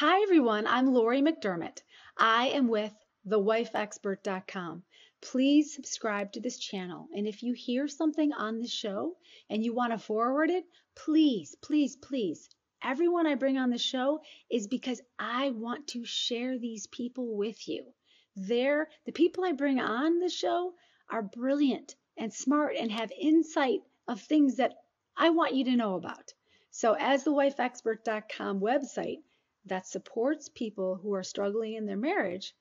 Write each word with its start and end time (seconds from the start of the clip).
Hi, 0.00 0.22
everyone. 0.22 0.64
I'm 0.68 0.94
Laurie 0.94 1.22
McDermott. 1.22 1.82
I 2.16 2.50
am 2.50 2.68
with 2.68 2.94
thewifeexpert.com. 3.26 4.84
Please 5.20 5.74
subscribe 5.74 6.30
to 6.30 6.40
this 6.40 6.56
channel. 6.56 7.08
And 7.12 7.26
if 7.26 7.42
you 7.42 7.52
hear 7.52 7.88
something 7.88 8.32
on 8.32 8.60
the 8.60 8.68
show 8.68 9.16
and 9.50 9.64
you 9.64 9.74
want 9.74 9.92
to 9.92 9.98
forward 9.98 10.50
it, 10.50 10.66
please, 10.94 11.56
please, 11.60 11.96
please. 11.96 12.48
Everyone 12.80 13.26
I 13.26 13.34
bring 13.34 13.58
on 13.58 13.70
the 13.70 13.78
show 13.78 14.20
is 14.48 14.68
because 14.68 15.00
I 15.18 15.50
want 15.50 15.88
to 15.88 16.04
share 16.04 16.60
these 16.60 16.86
people 16.86 17.36
with 17.36 17.66
you. 17.66 17.92
They're 18.36 18.88
the 19.04 19.10
people 19.10 19.44
I 19.44 19.50
bring 19.50 19.80
on 19.80 20.20
the 20.20 20.30
show 20.30 20.74
are 21.10 21.22
brilliant 21.22 21.96
and 22.16 22.32
smart 22.32 22.76
and 22.76 22.92
have 22.92 23.10
insight 23.20 23.80
of 24.06 24.20
things 24.20 24.58
that 24.58 24.74
I 25.16 25.30
want 25.30 25.56
you 25.56 25.64
to 25.64 25.76
know 25.76 25.96
about. 25.96 26.34
So, 26.70 26.94
as 26.96 27.24
the 27.24 27.32
wifeexpert.com 27.32 28.60
website 28.60 29.22
that 29.68 29.86
supports 29.86 30.48
people 30.48 30.96
who 30.96 31.14
are 31.14 31.22
struggling 31.22 31.74
in 31.74 31.86
their 31.86 31.96
marriage, 31.96 32.54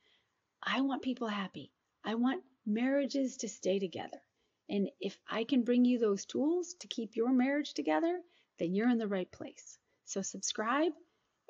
I 0.62 0.82
want 0.82 1.02
people 1.02 1.28
happy. 1.28 1.72
I 2.04 2.16
want 2.16 2.44
marriages 2.66 3.38
to 3.38 3.50
stay 3.50 3.80
together. 3.80 4.22
And 4.70 4.90
if 5.00 5.18
I 5.30 5.44
can 5.44 5.64
bring 5.64 5.86
you 5.86 5.98
those 6.00 6.26
tools 6.26 6.76
to 6.80 6.88
keep 6.88 7.16
your 7.16 7.32
marriage 7.32 7.74
together, 7.74 8.22
then 8.60 8.74
you're 8.74 8.90
in 8.90 8.98
the 8.98 9.08
right 9.08 9.32
place. 9.32 9.78
So, 10.06 10.22
subscribe. 10.22 10.92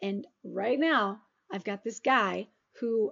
And 0.01 0.27
right 0.43 0.79
now, 0.79 1.21
I've 1.51 1.63
got 1.63 1.83
this 1.83 1.99
guy 1.99 2.47
who 2.79 3.11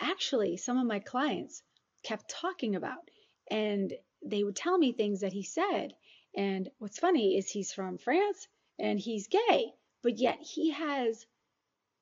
actually 0.00 0.56
some 0.56 0.78
of 0.78 0.86
my 0.86 0.98
clients 0.98 1.62
kept 2.02 2.28
talking 2.28 2.74
about. 2.74 3.10
And 3.50 3.92
they 4.24 4.42
would 4.42 4.56
tell 4.56 4.76
me 4.78 4.92
things 4.92 5.20
that 5.20 5.32
he 5.32 5.42
said. 5.42 5.94
And 6.36 6.70
what's 6.78 6.98
funny 6.98 7.36
is 7.36 7.48
he's 7.48 7.72
from 7.72 7.98
France 7.98 8.48
and 8.78 8.98
he's 8.98 9.28
gay, 9.28 9.72
but 10.02 10.18
yet 10.18 10.38
he 10.40 10.70
has 10.70 11.26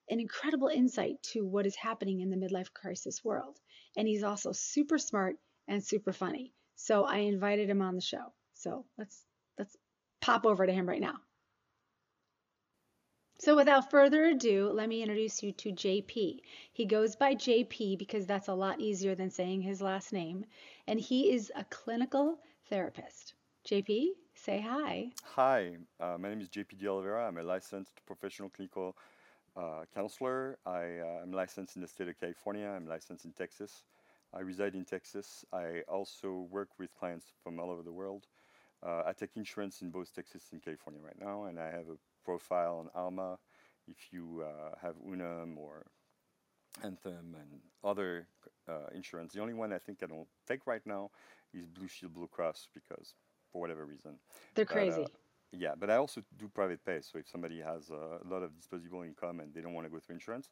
an 0.08 0.20
incredible 0.20 0.68
insight 0.68 1.22
to 1.22 1.44
what 1.44 1.66
is 1.66 1.76
happening 1.76 2.20
in 2.20 2.30
the 2.30 2.36
midlife 2.36 2.72
crisis 2.72 3.24
world. 3.24 3.58
And 3.96 4.06
he's 4.08 4.24
also 4.24 4.52
super 4.52 4.98
smart 4.98 5.36
and 5.68 5.82
super 5.82 6.12
funny. 6.12 6.52
So 6.76 7.04
I 7.04 7.18
invited 7.18 7.68
him 7.68 7.82
on 7.82 7.94
the 7.94 8.00
show. 8.00 8.32
So 8.54 8.84
let's 8.98 9.24
let's 9.58 9.76
pop 10.20 10.46
over 10.46 10.66
to 10.66 10.72
him 10.72 10.88
right 10.88 11.00
now. 11.00 11.16
So 13.38 13.56
without 13.56 13.90
further 13.90 14.26
ado, 14.26 14.70
let 14.72 14.88
me 14.88 15.02
introduce 15.02 15.42
you 15.42 15.50
to 15.50 15.72
JP. 15.72 16.38
He 16.72 16.84
goes 16.86 17.16
by 17.16 17.34
JP 17.34 17.98
because 17.98 18.24
that's 18.24 18.46
a 18.46 18.54
lot 18.54 18.80
easier 18.80 19.16
than 19.16 19.30
saying 19.30 19.62
his 19.62 19.82
last 19.82 20.12
name, 20.12 20.44
and 20.86 21.00
he 21.00 21.32
is 21.32 21.50
a 21.56 21.64
clinical 21.64 22.38
therapist. 22.68 23.34
JP, 23.68 24.10
say 24.34 24.60
hi. 24.60 25.10
Hi, 25.24 25.72
uh, 25.98 26.16
my 26.20 26.28
name 26.28 26.40
is 26.40 26.48
JP 26.50 26.78
De 26.78 26.86
Oliveira. 26.86 27.26
I'm 27.26 27.38
a 27.38 27.42
licensed 27.42 28.00
professional 28.06 28.48
clinical 28.48 28.96
uh, 29.56 29.84
counselor. 29.94 30.58
I 30.66 30.84
am 31.22 31.32
uh, 31.32 31.36
licensed 31.36 31.76
in 31.76 31.82
the 31.82 31.88
state 31.88 32.08
of 32.08 32.18
California. 32.18 32.68
I'm 32.68 32.86
licensed 32.86 33.24
in 33.24 33.32
Texas. 33.32 33.84
I 34.34 34.40
reside 34.40 34.74
in 34.74 34.84
Texas. 34.84 35.44
I 35.52 35.82
also 35.88 36.46
work 36.50 36.68
with 36.78 36.90
clients 36.98 37.26
from 37.42 37.60
all 37.60 37.70
over 37.70 37.82
the 37.82 37.92
world. 37.92 38.26
Uh, 38.84 39.02
I 39.06 39.12
take 39.12 39.36
insurance 39.36 39.82
in 39.82 39.90
both 39.90 40.12
Texas 40.14 40.44
and 40.52 40.62
California 40.62 41.00
right 41.04 41.20
now, 41.20 41.44
and 41.44 41.58
I 41.60 41.66
have 41.66 41.88
a 41.88 41.98
profile 42.24 42.78
on 42.78 43.00
Alma 43.00 43.38
if 43.86 43.96
you 44.10 44.44
uh, 44.44 44.74
have 44.80 44.94
Unum 45.06 45.56
or 45.58 45.86
Anthem 46.82 47.36
and 47.38 47.60
other 47.84 48.26
uh, 48.68 48.88
insurance. 48.94 49.34
The 49.34 49.40
only 49.40 49.54
one 49.54 49.72
I 49.72 49.78
think 49.78 49.98
I 50.02 50.06
don't 50.06 50.26
take 50.48 50.66
right 50.66 50.84
now 50.84 51.10
is 51.52 51.66
Blue 51.66 51.88
Shield 51.88 52.14
Blue 52.14 52.26
Cross 52.26 52.68
because 52.74 53.14
for 53.52 53.60
whatever 53.60 53.84
reason. 53.84 54.12
They're 54.54 54.64
but, 54.64 54.74
crazy. 54.74 55.06
Yeah, 55.52 55.72
but 55.78 55.90
I 55.90 55.96
also 55.96 56.22
do 56.38 56.48
private 56.48 56.84
pay. 56.84 57.00
So 57.02 57.18
if 57.18 57.28
somebody 57.28 57.60
has 57.60 57.90
a 57.90 58.18
lot 58.28 58.42
of 58.42 58.56
disposable 58.56 59.02
income 59.02 59.40
and 59.40 59.52
they 59.54 59.60
don't 59.60 59.74
want 59.74 59.86
to 59.86 59.90
go 59.90 59.98
through 59.98 60.14
insurance, 60.14 60.50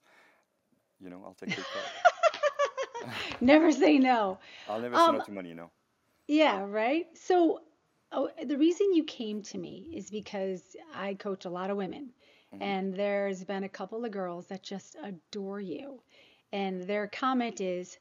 you 1.00 1.08
know, 1.08 1.22
I'll 1.24 1.34
take 1.34 1.56
their 1.56 1.64
card. 1.64 3.14
never 3.40 3.72
say 3.72 3.98
no. 3.98 4.38
I'll 4.68 4.80
never 4.80 4.94
um, 4.94 5.06
say 5.06 5.12
no 5.12 5.18
um, 5.20 5.24
to 5.24 5.32
money, 5.32 5.48
you 5.48 5.54
know. 5.54 5.70
Yeah, 6.28 6.64
right. 6.68 7.06
So 7.14 7.60
Oh, 8.12 8.28
the 8.44 8.58
reason 8.58 8.92
you 8.92 9.04
came 9.04 9.42
to 9.42 9.58
me 9.58 9.88
is 9.94 10.10
because 10.10 10.76
I 10.92 11.14
coach 11.14 11.44
a 11.44 11.50
lot 11.50 11.70
of 11.70 11.76
women, 11.76 12.10
mm-hmm. 12.52 12.62
and 12.62 12.94
there's 12.94 13.44
been 13.44 13.62
a 13.62 13.68
couple 13.68 14.04
of 14.04 14.10
girls 14.10 14.46
that 14.46 14.64
just 14.64 14.96
adore 15.02 15.60
you. 15.60 16.02
And 16.52 16.82
their 16.82 17.06
comment 17.06 17.60
is, 17.60 17.98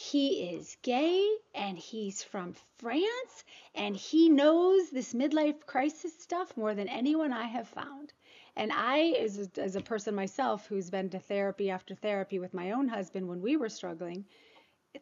he 0.00 0.54
is 0.54 0.78
gay 0.80 1.28
and 1.54 1.76
he's 1.76 2.22
from 2.22 2.54
France 2.78 3.44
and 3.74 3.94
he 3.94 4.30
knows 4.30 4.88
this 4.88 5.12
midlife 5.12 5.66
crisis 5.66 6.18
stuff 6.18 6.56
more 6.56 6.74
than 6.74 6.88
anyone 6.88 7.34
I 7.34 7.44
have 7.44 7.68
found. 7.68 8.14
And 8.56 8.72
I, 8.72 9.10
as 9.20 9.38
a, 9.38 9.60
as 9.60 9.76
a 9.76 9.82
person 9.82 10.14
myself 10.14 10.66
who's 10.66 10.88
been 10.88 11.10
to 11.10 11.18
therapy 11.18 11.68
after 11.68 11.94
therapy 11.94 12.38
with 12.38 12.54
my 12.54 12.70
own 12.70 12.88
husband 12.88 13.28
when 13.28 13.42
we 13.42 13.58
were 13.58 13.68
struggling, 13.68 14.24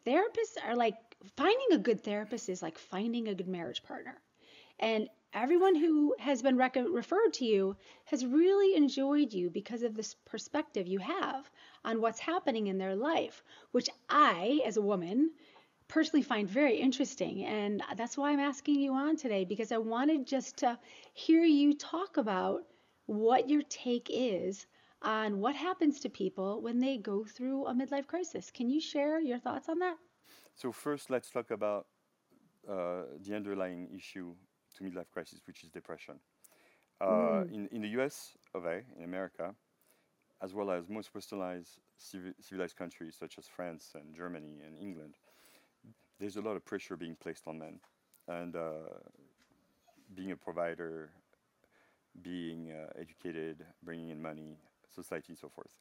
therapists 0.05 0.57
are 0.65 0.75
like 0.75 0.97
finding 1.37 1.71
a 1.71 1.77
good 1.77 2.03
therapist 2.03 2.49
is 2.49 2.61
like 2.61 2.77
finding 2.77 3.29
a 3.29 3.35
good 3.35 3.47
marriage 3.47 3.83
partner. 3.83 4.21
And 4.79 5.09
everyone 5.33 5.75
who 5.75 6.15
has 6.19 6.41
been 6.41 6.57
rec- 6.57 6.75
referred 6.75 7.33
to 7.33 7.45
you 7.45 7.75
has 8.05 8.25
really 8.25 8.75
enjoyed 8.75 9.33
you 9.33 9.49
because 9.49 9.83
of 9.83 9.93
this 9.93 10.15
perspective 10.25 10.87
you 10.87 10.99
have 10.99 11.49
on 11.85 12.01
what's 12.01 12.19
happening 12.19 12.67
in 12.67 12.77
their 12.77 12.95
life, 12.95 13.43
which 13.71 13.89
I, 14.09 14.61
as 14.65 14.77
a 14.77 14.81
woman, 14.81 15.31
personally 15.87 16.23
find 16.23 16.47
very 16.47 16.77
interesting. 16.77 17.45
And 17.45 17.83
that's 17.95 18.17
why 18.17 18.31
I'm 18.31 18.39
asking 18.39 18.79
you 18.79 18.93
on 18.93 19.17
today 19.17 19.45
because 19.45 19.71
I 19.71 19.77
wanted 19.77 20.25
just 20.25 20.57
to 20.57 20.79
hear 21.13 21.43
you 21.43 21.73
talk 21.73 22.17
about 22.17 22.63
what 23.05 23.49
your 23.49 23.63
take 23.63 24.07
is 24.11 24.65
on 25.01 25.39
what 25.39 25.55
happens 25.55 25.99
to 26.01 26.09
people 26.09 26.61
when 26.61 26.79
they 26.79 26.97
go 26.97 27.23
through 27.23 27.65
a 27.65 27.73
midlife 27.73 28.07
crisis. 28.07 28.51
Can 28.51 28.69
you 28.69 28.79
share 28.79 29.19
your 29.19 29.39
thoughts 29.39 29.69
on 29.69 29.79
that? 29.79 29.97
So, 30.55 30.71
first, 30.71 31.09
let's 31.09 31.29
talk 31.29 31.51
about 31.51 31.87
uh, 32.69 33.03
the 33.21 33.35
underlying 33.35 33.89
issue 33.95 34.35
to 34.79 34.83
midlife 34.83 35.09
crisis, 35.11 35.39
which 35.45 35.63
is 35.63 35.69
depression. 35.69 36.15
Uh, 37.01 37.05
mm. 37.05 37.53
in, 37.53 37.67
in 37.71 37.81
the 37.81 37.89
US 37.99 38.31
of 38.53 38.65
A, 38.65 38.81
in 38.97 39.03
America, 39.03 39.53
as 40.41 40.53
well 40.53 40.71
as 40.71 40.89
most 40.89 41.13
westernized 41.13 41.79
civilized 41.97 42.77
countries 42.77 43.15
such 43.19 43.37
as 43.37 43.45
France 43.45 43.91
and 43.93 44.15
Germany 44.15 44.61
and 44.65 44.77
England, 44.77 45.15
there's 46.19 46.37
a 46.37 46.41
lot 46.41 46.55
of 46.55 46.65
pressure 46.65 46.95
being 46.95 47.15
placed 47.15 47.47
on 47.47 47.59
men. 47.59 47.79
And 48.27 48.55
uh, 48.55 48.99
being 50.15 50.31
a 50.31 50.35
provider, 50.35 51.09
being 52.21 52.71
uh, 52.71 52.91
educated, 52.99 53.65
bringing 53.83 54.09
in 54.09 54.21
money, 54.21 54.57
society, 54.93 55.27
and 55.29 55.37
so 55.37 55.49
forth. 55.49 55.71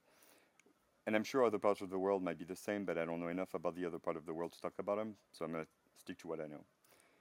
And 1.06 1.16
I'm 1.16 1.24
sure 1.24 1.44
other 1.44 1.58
parts 1.58 1.80
of 1.80 1.90
the 1.90 1.98
world 1.98 2.22
might 2.22 2.38
be 2.38 2.44
the 2.44 2.56
same, 2.56 2.84
but 2.84 2.98
I 2.98 3.04
don't 3.04 3.20
know 3.20 3.28
enough 3.28 3.54
about 3.54 3.74
the 3.74 3.86
other 3.86 3.98
part 3.98 4.16
of 4.16 4.26
the 4.26 4.34
world 4.34 4.52
to 4.52 4.60
talk 4.60 4.74
about 4.78 4.98
them, 4.98 5.14
so 5.32 5.44
I'm 5.44 5.52
going 5.52 5.64
to 5.64 5.70
stick 5.98 6.18
to 6.18 6.28
what 6.28 6.40
I 6.40 6.46
know. 6.46 6.64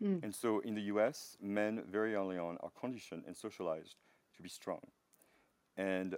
Mm. 0.04 0.24
And 0.24 0.34
so 0.34 0.60
in 0.60 0.76
the 0.76 0.82
US, 0.94 1.38
men 1.42 1.84
very 1.90 2.16
early 2.16 2.38
on 2.38 2.58
are 2.62 2.72
conditioned 2.80 3.24
and 3.26 3.36
socialized 3.36 3.96
to 4.36 4.42
be 4.42 4.50
strong. 4.50 4.82
And 5.76 6.18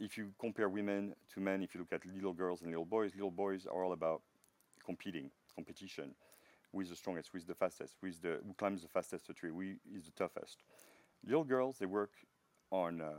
if 0.00 0.16
you 0.16 0.32
compare 0.38 0.68
women 0.68 1.14
to 1.34 1.40
men, 1.40 1.62
if 1.62 1.74
you 1.74 1.80
look 1.80 1.92
at 1.92 2.06
little 2.06 2.32
girls 2.32 2.62
and 2.62 2.70
little 2.70 2.84
boys, 2.84 3.12
little 3.14 3.30
boys 3.30 3.66
are 3.66 3.84
all 3.84 3.92
about 3.92 4.22
competing, 4.84 5.30
competition. 5.54 6.14
Who 6.72 6.80
is 6.80 6.90
the 6.90 6.96
strongest? 6.96 7.30
Who 7.32 7.38
is 7.38 7.46
the 7.46 7.54
fastest? 7.54 7.96
Who 8.00 8.08
is 8.08 8.18
the 8.18 8.40
who 8.46 8.54
climbs 8.54 8.82
the 8.82 8.88
fastest 8.88 9.26
the 9.26 9.32
tree? 9.32 9.50
Who 9.50 9.96
is 9.96 10.04
the 10.04 10.12
toughest? 10.12 10.58
Little 11.24 11.44
girls, 11.44 11.78
they 11.78 11.86
work 11.86 12.12
on 12.70 13.00
uh, 13.00 13.12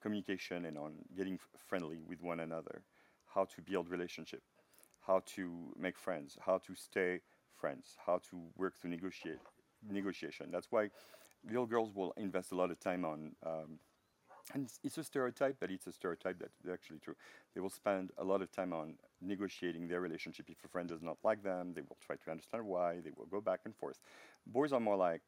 communication 0.00 0.64
and 0.64 0.78
on 0.78 0.92
getting 1.16 1.38
friendly 1.68 2.00
with 2.08 2.22
one 2.22 2.40
another, 2.40 2.82
how 3.34 3.44
to 3.44 3.60
build 3.62 3.90
relationship, 3.90 4.42
how 5.06 5.22
to 5.34 5.74
make 5.76 5.98
friends, 5.98 6.38
how 6.40 6.58
to 6.58 6.74
stay 6.74 7.20
friends, 7.64 7.96
how 8.04 8.20
to 8.28 8.36
work 8.58 8.74
through 8.76 8.90
negotiate 8.90 9.38
negotiation. 9.90 10.50
That's 10.52 10.70
why 10.70 10.90
little 11.48 11.64
girls 11.64 11.90
will 11.94 12.12
invest 12.18 12.52
a 12.52 12.54
lot 12.54 12.70
of 12.70 12.78
time 12.78 13.06
on. 13.06 13.18
Um, 13.50 13.78
and 14.52 14.68
it's, 14.82 14.98
a 14.98 15.04
stereotype, 15.04 15.56
but 15.60 15.70
it's 15.70 15.86
a 15.86 15.92
stereotype 15.92 16.38
that's 16.38 16.58
actually 16.70 16.98
true. 16.98 17.16
They 17.54 17.62
will 17.62 17.70
spend 17.70 18.10
a 18.18 18.24
lot 18.24 18.42
of 18.42 18.52
time 18.52 18.74
on 18.74 18.96
negotiating 19.22 19.88
their 19.88 20.02
relationship. 20.02 20.50
If 20.50 20.62
a 20.62 20.68
friend 20.68 20.86
does 20.86 21.00
not 21.00 21.16
like 21.24 21.42
them, 21.42 21.72
they 21.74 21.80
will 21.80 21.96
try 22.06 22.16
to 22.16 22.30
understand 22.30 22.66
why. 22.66 23.00
They 23.02 23.12
will 23.16 23.24
go 23.24 23.40
back 23.40 23.60
and 23.64 23.74
forth. 23.74 23.98
Boys 24.46 24.70
are 24.74 24.80
more 24.80 24.98
like, 24.98 25.22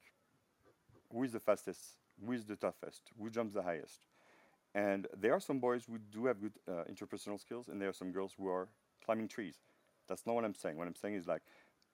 who 1.11 1.23
is 1.23 1.33
the 1.33 1.41
fastest? 1.41 1.97
Who 2.23 2.33
is 2.33 2.45
the 2.45 2.57
toughest? 2.57 3.05
Who 3.19 3.31
jumps 3.31 3.55
the 3.55 3.63
highest? 3.63 4.05
And 4.75 5.07
there 5.17 5.33
are 5.33 5.41
some 5.41 5.59
boys 5.59 5.85
who 5.89 5.97
do 5.97 6.27
have 6.27 6.39
good 6.39 6.57
uh, 6.69 6.85
interpersonal 6.93 7.41
skills, 7.41 7.69
and 7.69 7.81
there 7.81 7.89
are 7.89 7.99
some 8.03 8.13
girls 8.13 8.35
who 8.37 8.47
are 8.49 8.69
climbing 9.03 9.29
trees. 9.29 9.57
That's 10.09 10.27
not 10.27 10.35
what 10.35 10.45
I'm 10.45 10.55
saying. 10.55 10.77
What 10.77 10.87
I'm 10.87 10.95
saying 10.95 11.15
is 11.15 11.27
like 11.27 11.43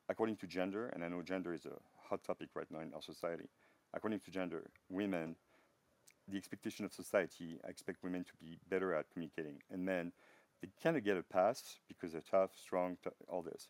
according 0.08 0.36
to 0.36 0.46
gender, 0.46 0.88
and 0.88 1.04
I 1.04 1.08
know 1.08 1.22
gender 1.22 1.52
is 1.52 1.66
a 1.66 1.76
hot 2.08 2.24
topic 2.24 2.50
right 2.54 2.70
now 2.70 2.80
in 2.80 2.92
our 2.94 3.02
society, 3.02 3.48
according 3.94 4.20
to 4.20 4.30
gender, 4.30 4.64
women, 4.88 5.36
the 6.28 6.36
expectation 6.36 6.84
of 6.84 6.92
society, 6.92 7.58
I 7.66 7.70
expect 7.70 8.02
women 8.02 8.24
to 8.24 8.32
be 8.40 8.58
better 8.68 8.94
at 8.94 9.10
communicating, 9.12 9.58
and 9.70 9.84
men, 9.84 10.12
they 10.60 10.68
kind 10.82 10.96
of 10.96 11.04
get 11.04 11.16
a 11.16 11.22
pass 11.22 11.78
because 11.88 12.12
they're 12.12 12.22
tough, 12.30 12.50
strong, 12.56 12.96
t- 13.02 13.10
all 13.28 13.42
this. 13.42 13.68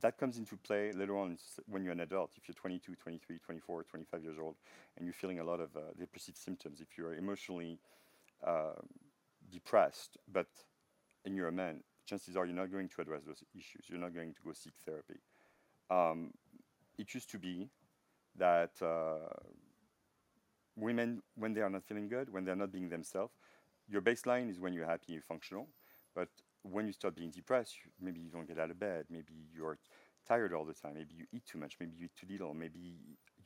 That 0.00 0.18
comes 0.18 0.36
into 0.36 0.56
play 0.56 0.92
later 0.92 1.16
on 1.16 1.38
when 1.66 1.82
you're 1.82 1.92
an 1.92 2.00
adult. 2.00 2.32
If 2.36 2.46
you're 2.46 2.54
22, 2.54 2.96
23, 2.96 3.38
24, 3.38 3.84
25 3.84 4.22
years 4.22 4.36
old, 4.38 4.56
and 4.96 5.06
you're 5.06 5.14
feeling 5.14 5.38
a 5.38 5.44
lot 5.44 5.60
of 5.60 5.74
uh, 5.74 5.80
depressive 5.98 6.36
symptoms, 6.36 6.80
if 6.80 6.98
you're 6.98 7.14
emotionally 7.14 7.78
uh, 8.46 8.74
depressed, 9.50 10.18
but 10.30 10.48
and 11.24 11.34
you're 11.34 11.48
a 11.48 11.52
man, 11.52 11.82
chances 12.06 12.36
are 12.36 12.44
you're 12.46 12.54
not 12.54 12.70
going 12.70 12.88
to 12.88 13.00
address 13.00 13.22
those 13.26 13.42
issues. 13.54 13.86
You're 13.88 13.98
not 13.98 14.14
going 14.14 14.34
to 14.34 14.40
go 14.44 14.52
seek 14.52 14.74
therapy. 14.84 15.20
Um, 15.90 16.32
it 16.98 17.14
used 17.14 17.30
to 17.30 17.38
be 17.38 17.68
that 18.36 18.70
uh, 18.82 19.28
women, 20.76 21.22
when 21.36 21.54
they 21.54 21.60
are 21.60 21.70
not 21.70 21.84
feeling 21.84 22.08
good, 22.08 22.32
when 22.32 22.44
they're 22.44 22.56
not 22.56 22.72
being 22.72 22.88
themselves, 22.88 23.32
your 23.88 24.02
baseline 24.02 24.50
is 24.50 24.58
when 24.60 24.72
you're 24.72 24.86
happy 24.86 25.14
and 25.14 25.24
functional. 25.24 25.68
But 26.14 26.28
when 26.62 26.86
you 26.86 26.92
start 26.92 27.14
being 27.14 27.30
depressed, 27.30 27.76
maybe 28.00 28.20
you 28.20 28.30
don't 28.30 28.48
get 28.48 28.58
out 28.58 28.70
of 28.70 28.78
bed, 28.78 29.06
maybe 29.10 29.32
you're 29.54 29.78
tired 30.26 30.52
all 30.52 30.64
the 30.64 30.74
time, 30.74 30.94
maybe 30.94 31.14
you 31.16 31.26
eat 31.32 31.44
too 31.46 31.58
much, 31.58 31.76
maybe 31.78 31.92
you 31.96 32.06
eat 32.06 32.16
too 32.18 32.26
little, 32.28 32.54
maybe 32.54 32.96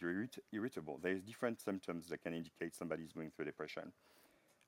you're 0.00 0.12
irrit- 0.12 0.38
irritable. 0.52 0.98
There's 1.02 1.22
different 1.22 1.60
symptoms 1.60 2.08
that 2.08 2.22
can 2.22 2.32
indicate 2.32 2.74
somebody's 2.74 3.12
going 3.12 3.30
through 3.30 3.44
depression. 3.46 3.92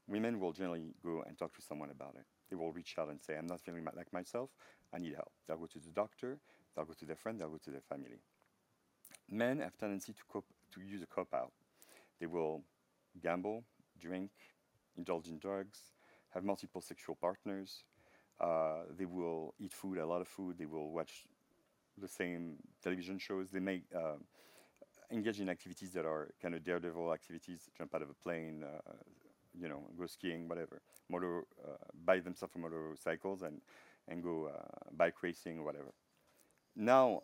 Women 0.09 0.39
will 0.41 0.53
generally 0.53 0.95
go 1.03 1.25
and 1.27 1.39
talk 1.39 1.55
to 1.55 1.63
someone 1.63 1.91
about 1.91 2.17
it. 2.17 2.27
They 2.53 2.57
will 2.57 2.71
reach 2.71 2.97
out 2.99 3.09
and 3.09 3.19
say, 3.19 3.39
I'm 3.39 3.47
not 3.47 3.63
feeling 3.63 3.83
like 3.97 4.13
myself, 4.13 4.51
I 4.93 4.99
need 4.99 5.15
help. 5.15 5.33
They'll 5.49 5.57
go 5.57 5.65
to 5.65 5.79
the 5.79 5.91
doctor, 5.91 6.39
they'll 6.77 6.85
go 6.85 6.93
to 6.93 7.07
their 7.07 7.17
friend, 7.17 7.41
they'll 7.41 7.49
go 7.49 7.57
to 7.65 7.71
their 7.71 7.81
family. 7.81 8.19
Men 9.31 9.61
have 9.61 9.79
tendency 9.79 10.13
to 10.13 10.21
cope, 10.31 10.45
to 10.75 10.83
use 10.83 11.01
a 11.01 11.07
cop 11.07 11.33
out. 11.33 11.53
They 12.21 12.27
will 12.27 12.63
gamble, 13.23 13.65
drink, 13.99 14.33
indulge 14.99 15.29
in 15.29 15.39
drugs, 15.39 15.79
have 16.35 16.45
multiple 16.45 16.83
sexual 16.83 17.15
partners. 17.15 17.85
Uh, 18.39 18.83
they 18.99 19.07
will 19.07 19.55
eat 19.59 19.73
food, 19.73 19.97
a 19.97 20.05
lot 20.05 20.21
of 20.21 20.29
food. 20.29 20.59
They 20.59 20.67
will 20.67 20.91
watch 20.93 21.25
the 21.97 22.09
same 22.09 22.57
television 22.83 23.19
shows. 23.19 23.51
They 23.51 23.61
may 23.61 23.81
uh, 23.97 24.17
engage 25.11 25.41
in 25.41 25.49
activities 25.49 25.93
that 25.93 26.05
are 26.05 26.35
kind 26.43 26.55
of 26.55 26.63
daredevil 26.63 27.15
activities, 27.15 27.71
jump 27.79 27.95
out 27.95 28.03
of 28.03 28.11
a 28.11 28.15
plane, 28.15 28.63
uh, 28.63 28.93
you 29.61 29.69
know, 29.69 29.83
go 29.99 30.07
skiing, 30.07 30.49
whatever. 30.49 30.81
Motor, 31.11 31.45
uh, 31.63 31.77
buy 32.05 32.21
themselves 32.21 32.55
motorcycles 32.57 33.43
and 33.43 33.61
and 34.09 34.23
go 34.23 34.47
uh, 34.47 34.91
bike 34.97 35.23
racing 35.23 35.59
or 35.59 35.65
whatever. 35.65 35.93
Now, 36.75 37.23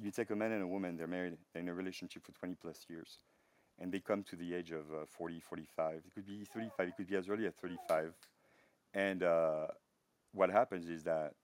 you 0.00 0.10
take 0.10 0.30
a 0.30 0.36
man 0.36 0.52
and 0.52 0.62
a 0.62 0.66
woman, 0.66 0.96
they're 0.96 1.06
married, 1.06 1.36
they're 1.52 1.62
in 1.62 1.68
a 1.68 1.74
relationship 1.74 2.24
for 2.24 2.32
20 2.32 2.54
plus 2.60 2.86
years, 2.88 3.18
and 3.78 3.92
they 3.92 4.00
come 4.00 4.22
to 4.24 4.36
the 4.36 4.54
age 4.54 4.70
of 4.72 4.86
uh, 4.92 5.06
40, 5.08 5.40
45. 5.40 6.02
It 6.06 6.14
could 6.14 6.26
be 6.26 6.44
35, 6.44 6.88
it 6.88 6.96
could 6.96 7.06
be 7.06 7.16
as 7.16 7.28
early 7.28 7.46
as 7.46 7.54
35. 7.54 8.14
And 8.94 9.22
uh, 9.22 9.66
what 10.32 10.50
happens 10.50 10.88
is 10.88 11.04
that 11.04 11.34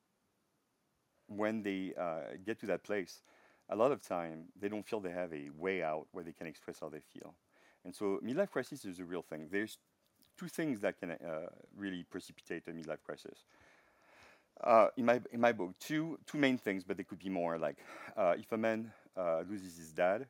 when 1.26 1.62
they 1.62 1.92
uh, 1.98 2.36
get 2.44 2.58
to 2.60 2.66
that 2.66 2.82
place, 2.82 3.22
a 3.68 3.76
lot 3.76 3.92
of 3.92 4.00
time 4.02 4.46
they 4.58 4.68
don't 4.68 4.86
feel 4.86 5.00
they 5.00 5.10
have 5.10 5.32
a 5.32 5.50
way 5.56 5.82
out 5.82 6.06
where 6.12 6.24
they 6.24 6.32
can 6.32 6.46
express 6.46 6.80
how 6.80 6.88
they 6.88 7.00
feel. 7.00 7.34
And 7.84 7.94
so 7.94 8.20
midlife 8.24 8.50
crisis 8.50 8.84
is 8.84 8.98
a 8.98 9.04
real 9.04 9.22
thing. 9.22 9.48
There's 9.50 9.78
two 10.38 10.48
things 10.48 10.80
that 10.80 10.98
can 10.98 11.12
uh, 11.12 11.48
really 11.76 12.04
precipitate 12.10 12.64
a 12.68 12.70
midlife 12.70 13.02
crisis. 13.04 13.44
Uh, 14.62 14.88
in 14.96 15.04
my 15.04 15.20
in 15.30 15.40
my 15.40 15.52
book, 15.52 15.72
two 15.78 16.18
two 16.26 16.38
main 16.38 16.58
things, 16.58 16.82
but 16.82 16.96
there 16.96 17.04
could 17.04 17.20
be 17.20 17.28
more. 17.28 17.58
Like 17.58 17.78
uh, 18.16 18.34
if 18.36 18.50
a 18.52 18.56
man 18.56 18.92
uh, 19.16 19.42
loses 19.48 19.76
his 19.76 19.92
dad, 19.92 20.26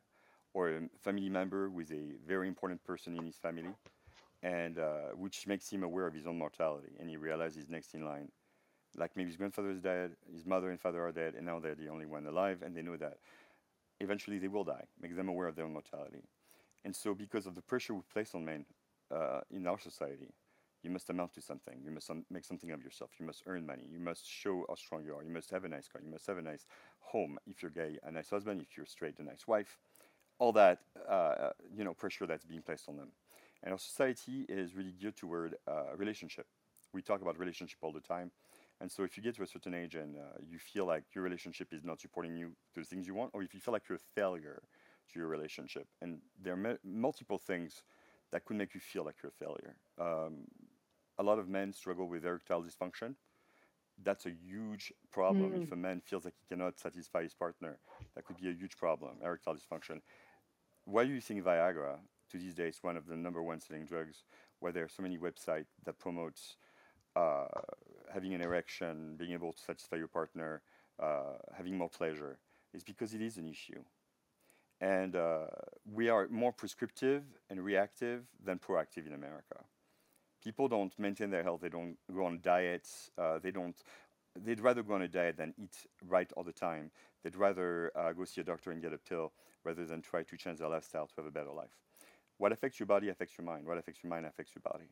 or 0.53 0.69
a 0.69 0.81
family 1.01 1.31
member 1.31 1.71
is 1.81 1.91
a 1.93 2.17
very 2.27 2.47
important 2.49 2.85
person 2.85 3.17
in 3.17 3.25
his 3.25 3.37
family, 3.37 3.75
and 4.43 4.79
uh, 4.79 5.15
which 5.17 5.47
makes 5.47 5.71
him 5.71 5.83
aware 5.83 6.07
of 6.07 6.15
his 6.15 6.27
own 6.27 6.39
mortality, 6.39 6.93
and 7.01 7.09
he 7.09 7.17
realizes 7.17 7.57
he's 7.57 7.71
next 7.71 7.95
in 7.95 8.05
line. 8.05 8.29
Like 8.97 9.13
maybe 9.17 9.29
his 9.29 9.37
grandfather 9.37 9.71
is 9.71 9.81
dead, 9.81 10.13
his 10.33 10.45
mother 10.45 10.71
and 10.71 10.81
father 10.81 11.03
are 11.07 11.13
dead, 11.13 11.35
and 11.35 11.47
now 11.47 11.59
they're 11.59 11.75
the 11.75 11.89
only 11.89 12.07
one 12.07 12.27
alive, 12.27 12.63
and 12.63 12.77
they 12.77 12.83
know 12.83 12.97
that 12.97 13.19
eventually 14.01 14.39
they 14.39 14.49
will 14.49 14.65
die. 14.65 14.85
Make 15.01 15.17
them 15.17 15.29
aware 15.29 15.49
of 15.49 15.57
their 15.57 15.65
own 15.65 15.73
mortality. 15.73 16.23
And 16.85 16.95
so, 16.95 17.15
because 17.15 17.47
of 17.47 17.55
the 17.55 17.63
pressure 17.63 17.95
we 17.95 18.03
place 18.13 18.35
on 18.35 18.45
men 18.45 18.65
uh, 19.15 19.41
in 19.51 19.67
our 19.67 19.79
society, 19.79 20.33
you 20.83 20.91
must 20.91 21.11
amount 21.11 21.35
to 21.35 21.41
something. 21.41 21.75
You 21.85 21.91
must 21.91 22.11
make 22.31 22.45
something 22.45 22.71
of 22.71 22.83
yourself. 22.83 23.11
You 23.19 23.27
must 23.27 23.43
earn 23.47 23.67
money. 23.67 23.85
You 23.91 23.99
must 23.99 24.29
show 24.29 24.65
how 24.69 24.77
strong 24.77 25.05
you 25.05 25.15
are. 25.15 25.25
You 25.25 25.31
must 25.31 25.51
have 25.51 25.65
a 25.65 25.69
nice 25.69 25.89
car. 25.89 26.01
You 26.05 26.11
must 26.11 26.27
have 26.29 26.39
a 26.39 26.43
nice 26.43 26.67
home. 27.01 27.39
If 27.47 27.63
you're 27.63 27.71
gay, 27.71 27.99
a 28.05 28.13
nice 28.13 28.31
husband. 28.31 28.63
If 28.63 28.77
you're 28.77 28.87
straight, 28.87 29.19
a 29.19 29.25
nice 29.25 29.47
wife. 29.47 29.79
All 30.39 30.53
that, 30.53 30.79
uh, 31.09 31.51
you 31.77 31.83
know, 31.83 31.95
pressure 31.95 32.27
that's 32.27 32.45
being 32.45 32.63
placed 32.63 32.89
on 32.89 32.97
them. 32.97 33.09
And 33.63 33.73
our 33.73 33.79
society 33.79 34.47
is 34.49 34.77
really 34.77 34.93
geared 34.93 35.17
toward 35.17 35.57
uh, 35.67 35.97
relationship. 35.97 36.47
We 36.95 37.03
talk 37.03 37.23
about 37.23 37.39
relationship 37.39 37.79
all 37.83 37.93
the 37.93 38.01
time. 38.01 38.31
And 38.81 38.91
so, 38.91 39.03
if 39.03 39.17
you 39.17 39.23
get 39.25 39.35
to 39.37 39.43
a 39.43 39.47
certain 39.47 39.75
age 39.75 39.97
and 39.97 40.17
uh, 40.17 40.39
you 40.49 40.61
feel 40.61 40.87
like 40.87 41.03
your 41.13 41.25
relationship 41.25 41.73
is 41.73 41.85
not 41.85 42.01
supporting 42.01 42.37
you 42.37 42.53
to 42.75 42.81
the 42.81 42.87
things 42.87 43.09
you 43.09 43.15
want, 43.15 43.33
or 43.35 43.43
if 43.43 43.53
you 43.53 43.59
feel 43.59 43.73
like 43.73 43.89
you're 43.89 43.97
a 43.97 44.21
failure 44.21 44.63
to 45.13 45.19
your 45.19 45.29
relationship, 45.29 45.87
and 46.01 46.21
there 46.43 46.55
are 46.55 46.79
multiple 46.85 47.39
things 47.39 47.83
that 48.31 48.45
could 48.45 48.57
make 48.57 48.75
you 48.75 48.81
feel 48.81 49.05
like 49.05 49.17
you're 49.23 49.33
a 49.33 49.45
failure. 49.45 49.77
Um, 49.99 50.45
a 51.19 51.23
lot 51.23 51.39
of 51.39 51.49
men 51.49 51.73
struggle 51.73 52.09
with 52.09 52.25
erectile 52.25 52.63
dysfunction. 52.63 53.15
That's 54.03 54.27
a 54.27 54.31
huge 54.31 54.93
problem. 55.11 55.53
Mm. 55.53 55.63
If 55.65 55.73
a 55.73 55.77
man 55.77 56.01
feels 56.05 56.25
like 56.25 56.35
he 56.39 56.47
cannot 56.55 56.79
satisfy 56.79 57.23
his 57.23 57.35
partner, 57.35 57.79
that 58.15 58.25
could 58.25 58.37
be 58.37 58.49
a 58.49 58.53
huge 58.53 58.77
problem, 58.77 59.17
erectile 59.25 59.55
dysfunction. 59.55 60.01
Why 60.85 61.05
do 61.05 61.13
you 61.13 61.21
think 61.21 61.43
Viagra, 61.43 61.97
to 62.31 62.39
these 62.39 62.55
days, 62.55 62.79
one 62.83 62.97
of 62.97 63.07
the 63.07 63.17
number 63.17 63.43
one 63.43 63.61
selling 63.61 63.87
drugs, 63.87 64.25
where 64.61 64.73
there 64.73 64.85
are 64.85 64.89
so 64.89 65.03
many 65.03 65.19
websites 65.19 65.67
that 65.85 65.99
promotes 65.99 66.57
uh, 67.17 67.47
having 68.13 68.35
an 68.35 68.41
erection, 68.41 69.17
being 69.17 69.33
able 69.33 69.53
to 69.53 69.61
satisfy 69.61 69.97
your 69.97 70.09
partner, 70.09 70.63
uh, 71.03 71.39
having 71.57 71.77
more 71.77 71.89
pleasure, 71.89 72.39
is 72.73 72.85
because 72.85 73.15
it 73.15 73.21
is 73.21 73.37
an 73.37 73.49
issue. 73.49 73.83
And 74.81 75.17
uh, 75.17 75.47
we 75.93 76.09
are 76.09 76.29
more 76.29 76.53
prescriptive 76.53 77.25
and 77.51 77.61
reactive 77.61 78.23
than 78.45 78.59
proactive 78.59 79.07
in 79.07 79.13
America. 79.13 79.57
People 80.43 80.69
don't 80.69 80.97
maintain 80.99 81.31
their 81.31 81.43
health. 81.43 81.61
They 81.61 81.69
don't 81.69 81.97
go 82.15 82.27
on 82.27 82.41
diets. 82.43 83.11
Uh, 83.19 83.39
they 83.41 83.51
don't. 83.51 83.77
They'd 84.41 84.61
rather 84.61 84.85
go 84.85 84.95
on 84.95 85.03
a 85.03 85.09
diet 85.09 85.37
than 85.37 85.53
eat 85.59 85.77
right 86.07 86.31
all 86.37 86.45
the 86.45 86.53
time. 86.53 86.93
They'd 87.25 87.35
rather 87.35 87.91
uh, 87.97 88.13
go 88.13 88.25
see 88.25 88.41
a 88.41 88.45
doctor 88.45 88.71
and 88.71 88.81
get 88.81 88.93
a 88.93 88.99
pill 88.99 89.33
rather 89.65 89.85
than 89.85 90.01
try 90.01 90.23
to 90.23 90.37
change 90.37 90.61
their 90.61 90.69
lifestyle 90.69 91.09
to 91.09 91.15
have 91.17 91.27
a 91.27 91.31
better 91.31 91.51
life. 91.51 91.77
What 92.37 92.53
affects 92.53 92.79
your 92.79 92.87
body 92.87 93.09
affects 93.09 93.37
your 93.37 93.45
mind. 93.45 93.67
What 93.67 93.79
affects 93.79 94.05
your 94.05 94.11
mind 94.11 94.27
affects 94.27 94.53
your 94.55 94.63
body. 94.73 94.91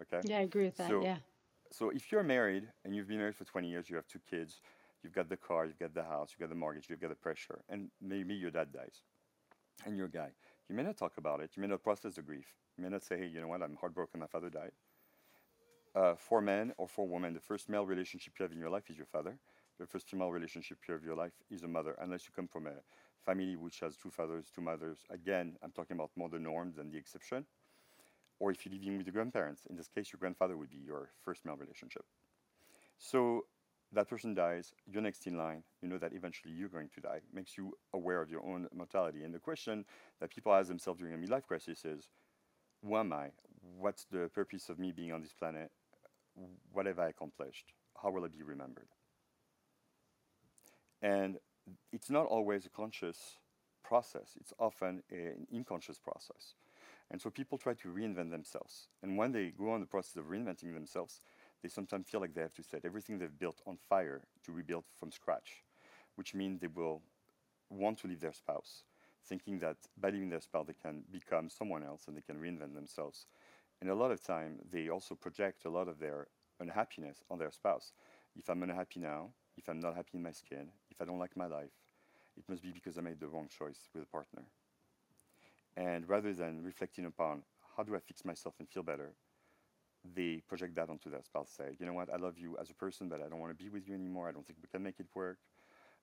Okay. 0.00 0.26
Yeah, 0.26 0.38
I 0.38 0.42
agree 0.42 0.64
with 0.64 0.78
that. 0.78 0.88
So, 0.88 1.02
yeah. 1.02 1.18
So 1.70 1.90
if 1.90 2.10
you're 2.10 2.22
married 2.22 2.68
and 2.84 2.96
you've 2.96 3.08
been 3.08 3.18
married 3.18 3.36
for 3.36 3.44
20 3.44 3.68
years, 3.68 3.88
you 3.90 3.96
have 3.96 4.08
two 4.08 4.20
kids, 4.28 4.60
you've 5.02 5.14
got 5.14 5.28
the 5.28 5.36
car, 5.36 5.66
you've 5.66 5.78
got 5.78 5.94
the 5.94 6.02
house, 6.02 6.30
you've 6.30 6.40
got 6.40 6.48
the 6.48 6.58
mortgage, 6.58 6.88
you've 6.88 7.00
got 7.00 7.10
the 7.10 7.16
pressure, 7.16 7.60
and 7.68 7.90
maybe 8.00 8.34
your 8.34 8.50
dad 8.50 8.72
dies, 8.72 9.02
and 9.84 9.96
you're 9.96 10.06
a 10.06 10.10
guy. 10.10 10.30
You 10.68 10.76
may 10.76 10.82
not 10.82 10.96
talk 10.96 11.18
about 11.18 11.40
it. 11.40 11.50
You 11.56 11.62
may 11.62 11.68
not 11.68 11.82
process 11.82 12.14
the 12.14 12.22
grief. 12.22 12.46
You 12.76 12.84
may 12.84 12.90
not 12.90 13.02
say, 13.02 13.18
hey, 13.18 13.26
you 13.26 13.40
know 13.40 13.48
what, 13.48 13.62
I'm 13.62 13.76
heartbroken, 13.80 14.20
my 14.20 14.26
father 14.26 14.50
died. 14.50 14.72
Uh, 15.94 16.14
for 16.14 16.40
men 16.40 16.72
or 16.78 16.86
for 16.86 17.06
women, 17.08 17.34
the 17.34 17.40
first 17.40 17.68
male 17.68 17.84
relationship 17.84 18.34
you 18.38 18.44
have 18.44 18.52
in 18.52 18.58
your 18.58 18.70
life 18.70 18.88
is 18.88 18.96
your 18.96 19.06
father. 19.06 19.36
The 19.80 19.86
first 19.86 20.08
female 20.08 20.30
relationship 20.30 20.78
you 20.86 20.92
have 20.92 21.02
in 21.02 21.08
your 21.08 21.16
life 21.16 21.32
is 21.50 21.64
a 21.64 21.68
mother, 21.68 21.96
unless 22.00 22.26
you 22.26 22.32
come 22.36 22.46
from 22.46 22.66
a 22.66 22.74
family 23.24 23.56
which 23.56 23.80
has 23.80 23.96
two 23.96 24.10
fathers, 24.10 24.46
two 24.54 24.60
mothers. 24.60 24.98
Again, 25.10 25.56
I'm 25.62 25.72
talking 25.72 25.96
about 25.96 26.10
more 26.16 26.28
the 26.28 26.38
norm 26.38 26.72
than 26.76 26.90
the 26.90 26.98
exception. 26.98 27.46
Or 28.38 28.50
if 28.50 28.64
you're 28.64 28.74
living 28.74 28.98
with 28.98 29.06
your 29.06 29.14
grandparents, 29.14 29.66
in 29.68 29.76
this 29.76 29.88
case, 29.88 30.12
your 30.12 30.18
grandfather 30.18 30.56
would 30.56 30.70
be 30.70 30.78
your 30.78 31.10
first 31.24 31.44
male 31.44 31.56
relationship. 31.56 32.04
So 32.98 33.46
that 33.92 34.08
person 34.08 34.34
dies, 34.34 34.72
you're 34.86 35.02
next 35.02 35.26
in 35.26 35.36
line, 35.36 35.62
you 35.82 35.88
know 35.88 35.98
that 35.98 36.12
eventually 36.12 36.54
you're 36.54 36.68
going 36.68 36.88
to 36.94 37.00
die, 37.00 37.16
It 37.16 37.34
makes 37.34 37.58
you 37.58 37.76
aware 37.92 38.22
of 38.22 38.30
your 38.30 38.44
own 38.44 38.68
mortality. 38.74 39.24
And 39.24 39.34
the 39.34 39.38
question 39.38 39.84
that 40.20 40.30
people 40.30 40.54
ask 40.54 40.68
themselves 40.68 41.00
during 41.00 41.14
a 41.14 41.18
midlife 41.18 41.46
crisis 41.46 41.84
is, 41.84 42.08
who 42.82 42.96
am 42.96 43.12
I? 43.12 43.30
What's 43.78 44.04
the 44.04 44.30
purpose 44.32 44.68
of 44.68 44.78
me 44.78 44.92
being 44.92 45.12
on 45.12 45.22
this 45.22 45.32
planet? 45.32 45.70
What 46.72 46.86
have 46.86 46.98
I 46.98 47.08
accomplished? 47.08 47.72
How 48.00 48.10
will 48.10 48.24
I 48.24 48.28
be 48.28 48.42
remembered? 48.42 48.88
And 51.02 51.38
it's 51.92 52.10
not 52.10 52.26
always 52.26 52.66
a 52.66 52.70
conscious 52.70 53.38
process, 53.82 54.36
it's 54.40 54.52
often 54.58 55.02
an 55.10 55.46
unconscious 55.52 55.98
process. 55.98 56.54
And 57.10 57.20
so 57.20 57.28
people 57.28 57.58
try 57.58 57.74
to 57.74 57.88
reinvent 57.88 58.30
themselves. 58.30 58.86
And 59.02 59.18
when 59.18 59.32
they 59.32 59.52
go 59.58 59.72
on 59.72 59.80
the 59.80 59.86
process 59.86 60.16
of 60.16 60.26
reinventing 60.26 60.72
themselves, 60.74 61.20
they 61.62 61.68
sometimes 61.68 62.08
feel 62.08 62.20
like 62.20 62.34
they 62.34 62.40
have 62.40 62.54
to 62.54 62.62
set 62.62 62.84
everything 62.84 63.18
they've 63.18 63.38
built 63.38 63.60
on 63.66 63.78
fire 63.88 64.22
to 64.44 64.52
rebuild 64.52 64.84
from 64.98 65.10
scratch, 65.10 65.62
which 66.16 66.34
means 66.34 66.60
they 66.60 66.66
will 66.66 67.02
want 67.68 67.98
to 67.98 68.06
leave 68.08 68.20
their 68.20 68.32
spouse, 68.32 68.84
thinking 69.26 69.58
that 69.60 69.76
by 69.98 70.10
leaving 70.10 70.30
their 70.30 70.40
spouse 70.40 70.66
they 70.66 70.74
can 70.74 71.02
become 71.10 71.48
someone 71.50 71.82
else 71.84 72.04
and 72.08 72.16
they 72.16 72.22
can 72.22 72.40
reinvent 72.40 72.74
themselves. 72.74 73.26
And 73.80 73.90
a 73.90 73.94
lot 73.94 74.10
of 74.10 74.22
time 74.22 74.58
they 74.70 74.88
also 74.88 75.14
project 75.14 75.64
a 75.64 75.70
lot 75.70 75.88
of 75.88 75.98
their 75.98 76.28
unhappiness 76.58 77.22
on 77.30 77.38
their 77.38 77.50
spouse. 77.50 77.92
If 78.36 78.48
I'm 78.48 78.62
unhappy 78.62 79.00
now, 79.00 79.30
if 79.56 79.68
I'm 79.68 79.80
not 79.80 79.96
happy 79.96 80.12
in 80.14 80.22
my 80.22 80.32
skin, 80.32 80.68
if 80.90 81.00
I 81.00 81.04
don't 81.04 81.18
like 81.18 81.36
my 81.36 81.46
life, 81.46 81.72
it 82.36 82.48
must 82.48 82.62
be 82.62 82.70
because 82.70 82.96
I 82.98 83.00
made 83.00 83.20
the 83.20 83.28
wrong 83.28 83.48
choice 83.48 83.88
with 83.94 84.04
a 84.04 84.06
partner. 84.06 84.42
And 85.76 86.08
rather 86.08 86.32
than 86.32 86.62
reflecting 86.62 87.06
upon 87.06 87.42
how 87.76 87.82
do 87.82 87.94
I 87.94 88.00
fix 88.00 88.24
myself 88.24 88.54
and 88.58 88.68
feel 88.68 88.82
better, 88.82 89.12
they 90.14 90.42
project 90.48 90.74
that 90.76 90.88
onto 90.88 91.10
their 91.10 91.22
spouse. 91.22 91.50
Say, 91.56 91.76
you 91.78 91.86
know 91.86 91.92
what, 91.92 92.12
I 92.12 92.16
love 92.16 92.38
you 92.38 92.56
as 92.60 92.70
a 92.70 92.74
person, 92.74 93.08
but 93.08 93.20
I 93.22 93.28
don't 93.28 93.40
want 93.40 93.56
to 93.56 93.64
be 93.64 93.70
with 93.70 93.88
you 93.88 93.94
anymore. 93.94 94.28
I 94.28 94.32
don't 94.32 94.46
think 94.46 94.58
we 94.62 94.68
can 94.68 94.82
make 94.82 94.98
it 94.98 95.06
work. 95.14 95.38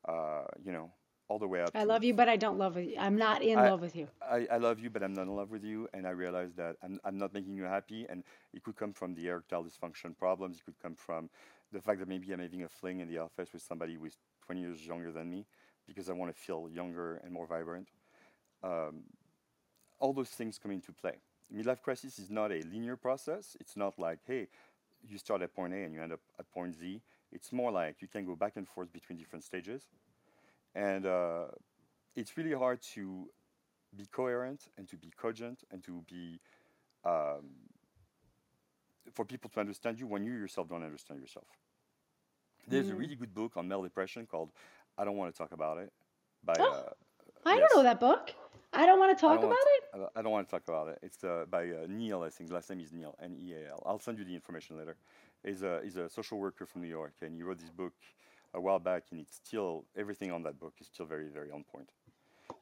Uh, 0.07 0.43
you 0.63 0.71
know, 0.71 0.91
all 1.29 1.39
the 1.39 1.47
way 1.47 1.61
up. 1.61 1.71
I 1.75 1.83
love 1.83 2.03
you, 2.03 2.13
but 2.13 2.29
I 2.29 2.37
don't 2.37 2.57
love 2.57 2.77
you. 2.77 2.95
I'm 2.97 3.17
not 3.17 3.41
in 3.41 3.57
I, 3.57 3.69
love 3.69 3.81
with 3.81 3.95
you. 3.95 4.07
I, 4.21 4.47
I 4.51 4.57
love 4.57 4.79
you, 4.79 4.89
but 4.89 5.03
I'm 5.03 5.13
not 5.13 5.23
in 5.23 5.35
love 5.35 5.51
with 5.51 5.63
you. 5.63 5.87
And 5.93 6.07
I 6.07 6.11
realize 6.11 6.53
that 6.55 6.77
I'm, 6.81 6.99
I'm 7.03 7.17
not 7.17 7.33
making 7.33 7.55
you 7.55 7.63
happy. 7.63 8.05
And 8.09 8.23
it 8.53 8.63
could 8.63 8.75
come 8.75 8.93
from 8.93 9.13
the 9.13 9.27
erectile 9.27 9.63
dysfunction 9.63 10.17
problems. 10.17 10.59
It 10.59 10.65
could 10.65 10.79
come 10.81 10.95
from 10.95 11.29
the 11.73 11.81
fact 11.81 11.99
that 11.99 12.07
maybe 12.07 12.31
I'm 12.31 12.39
having 12.39 12.63
a 12.63 12.69
fling 12.69 13.01
in 13.01 13.09
the 13.09 13.17
office 13.17 13.51
with 13.51 13.61
somebody 13.61 13.95
who 13.95 14.05
is 14.05 14.17
20 14.45 14.61
years 14.61 14.85
younger 14.85 15.11
than 15.11 15.29
me 15.29 15.45
because 15.85 16.09
I 16.09 16.13
want 16.13 16.33
to 16.33 16.39
feel 16.39 16.69
younger 16.71 17.19
and 17.23 17.33
more 17.33 17.45
vibrant. 17.45 17.89
Um, 18.63 19.03
all 19.99 20.13
those 20.13 20.29
things 20.29 20.57
come 20.57 20.71
into 20.71 20.91
play. 20.93 21.17
Midlife 21.53 21.81
crisis 21.81 22.19
is 22.19 22.29
not 22.29 22.51
a 22.51 22.61
linear 22.71 22.95
process. 22.97 23.55
It's 23.59 23.77
not 23.77 23.97
like, 23.97 24.19
hey, 24.25 24.47
you 25.07 25.17
start 25.17 25.41
at 25.41 25.53
point 25.53 25.73
A 25.73 25.77
and 25.83 25.93
you 25.93 26.01
end 26.01 26.13
up 26.13 26.19
at 26.39 26.51
point 26.51 26.75
Z. 26.75 27.01
It's 27.31 27.51
more 27.51 27.71
like 27.71 28.01
you 28.01 28.07
can 28.07 28.25
go 28.25 28.35
back 28.35 28.53
and 28.55 28.67
forth 28.67 28.91
between 28.91 29.17
different 29.17 29.43
stages. 29.43 29.87
And 30.75 31.05
uh, 31.05 31.45
it's 32.15 32.37
really 32.37 32.53
hard 32.53 32.81
to 32.93 33.29
be 33.95 34.05
coherent 34.11 34.69
and 34.77 34.87
to 34.89 34.97
be 34.97 35.11
cogent 35.17 35.63
and 35.71 35.83
to 35.83 36.03
be 36.09 36.39
um, 37.05 37.45
for 39.13 39.25
people 39.25 39.49
to 39.51 39.59
understand 39.59 39.99
you 39.99 40.07
when 40.07 40.23
you 40.23 40.33
yourself 40.33 40.67
don't 40.67 40.83
understand 40.83 41.21
yourself. 41.21 41.47
There's 42.67 42.89
a 42.89 42.93
Mm. 42.93 42.99
really 42.99 43.15
good 43.15 43.33
book 43.33 43.55
on 43.55 43.67
male 43.67 43.81
depression 43.83 44.25
called 44.25 44.51
"I 44.97 45.05
Don't 45.05 45.15
Want 45.15 45.33
to 45.33 45.37
Talk 45.37 45.53
About 45.53 45.77
It" 45.77 45.91
by 46.43 46.59
Oh, 46.59 46.85
uh, 46.85 46.89
I 47.45 47.55
yes, 47.55 47.69
don't 47.69 47.77
know 47.77 47.83
that 47.83 47.99
book. 47.99 48.33
I 48.77 48.86
don't 48.86 49.00
want 49.00 49.17
to 49.17 49.19
talk 49.19 49.39
about 49.39 49.67
it. 49.75 50.10
I 50.15 50.22
don't 50.22 50.31
want 50.31 50.48
to 50.48 50.51
talk 50.51 50.63
about 50.67 50.88
it. 50.89 51.00
It's 51.01 51.24
uh, 51.24 51.46
by 51.50 51.63
uh, 51.63 51.88
Neil, 51.89 52.22
I 52.22 52.29
think. 52.29 52.51
Last 52.51 52.69
name 52.69 52.79
is 52.79 52.91
Neil, 52.93 53.15
N 53.22 53.36
E 53.41 53.53
A 53.53 53.72
L. 53.72 53.84
I'll 53.86 54.00
send 54.00 54.19
you 54.19 54.25
the 54.25 54.36
information 54.36 54.77
later. 54.77 54.96
He's 55.43 55.63
a 55.63 55.79
he's 55.84 55.98
a 55.98 56.07
social 56.10 56.38
worker 56.38 56.65
from 56.65 56.81
New 56.81 56.88
York, 57.00 57.13
and 57.22 57.36
he 57.36 57.41
wrote 57.41 57.60
this 57.60 57.72
book 57.72 57.93
a 58.53 58.62
while 58.62 58.79
back, 58.79 59.03
and 59.12 59.19
it's 59.19 59.36
still 59.36 59.86
everything 59.96 60.31
on 60.31 60.43
that 60.43 60.60
book 60.60 60.74
is 60.79 60.88
still 60.88 61.07
very 61.07 61.29
very 61.29 61.51
on 61.51 61.63
point. 61.63 61.89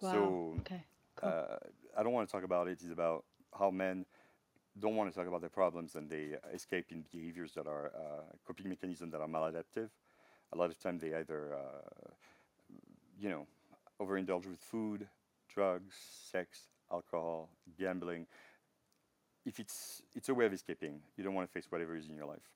Wow. 0.01 0.11
So 0.11 0.55
Okay. 0.61 0.83
Cool. 1.17 1.29
uh, 1.29 1.57
I 1.97 2.03
don't 2.03 2.13
want 2.13 2.27
to 2.27 2.31
talk 2.31 2.43
about 2.43 2.67
it. 2.67 2.79
It's 2.81 2.91
about 2.91 3.25
how 3.57 3.69
men 3.69 4.05
don't 4.79 4.95
want 4.95 5.09
to 5.09 5.17
talk 5.17 5.27
about 5.27 5.41
their 5.41 5.49
problems 5.49 5.95
and 5.95 6.09
they 6.09 6.35
escape 6.53 6.87
in 6.91 7.05
behaviors 7.11 7.53
that 7.53 7.67
are 7.67 7.87
uh, 7.95 8.23
coping 8.45 8.67
mechanisms 8.67 9.11
that 9.13 9.21
are 9.21 9.27
maladaptive. 9.27 9.89
A 10.53 10.57
lot 10.57 10.69
of 10.69 10.77
time 10.79 10.97
they 10.99 11.15
either, 11.15 11.55
uh, 11.55 12.09
you 13.17 13.29
know, 13.29 13.47
overindulge 14.01 14.45
with 14.45 14.59
food, 14.59 15.07
drugs, 15.55 15.95
sex, 16.31 16.59
alcohol, 16.91 17.49
gambling. 17.79 18.27
If 19.45 19.59
it's 19.59 20.01
it's 20.13 20.29
a 20.29 20.33
way 20.33 20.45
of 20.45 20.53
escaping, 20.53 21.01
you 21.15 21.23
don't 21.23 21.33
want 21.33 21.47
to 21.47 21.53
face 21.53 21.71
whatever 21.71 21.95
is 21.95 22.09
in 22.09 22.15
your 22.15 22.25
life. 22.25 22.49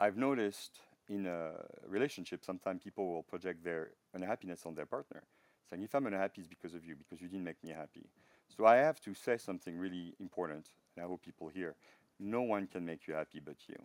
I've 0.00 0.16
noticed 0.16 0.80
in 1.08 1.26
a 1.26 1.52
relationship, 1.86 2.44
sometimes 2.44 2.82
people 2.82 3.04
will 3.12 3.22
project 3.22 3.64
their 3.64 3.90
unhappiness 4.14 4.66
on 4.66 4.74
their 4.74 4.86
partner, 4.86 5.22
saying, 5.68 5.82
"If 5.82 5.94
I'm 5.94 6.06
unhappy, 6.06 6.40
it's 6.42 6.48
because 6.48 6.74
of 6.74 6.84
you, 6.84 6.96
because 6.96 7.20
you 7.22 7.28
didn't 7.28 7.44
make 7.44 7.62
me 7.64 7.70
happy." 7.70 8.06
So 8.48 8.66
I 8.66 8.76
have 8.76 9.00
to 9.02 9.14
say 9.14 9.36
something 9.38 9.78
really 9.78 10.14
important, 10.18 10.66
and 10.94 11.04
I 11.04 11.08
hope 11.08 11.22
people 11.22 11.48
hear. 11.48 11.76
No 12.18 12.42
one 12.42 12.66
can 12.66 12.84
make 12.84 13.06
you 13.06 13.14
happy 13.14 13.40
but 13.40 13.68
you. 13.68 13.76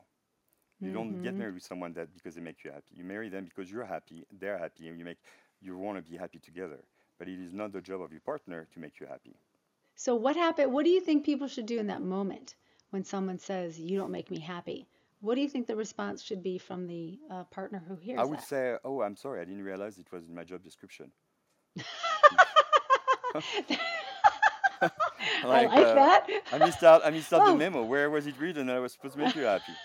You 0.81 0.91
don't 0.91 1.21
get 1.21 1.35
Mhm. 1.35 1.37
married 1.37 1.53
with 1.55 1.63
someone 1.63 1.93
that 1.93 2.13
because 2.13 2.35
they 2.35 2.41
make 2.41 2.63
you 2.63 2.71
happy. 2.71 2.95
You 2.95 3.03
marry 3.03 3.29
them 3.29 3.45
because 3.45 3.71
you're 3.71 3.85
happy, 3.85 4.25
they're 4.31 4.57
happy, 4.57 4.87
and 4.89 4.97
you 4.99 5.05
make 5.05 5.19
you 5.61 5.77
want 5.77 5.97
to 5.97 6.11
be 6.11 6.17
happy 6.17 6.39
together. 6.39 6.83
But 7.21 7.27
it 7.27 7.39
is 7.39 7.53
not 7.53 7.71
the 7.71 7.81
job 7.81 8.01
of 8.01 8.11
your 8.11 8.21
partner 8.21 8.67
to 8.73 8.79
make 8.79 8.99
you 8.99 9.05
happy. 9.05 9.35
So 9.93 10.15
what 10.15 10.35
happened? 10.35 10.73
What 10.73 10.85
do 10.85 10.89
you 10.89 10.99
think 10.99 11.23
people 11.23 11.47
should 11.47 11.67
do 11.67 11.77
in 11.77 11.85
that 11.85 12.01
moment 12.01 12.55
when 12.89 13.03
someone 13.03 13.37
says 13.37 13.79
you 13.79 13.95
don't 13.99 14.09
make 14.09 14.31
me 14.31 14.39
happy? 14.39 14.87
What 15.19 15.35
do 15.35 15.41
you 15.41 15.47
think 15.47 15.67
the 15.67 15.75
response 15.75 16.23
should 16.23 16.41
be 16.41 16.57
from 16.57 16.87
the 16.87 17.19
uh, 17.29 17.43
partner 17.43 17.83
who 17.87 17.95
hears 17.95 18.17
it? 18.17 18.21
I 18.21 18.25
would 18.25 18.39
that? 18.39 18.47
say, 18.47 18.75
"Oh, 18.83 19.03
I'm 19.03 19.15
sorry, 19.15 19.39
I 19.39 19.45
didn't 19.45 19.61
realize 19.61 19.99
it 19.99 20.11
was 20.11 20.27
in 20.29 20.33
my 20.33 20.43
job 20.43 20.63
description." 20.63 21.11
I 24.81 24.89
like 25.43 25.69
like 25.69 25.77
uh, 25.77 25.93
that. 25.93 26.27
I 26.51 26.57
missed 26.57 26.83
out. 26.83 27.05
I 27.05 27.11
missed 27.11 27.31
out 27.31 27.45
the 27.45 27.51
Oh. 27.51 27.55
memo. 27.55 27.83
Where 27.83 28.09
was 28.09 28.25
it 28.25 28.33
written 28.39 28.65
that 28.65 28.77
I 28.77 28.79
was 28.79 28.93
supposed 28.93 29.13
to 29.13 29.19
make 29.19 29.35
you 29.35 29.43
happy? 29.43 29.73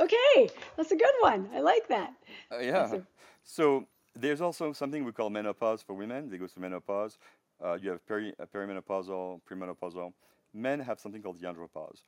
Okay, 0.00 0.48
that's 0.76 0.90
a 0.90 0.96
good 0.96 1.14
one. 1.20 1.48
I 1.54 1.60
like 1.60 1.88
that. 1.88 2.14
Uh, 2.50 2.58
yeah. 2.60 2.94
a, 2.94 3.02
So 3.44 3.86
there's 4.14 4.40
also 4.40 4.72
something 4.72 5.04
we 5.04 5.12
call 5.12 5.30
menopause 5.30 5.82
for 5.82 5.94
women. 5.94 6.28
They 6.28 6.38
go 6.38 6.46
through 6.46 6.62
menopause. 6.62 7.18
Uh, 7.64 7.74
you 7.74 7.90
have 7.90 8.06
peri- 8.06 8.34
uh, 8.40 8.46
perimenopausal, 8.46 9.40
premenopausal. 9.48 10.12
Men 10.52 10.80
have 10.80 11.00
something 11.00 11.22
called 11.22 11.40
the 11.40 11.46
andropause. 11.46 12.02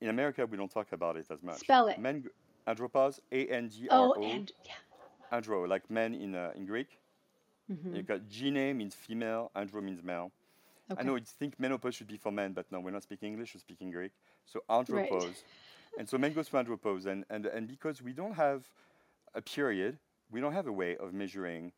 In 0.00 0.08
America, 0.08 0.46
we 0.46 0.56
don't 0.56 0.70
talk 0.70 0.92
about 0.92 1.16
it 1.16 1.26
as 1.30 1.42
much. 1.42 1.60
spell 1.60 1.88
it. 1.88 1.98
Men, 1.98 2.24
andropause, 2.66 3.18
A 3.32 3.46
N 3.46 3.68
D 3.68 3.88
R 3.88 3.96
Oh, 3.98 4.14
O, 4.16 4.22
and 4.22 4.52
yeah. 4.64 4.74
andro, 5.32 5.66
like 5.66 5.90
men 5.90 6.14
in 6.14 6.34
uh, 6.34 6.52
in 6.54 6.66
Greek. 6.66 6.98
hmm 7.68 7.96
You 7.96 8.02
got 8.02 8.28
gene 8.28 8.76
means 8.76 8.94
female, 8.94 9.50
andro 9.56 9.82
means 9.82 10.02
male. 10.02 10.30
I 10.96 11.02
know 11.02 11.16
you 11.16 11.24
think 11.24 11.58
menopause 11.58 11.96
should 11.96 12.06
be 12.06 12.16
for 12.16 12.30
men, 12.30 12.52
but 12.52 12.70
no, 12.70 12.78
we're 12.78 12.92
not 12.92 13.02
speaking 13.02 13.32
English, 13.32 13.54
we're 13.54 13.60
speaking 13.60 13.90
Greek. 13.90 14.12
So 14.44 14.60
andropause. 14.70 15.42
and 15.98 16.08
so 16.08 16.16
men 16.18 16.32
go 16.32 16.42
through 16.42 16.62
andropause, 16.62 17.06
and, 17.06 17.24
and, 17.28 17.46
and 17.46 17.66
because 17.66 18.00
we 18.02 18.12
don't 18.12 18.34
have 18.34 18.70
a 19.34 19.42
period, 19.42 19.98
we 20.30 20.40
don't 20.40 20.52
have 20.52 20.66
a 20.66 20.72
way 20.72 20.96
of 20.96 21.12
measuring, 21.12 21.72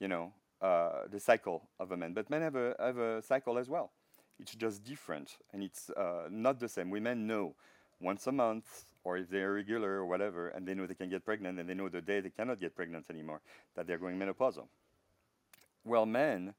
you 0.00 0.08
know, 0.08 0.32
uh, 0.60 1.06
the 1.10 1.20
cycle 1.20 1.62
of 1.78 1.92
a 1.92 1.96
man. 1.96 2.12
But 2.12 2.30
men 2.30 2.42
have 2.42 2.56
a, 2.56 2.74
have 2.78 2.98
a 2.98 3.22
cycle 3.22 3.58
as 3.58 3.68
well. 3.68 3.90
It's 4.38 4.54
just 4.54 4.84
different, 4.84 5.38
and 5.52 5.62
it's 5.62 5.90
uh, 5.90 6.28
not 6.30 6.60
the 6.60 6.68
same. 6.68 6.90
Women 6.90 7.26
know 7.26 7.54
once 8.00 8.26
a 8.26 8.32
month, 8.32 8.84
or 9.02 9.16
if 9.16 9.30
they're 9.30 9.54
regular 9.54 9.92
or 9.92 10.06
whatever, 10.06 10.48
and 10.48 10.66
they 10.66 10.74
know 10.74 10.86
they 10.86 10.94
can 10.94 11.08
get 11.08 11.24
pregnant, 11.24 11.58
and 11.58 11.68
they 11.68 11.74
know 11.74 11.88
the 11.88 12.02
day 12.02 12.20
they 12.20 12.30
cannot 12.30 12.60
get 12.60 12.74
pregnant 12.74 13.06
anymore, 13.08 13.40
that 13.74 13.86
they're 13.86 13.98
going 13.98 14.18
menopausal. 14.18 14.66
Well, 15.84 16.04
men, 16.04 16.54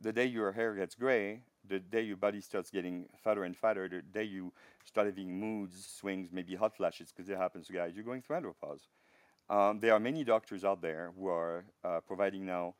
the 0.00 0.12
day 0.12 0.26
your 0.26 0.52
hair 0.52 0.74
gets 0.74 0.94
gray, 0.94 1.40
the 1.68 1.80
day 1.80 2.02
your 2.02 2.16
body 2.16 2.40
starts 2.40 2.70
getting 2.70 3.06
fatter 3.24 3.44
and 3.44 3.56
fatter, 3.56 3.88
the 3.88 4.02
day 4.02 4.24
you 4.24 4.52
start 4.84 5.06
having 5.06 5.40
moods, 5.40 5.86
swings, 5.98 6.28
maybe 6.32 6.54
hot 6.54 6.76
flashes, 6.76 7.12
because 7.12 7.28
it 7.28 7.36
happens 7.36 7.66
to 7.66 7.72
guys, 7.72 7.92
you're 7.94 8.04
going 8.04 8.22
through 8.22 8.36
andropause. 8.36 8.86
Um, 9.50 9.80
there 9.80 9.92
are 9.92 9.98
many 10.00 10.22
doctors 10.22 10.64
out 10.64 10.80
there 10.80 11.10
who 11.18 11.26
are 11.26 11.64
uh, 11.84 11.98
providing 12.06 12.46
now 12.46 12.74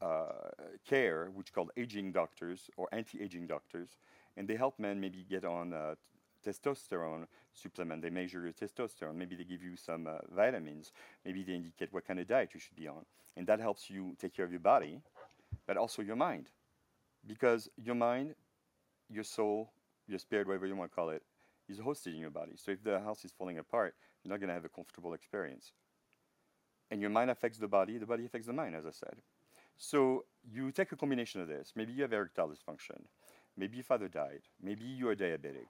uh, 0.00 0.48
care, 0.88 1.28
which 1.34 1.52
called 1.52 1.70
aging 1.76 2.10
doctors 2.10 2.70
or 2.78 2.88
anti-aging 2.90 3.46
doctors, 3.46 3.98
and 4.38 4.48
they 4.48 4.56
help 4.56 4.78
men 4.78 4.98
maybe 4.98 5.26
get 5.28 5.44
on 5.44 5.74
uh, 5.74 5.94
testosterone 6.44 7.26
supplement. 7.52 8.00
They 8.00 8.08
measure 8.08 8.40
your 8.40 8.52
testosterone. 8.52 9.14
Maybe 9.14 9.36
they 9.36 9.44
give 9.44 9.62
you 9.62 9.76
some 9.76 10.06
uh, 10.06 10.18
vitamins. 10.34 10.92
Maybe 11.26 11.42
they 11.42 11.52
indicate 11.52 11.92
what 11.92 12.06
kind 12.06 12.18
of 12.18 12.26
diet 12.26 12.50
you 12.54 12.60
should 12.60 12.76
be 12.76 12.88
on, 12.88 13.04
and 13.36 13.46
that 13.46 13.60
helps 13.60 13.90
you 13.90 14.16
take 14.18 14.34
care 14.34 14.46
of 14.46 14.50
your 14.50 14.60
body, 14.60 15.02
but 15.66 15.76
also 15.76 16.00
your 16.00 16.16
mind, 16.16 16.48
because 17.26 17.68
your 17.76 17.94
mind, 17.94 18.34
your 19.10 19.24
soul, 19.24 19.70
your 20.08 20.18
spirit, 20.18 20.46
whatever 20.46 20.66
you 20.66 20.76
want 20.76 20.90
to 20.90 20.94
call 20.94 21.10
it, 21.10 21.22
is 21.68 21.78
hosted 21.78 22.14
in 22.14 22.20
your 22.20 22.30
body. 22.30 22.52
So 22.56 22.70
if 22.70 22.82
the 22.82 23.00
house 23.00 23.22
is 23.26 23.32
falling 23.36 23.58
apart, 23.58 23.94
you're 24.24 24.30
not 24.30 24.40
going 24.40 24.48
to 24.48 24.54
have 24.54 24.64
a 24.64 24.70
comfortable 24.70 25.12
experience. 25.12 25.72
And 26.90 27.00
your 27.00 27.10
mind 27.10 27.30
affects 27.30 27.58
the 27.58 27.68
body, 27.68 27.98
the 27.98 28.06
body 28.06 28.24
affects 28.26 28.46
the 28.46 28.52
mind, 28.52 28.76
as 28.76 28.86
I 28.86 28.90
said. 28.90 29.16
So 29.76 30.24
you 30.44 30.70
take 30.72 30.92
a 30.92 30.96
combination 30.96 31.40
of 31.40 31.48
this. 31.48 31.72
Maybe 31.76 31.92
you 31.92 32.02
have 32.02 32.12
erectile 32.12 32.48
dysfunction. 32.48 33.04
Maybe 33.56 33.76
your 33.78 33.84
father 33.84 34.08
died. 34.08 34.42
Maybe 34.62 34.84
you're 34.84 35.16
diabetic. 35.16 35.68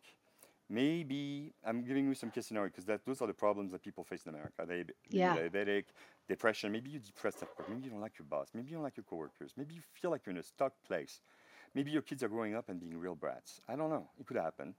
Maybe 0.69 1.53
I'm 1.65 1.83
giving 1.83 2.07
you 2.09 2.15
some 2.15 2.31
case 2.31 2.47
scenario 2.49 2.71
because 2.71 2.87
those 3.07 3.21
are 3.23 3.27
the 3.29 3.35
problems 3.35 3.73
that 3.73 3.83
people 3.83 4.05
face 4.05 4.25
in 4.27 4.35
America. 4.35 4.65
They, 4.67 4.85
Yeah. 5.11 5.39
diabetic, 5.49 5.85
depression. 6.29 6.73
Maybe 6.73 6.91
you're 6.91 7.01
depressed 7.01 7.43
at 7.43 7.49
work. 7.59 7.69
Maybe 7.69 7.83
you 7.85 7.91
don't 7.91 8.01
like 8.01 8.19
your 8.19 8.27
boss. 8.27 8.49
Maybe 8.55 8.71
you 8.71 8.75
don't 8.77 8.83
like 8.83 8.97
your 8.97 9.05
coworkers. 9.05 9.55
Maybe 9.57 9.75
you 9.75 9.83
feel 9.95 10.11
like 10.11 10.27
you're 10.27 10.33
in 10.33 10.39
a 10.41 10.43
stuck 10.43 10.73
place. 10.87 11.21
Maybe 11.75 11.91
your 11.93 12.03
kids 12.03 12.23
are 12.23 12.29
growing 12.29 12.55
up 12.55 12.69
and 12.69 12.81
being 12.81 12.97
real 12.99 13.15
brats. 13.15 13.61
I 13.69 13.77
don't 13.77 13.91
know. 13.91 14.11
It 14.19 14.27
could 14.27 14.37
happen, 14.37 14.75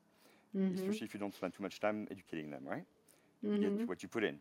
hmm 0.53 0.97
especially 0.97 1.05
if 1.05 1.13
you 1.13 1.19
don't 1.19 1.35
spend 1.35 1.53
too 1.53 1.63
much 1.63 1.79
time 1.79 2.07
educating 2.11 2.51
them, 2.51 2.65
right? 2.67 2.85
You 3.59 3.59
hmm 3.59 3.85
get 3.85 3.87
what 3.87 4.03
you 4.03 4.09
put 4.09 4.23
in. 4.23 4.39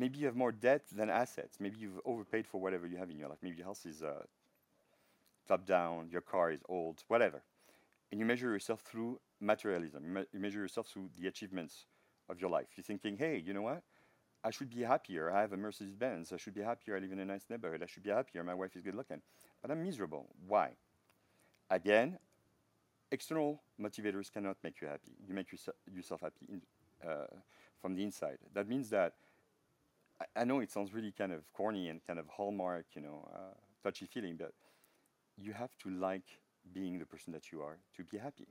Maybe 0.00 0.18
you 0.18 0.24
have 0.24 0.34
more 0.34 0.50
debt 0.50 0.84
than 0.90 1.10
assets. 1.10 1.58
Maybe 1.60 1.76
you've 1.78 2.00
overpaid 2.06 2.46
for 2.46 2.58
whatever 2.58 2.86
you 2.86 2.96
have 2.96 3.10
in 3.10 3.18
your 3.18 3.28
life. 3.28 3.36
Maybe 3.42 3.58
your 3.58 3.66
house 3.66 3.84
is 3.84 4.02
uh, 4.02 4.22
top 5.46 5.66
down, 5.66 6.08
your 6.10 6.22
car 6.22 6.50
is 6.52 6.60
old, 6.70 7.04
whatever. 7.08 7.42
And 8.10 8.18
you 8.18 8.24
measure 8.24 8.50
yourself 8.50 8.80
through 8.80 9.20
materialism. 9.40 10.02
You, 10.06 10.10
me- 10.10 10.28
you 10.32 10.40
measure 10.40 10.58
yourself 10.58 10.86
through 10.88 11.10
the 11.20 11.28
achievements 11.28 11.84
of 12.30 12.40
your 12.40 12.48
life. 12.48 12.68
You're 12.76 12.84
thinking, 12.84 13.18
hey, 13.18 13.42
you 13.44 13.52
know 13.52 13.60
what? 13.60 13.82
I 14.42 14.50
should 14.50 14.70
be 14.74 14.80
happier. 14.80 15.30
I 15.30 15.42
have 15.42 15.52
a 15.52 15.58
Mercedes 15.58 15.94
Benz. 15.94 16.32
I 16.32 16.38
should 16.38 16.54
be 16.54 16.62
happier. 16.62 16.96
I 16.96 17.00
live 17.00 17.12
in 17.12 17.18
a 17.18 17.26
nice 17.26 17.44
neighborhood. 17.50 17.82
I 17.82 17.86
should 17.86 18.02
be 18.02 18.08
happier. 18.08 18.42
My 18.42 18.54
wife 18.54 18.74
is 18.76 18.80
good 18.80 18.94
looking. 18.94 19.20
But 19.60 19.70
I'm 19.70 19.82
miserable. 19.84 20.28
Why? 20.48 20.70
Again, 21.68 22.18
external 23.12 23.60
motivators 23.78 24.32
cannot 24.32 24.56
make 24.64 24.80
you 24.80 24.88
happy. 24.88 25.12
You 25.28 25.34
make 25.34 25.52
yourself, 25.52 26.22
happy 26.22 26.46
in, 26.48 26.62
uh, 27.06 27.26
from 27.82 27.94
the 27.94 28.02
inside. 28.02 28.38
That 28.54 28.66
means 28.66 28.88
that 28.88 29.12
I, 30.20 30.40
I 30.42 30.44
know 30.44 30.60
it 30.60 30.70
sounds 30.70 30.92
really 30.94 31.12
kind 31.12 31.32
of 31.32 31.50
corny 31.52 31.88
and 31.88 32.00
kind 32.06 32.18
of 32.18 32.26
hallmark, 32.28 32.86
you 32.94 33.02
know, 33.02 33.28
uh, 33.34 33.54
touchy 33.82 34.06
feeling, 34.06 34.36
but 34.36 34.52
you 35.36 35.52
have 35.52 35.76
to 35.82 35.90
like 35.90 36.40
being 36.72 36.98
the 36.98 37.06
person 37.06 37.32
that 37.32 37.52
you 37.52 37.62
are 37.62 37.78
to 37.96 38.04
be 38.04 38.18
happy. 38.18 38.48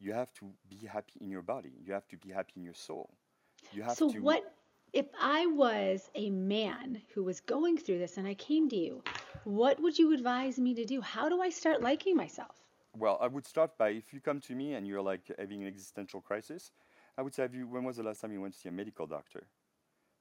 You 0.00 0.12
have 0.12 0.32
to 0.34 0.52
be 0.68 0.86
happy 0.86 1.14
in 1.20 1.30
your 1.30 1.42
body. 1.42 1.72
You 1.84 1.92
have 1.92 2.06
to 2.08 2.16
be 2.16 2.30
happy 2.30 2.52
in 2.56 2.62
your 2.64 2.74
soul. 2.74 3.10
You 3.72 3.82
have 3.82 3.96
So 3.96 4.06
to. 4.08 4.20
what 4.20 4.54
if 4.92 5.06
I 5.20 5.46
was 5.46 6.10
a 6.14 6.30
man 6.30 7.02
who 7.14 7.24
was 7.24 7.40
going 7.40 7.76
through 7.78 7.98
this 7.98 8.16
and 8.16 8.26
I 8.26 8.34
came 8.34 8.68
to 8.70 8.76
you, 8.76 9.02
what 9.44 9.80
would 9.80 9.98
you 9.98 10.12
advise 10.14 10.58
me 10.58 10.74
to 10.74 10.84
do? 10.84 11.00
How 11.00 11.28
do 11.28 11.40
I 11.40 11.50
start 11.50 11.82
liking 11.82 12.16
myself? 12.16 12.56
Well, 12.96 13.18
I 13.20 13.26
would 13.28 13.46
start 13.46 13.76
by 13.78 13.90
if 13.90 14.12
you 14.12 14.20
come 14.20 14.40
to 14.40 14.54
me 14.54 14.74
and 14.74 14.86
you're 14.86 15.02
like 15.02 15.30
having 15.38 15.62
an 15.62 15.68
existential 15.68 16.20
crisis, 16.20 16.72
I 17.16 17.22
would 17.22 17.34
say, 17.34 17.42
have 17.42 17.54
you, 17.54 17.66
when 17.68 17.84
was 17.84 17.96
the 17.96 18.02
last 18.02 18.20
time 18.20 18.32
you 18.32 18.40
went 18.40 18.54
to 18.54 18.60
see 18.60 18.68
a 18.68 18.72
medical 18.72 19.06
doctor? 19.06 19.46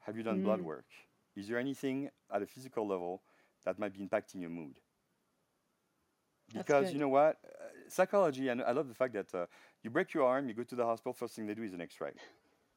Have 0.08 0.18
you 0.18 0.24
done 0.24 0.40
blood 0.42 0.62
Mm, 0.62 0.64
work? 0.64 0.88
Is 1.36 1.50
there 1.50 1.60
anything 1.60 2.10
at 2.34 2.42
a 2.42 2.48
physical 2.48 2.88
level 2.88 3.24
that 3.66 3.78
might 3.78 3.94
be 3.94 4.00
impacting 4.00 4.42
your 4.42 4.50
mood? 4.50 4.80
Because 6.54 6.94
you 6.94 7.00
know 7.00 7.10
what? 7.10 7.38
Uh, 7.46 7.66
psychology, 7.90 8.48
and 8.48 8.62
I 8.64 8.72
love 8.72 8.88
the 8.88 8.96
fact 8.96 9.14
that 9.14 9.36
uh, 9.36 9.48
you 9.84 9.90
break 9.90 10.14
your 10.14 10.26
arm, 10.26 10.48
you 10.48 10.54
go 10.56 10.64
to 10.64 10.76
the 10.76 10.86
hospital, 10.86 11.14
first 11.14 11.36
thing 11.36 11.46
they 11.46 11.54
do 11.54 11.64
is 11.64 11.74
an 11.74 11.82
x 11.82 12.00
ray, 12.00 12.14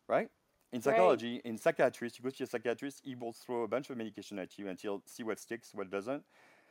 right? 0.09 0.29
In 0.73 0.83
Right. 0.85 0.87
psychology, 0.91 1.41
in 1.45 1.57
psychiatrist, 1.57 2.19
you 2.19 2.25
go 2.25 2.31
to 2.31 2.39
your 2.39 2.49
psychiatrist, 2.49 3.03
he 3.05 3.15
will 3.15 3.33
throw 3.33 3.63
a 3.63 3.69
bunch 3.69 3.91
of 3.91 3.97
medication 3.97 4.39
at 4.41 4.59
you 4.59 4.69
until 4.69 5.03
see 5.07 5.23
what 5.23 5.39
sticks, 5.39 5.73
what 5.75 5.91
doesn't, 5.91 6.25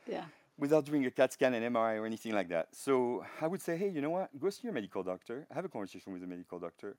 Yeah. 0.06 0.24
without 0.58 0.84
doing 0.84 1.06
a 1.06 1.10
CAT 1.10 1.32
scan, 1.32 1.54
an 1.54 1.62
MRI, 1.72 1.94
or 1.96 2.06
anything 2.06 2.32
like 2.34 2.48
that. 2.50 2.68
So 2.72 3.24
I 3.40 3.46
would 3.46 3.62
say, 3.62 3.76
hey, 3.78 3.88
you 3.88 4.00
know 4.02 4.10
what? 4.10 4.38
Go 4.38 4.50
see 4.50 4.62
your 4.64 4.72
medical 4.74 5.02
doctor, 5.02 5.46
have 5.50 5.64
a 5.64 5.68
conversation 5.68 6.12
with 6.12 6.20
the 6.22 6.28
medical 6.28 6.58
doctor. 6.58 6.96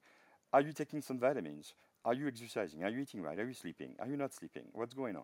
Are 0.53 0.62
you 0.62 0.74
taking 0.74 1.01
some 1.01 1.20
vitamins? 1.20 1.74
Are 2.03 2.13
you 2.13 2.27
exercising? 2.27 2.84
Are 2.84 2.89
you 2.89 3.00
eating 3.00 3.22
right? 3.22 3.38
Are 3.38 3.48
you 3.48 3.53
sleeping? 3.53 3.96
Are 4.00 4.08
you 4.08 4.17
not 4.17 4.34
sleeping? 4.34 4.63
What's 4.74 4.93
going 4.93 5.15
on? 5.15 5.24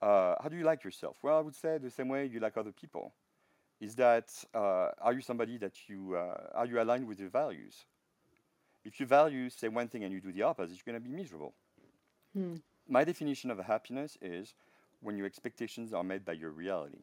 Uh, 0.00 0.34
how 0.40 0.48
do 0.48 0.56
you 0.56 0.64
like 0.64 0.84
yourself? 0.84 1.16
Well, 1.22 1.36
I 1.38 1.40
would 1.40 1.54
say 1.54 1.78
the 1.78 1.90
same 1.90 2.08
way 2.08 2.26
you 2.26 2.38
like 2.38 2.56
other 2.56 2.72
people. 2.72 3.12
Is 3.80 3.94
that 3.96 4.30
uh, 4.54 4.88
are 5.00 5.12
you 5.12 5.20
somebody 5.20 5.58
that 5.58 5.88
you 5.88 6.16
uh, 6.16 6.50
are 6.54 6.66
you 6.66 6.80
aligned 6.80 7.06
with 7.06 7.20
your 7.20 7.28
values? 7.28 7.84
If 8.84 9.00
your 9.00 9.08
values 9.08 9.54
say 9.54 9.68
one 9.68 9.88
thing 9.88 10.04
and 10.04 10.12
you 10.12 10.20
do 10.20 10.32
the 10.32 10.42
opposite, 10.42 10.76
you're 10.76 10.92
going 10.92 11.02
to 11.02 11.08
be 11.08 11.14
miserable. 11.14 11.52
Hmm. 12.32 12.56
My 12.88 13.04
definition 13.04 13.50
of 13.50 13.58
happiness 13.58 14.16
is 14.22 14.54
when 15.00 15.16
your 15.16 15.26
expectations 15.26 15.92
are 15.92 16.04
met 16.04 16.24
by 16.24 16.32
your 16.32 16.50
reality. 16.50 17.02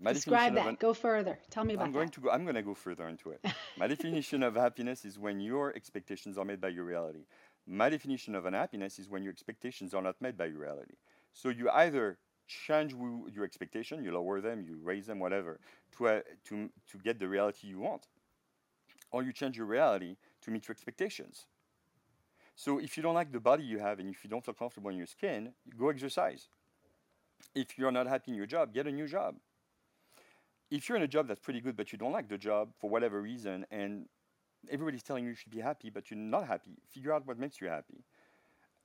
My 0.00 0.12
Describe 0.12 0.54
that. 0.54 0.66
an, 0.66 0.76
Go 0.80 0.94
further. 0.94 1.38
Tell 1.50 1.64
me 1.64 1.74
about 1.74 1.86
I'm 1.86 1.92
going 1.92 2.06
that. 2.06 2.14
to 2.14 2.20
go, 2.20 2.30
I'm 2.30 2.44
going 2.44 2.54
to 2.54 2.62
go 2.62 2.74
further 2.74 3.08
into 3.08 3.30
it. 3.30 3.44
My 3.78 3.86
definition 3.88 4.42
of 4.42 4.54
happiness 4.54 5.04
is 5.04 5.18
when 5.18 5.40
your 5.40 5.74
expectations 5.74 6.38
are 6.38 6.44
met 6.44 6.60
by 6.60 6.68
your 6.68 6.84
reality. 6.84 7.24
My 7.66 7.88
definition 7.88 8.34
of 8.34 8.46
unhappiness 8.46 8.98
is 8.98 9.08
when 9.08 9.22
your 9.22 9.32
expectations 9.32 9.94
are 9.94 10.02
not 10.02 10.20
met 10.22 10.36
by 10.38 10.46
your 10.46 10.60
reality. 10.60 10.94
So 11.32 11.48
you 11.48 11.68
either 11.70 12.18
change 12.46 12.94
wo- 12.94 13.26
your 13.32 13.44
expectation, 13.44 14.04
you 14.04 14.12
lower 14.12 14.40
them, 14.40 14.62
you 14.62 14.78
raise 14.82 15.06
them, 15.06 15.18
whatever, 15.18 15.58
to, 15.96 16.08
uh, 16.08 16.20
to, 16.46 16.70
to 16.90 16.98
get 16.98 17.18
the 17.18 17.28
reality 17.28 17.66
you 17.66 17.80
want, 17.80 18.06
or 19.10 19.22
you 19.22 19.32
change 19.32 19.56
your 19.56 19.66
reality 19.66 20.16
to 20.42 20.50
meet 20.50 20.68
your 20.68 20.72
expectations. 20.72 21.46
So 22.54 22.78
if 22.78 22.96
you 22.96 23.02
don't 23.02 23.14
like 23.14 23.32
the 23.32 23.40
body 23.40 23.64
you 23.64 23.78
have 23.80 23.98
and 23.98 24.08
if 24.08 24.24
you 24.24 24.30
don't 24.30 24.44
feel 24.44 24.54
comfortable 24.54 24.90
in 24.90 24.96
your 24.96 25.06
skin, 25.06 25.52
go 25.78 25.90
exercise. 25.90 26.48
If 27.54 27.76
you're 27.78 27.92
not 27.92 28.06
happy 28.06 28.30
in 28.30 28.36
your 28.36 28.46
job, 28.46 28.72
get 28.72 28.86
a 28.86 28.92
new 28.92 29.06
job 29.06 29.34
if 30.70 30.88
you're 30.88 30.96
in 30.96 31.02
a 31.02 31.08
job 31.08 31.26
that's 31.28 31.40
pretty 31.40 31.60
good 31.60 31.76
but 31.76 31.92
you 31.92 31.98
don't 31.98 32.12
like 32.12 32.28
the 32.28 32.38
job 32.38 32.70
for 32.78 32.90
whatever 32.90 33.20
reason 33.22 33.66
and 33.70 34.06
everybody's 34.70 35.02
telling 35.02 35.24
you 35.24 35.30
you 35.30 35.36
should 35.36 35.50
be 35.52 35.60
happy 35.60 35.90
but 35.90 36.10
you're 36.10 36.18
not 36.18 36.46
happy 36.46 36.78
figure 36.88 37.12
out 37.12 37.26
what 37.26 37.38
makes 37.38 37.60
you 37.60 37.68
happy. 37.68 38.04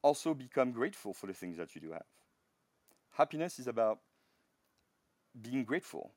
Also 0.01 0.33
become 0.33 0.71
grateful 0.71 1.13
for 1.13 1.27
the 1.27 1.33
things 1.33 1.57
that 1.57 1.75
you 1.75 1.81
do 1.81 1.91
have. 1.91 2.05
Happiness 3.11 3.59
is 3.59 3.67
about 3.67 3.99
being 5.41 5.63
grateful 5.63 6.11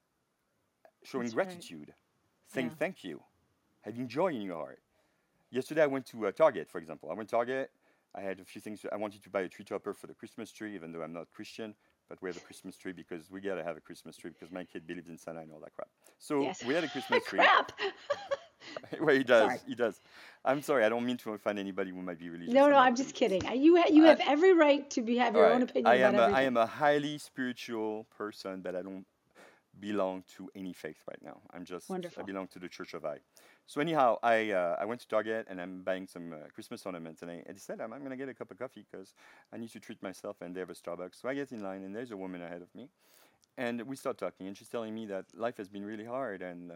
showing 1.05 1.27
That's 1.27 1.37
right. 1.37 1.47
gratitude 1.47 1.95
saying 2.47 2.71
Yeah. 2.71 2.75
thank 2.79 3.05
you 3.05 3.23
having 3.83 4.09
joy 4.09 4.29
in 4.29 4.43
your 4.43 4.57
heart. 4.57 4.81
Yesterday 5.51 5.83
i 5.83 5.87
went 5.87 6.07
to 6.07 6.27
uh, 6.27 6.33
target 6.33 6.69
for 6.69 6.79
example. 6.79 7.11
I 7.11 7.15
went 7.15 7.29
to 7.31 7.37
target. 7.37 7.71
I 8.15 8.23
had 8.23 8.41
a 8.41 8.45
few 8.45 8.61
things. 8.61 8.85
I 8.91 8.97
wanted 8.97 9.23
to 9.25 9.31
buy 9.31 9.43
a 9.43 9.49
tree 9.49 9.65
topper 9.65 9.93
for 9.95 10.07
the 10.07 10.15
christmas 10.15 10.51
tree 10.53 10.75
even 10.75 10.93
though 10.93 11.03
i'm 11.03 11.13
not 11.13 11.31
christian 11.33 11.75
but 12.09 12.21
we 12.23 12.29
have 12.29 12.37
a 12.37 12.41
christmas 12.41 12.77
tree 12.77 12.93
because 12.93 13.31
we 13.31 13.41
gotta 13.41 13.63
have 13.65 13.77
a 13.77 13.81
christmas 13.81 14.17
tree 14.17 14.31
because 14.31 14.51
my 14.53 14.65
kid 14.65 14.87
believes 14.87 15.09
in 15.09 15.19
santa 15.19 15.41
and 15.41 15.53
all 15.53 15.61
that 15.61 15.75
crap 15.75 15.89
so 16.19 16.43
Yes. 16.43 16.65
we 16.65 16.75
had 16.75 16.85
a 16.85 16.89
christmas 16.89 17.25
tree 17.29 17.39
Crap. 17.39 17.73
well, 19.01 19.15
he 19.15 19.23
does. 19.23 19.47
Sorry. 19.47 19.59
He 19.69 19.75
does. 19.77 20.01
I'm 20.45 20.61
sorry. 20.61 20.85
I 20.85 20.89
don't 20.89 21.07
mean 21.07 21.17
to 21.19 21.33
offend 21.35 21.59
anybody 21.59 21.91
who 21.93 22.03
might 22.03 22.19
be 22.19 22.29
religious. 22.31 22.53
No, 22.53 22.69
no, 22.69 22.77
I'm 22.77 22.97
just 22.97 23.15
kidding. 23.15 23.43
You 23.57 23.77
ha- 23.77 23.89
you 23.91 24.05
I- 24.05 24.09
have 24.09 24.21
every 24.27 24.55
right 24.55 24.89
to 24.91 25.03
be 25.03 25.17
have 25.19 25.35
your 25.35 25.47
own 25.47 25.61
right. 25.61 25.71
opinion 25.71 25.87
I 25.87 25.95
about 25.97 26.15
am 26.31 26.35
a, 26.35 26.37
I 26.37 26.43
am 26.43 26.57
a 26.57 26.67
highly 26.67 27.19
spiritual 27.19 28.07
person, 28.17 28.63
but 28.63 28.75
I 28.75 28.83
don't 28.83 29.07
belong 29.79 30.25
to 30.37 30.51
any 30.55 30.73
faith 30.73 31.03
right 31.09 31.23
now. 31.23 31.41
I'm 31.53 31.65
just 31.65 31.91
Wonderful. 31.91 32.23
I 32.23 32.27
belong 32.27 32.49
to 32.49 32.59
the 32.59 32.69
Church 32.69 32.95
of 32.95 33.05
I. 33.05 33.19
So 33.67 33.81
anyhow, 33.81 34.19
I 34.23 34.51
uh, 34.53 34.77
I 34.79 34.85
went 34.85 35.01
to 35.03 35.09
Target 35.09 35.47
and 35.49 35.61
I'm 35.61 35.83
buying 35.83 36.07
some 36.07 36.33
uh, 36.33 36.37
Christmas 36.55 36.87
ornaments, 36.87 37.23
and 37.23 37.31
I, 37.31 37.43
I 37.49 37.53
decided 37.53 37.83
I'm, 37.83 37.93
I'm 37.93 38.03
gonna 38.03 38.17
get 38.17 38.29
a 38.29 38.35
cup 38.35 38.51
of 38.51 38.59
coffee 38.59 38.87
because 38.91 39.15
I 39.53 39.57
need 39.57 39.71
to 39.71 39.81
treat 39.81 40.03
myself, 40.03 40.37
and 40.41 40.55
they 40.55 40.61
have 40.61 40.71
a 40.71 40.75
Starbucks. 40.75 41.21
So 41.21 41.29
I 41.29 41.35
get 41.35 41.53
in 41.53 41.63
line, 41.63 41.83
and 41.83 41.95
there's 41.95 42.11
a 42.11 42.17
woman 42.17 42.43
ahead 42.43 42.63
of 42.63 42.75
me, 42.75 42.89
and 43.59 43.83
we 43.83 43.97
start 43.97 44.19
talking, 44.19 44.47
and 44.47 44.57
she's 44.57 44.69
telling 44.69 44.95
me 44.95 45.07
that 45.07 45.25
life 45.35 45.57
has 45.57 45.69
been 45.69 45.85
really 45.85 46.05
hard, 46.05 46.43
and 46.43 46.71
uh, 46.71 46.75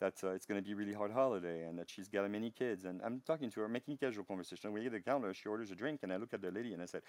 that 0.00 0.14
uh, 0.22 0.30
it's 0.30 0.46
gonna 0.46 0.62
be 0.62 0.72
a 0.72 0.76
really 0.76 0.94
hard 0.94 1.10
holiday, 1.10 1.64
and 1.64 1.78
that 1.78 1.90
she's 1.90 2.08
got 2.08 2.30
many 2.30 2.50
kids, 2.50 2.84
and 2.84 3.00
I'm 3.04 3.20
talking 3.26 3.50
to 3.50 3.60
her, 3.60 3.68
making 3.68 3.96
casual 3.96 4.24
conversation. 4.24 4.72
We 4.72 4.82
get 4.82 4.92
to 4.92 4.98
the 4.98 5.02
counter, 5.02 5.34
she 5.34 5.48
orders 5.48 5.70
a 5.70 5.74
drink, 5.74 6.00
and 6.02 6.12
I 6.12 6.16
look 6.16 6.32
at 6.34 6.40
the 6.40 6.50
lady, 6.50 6.72
and 6.72 6.82
I 6.82 6.86
said, 6.86 7.02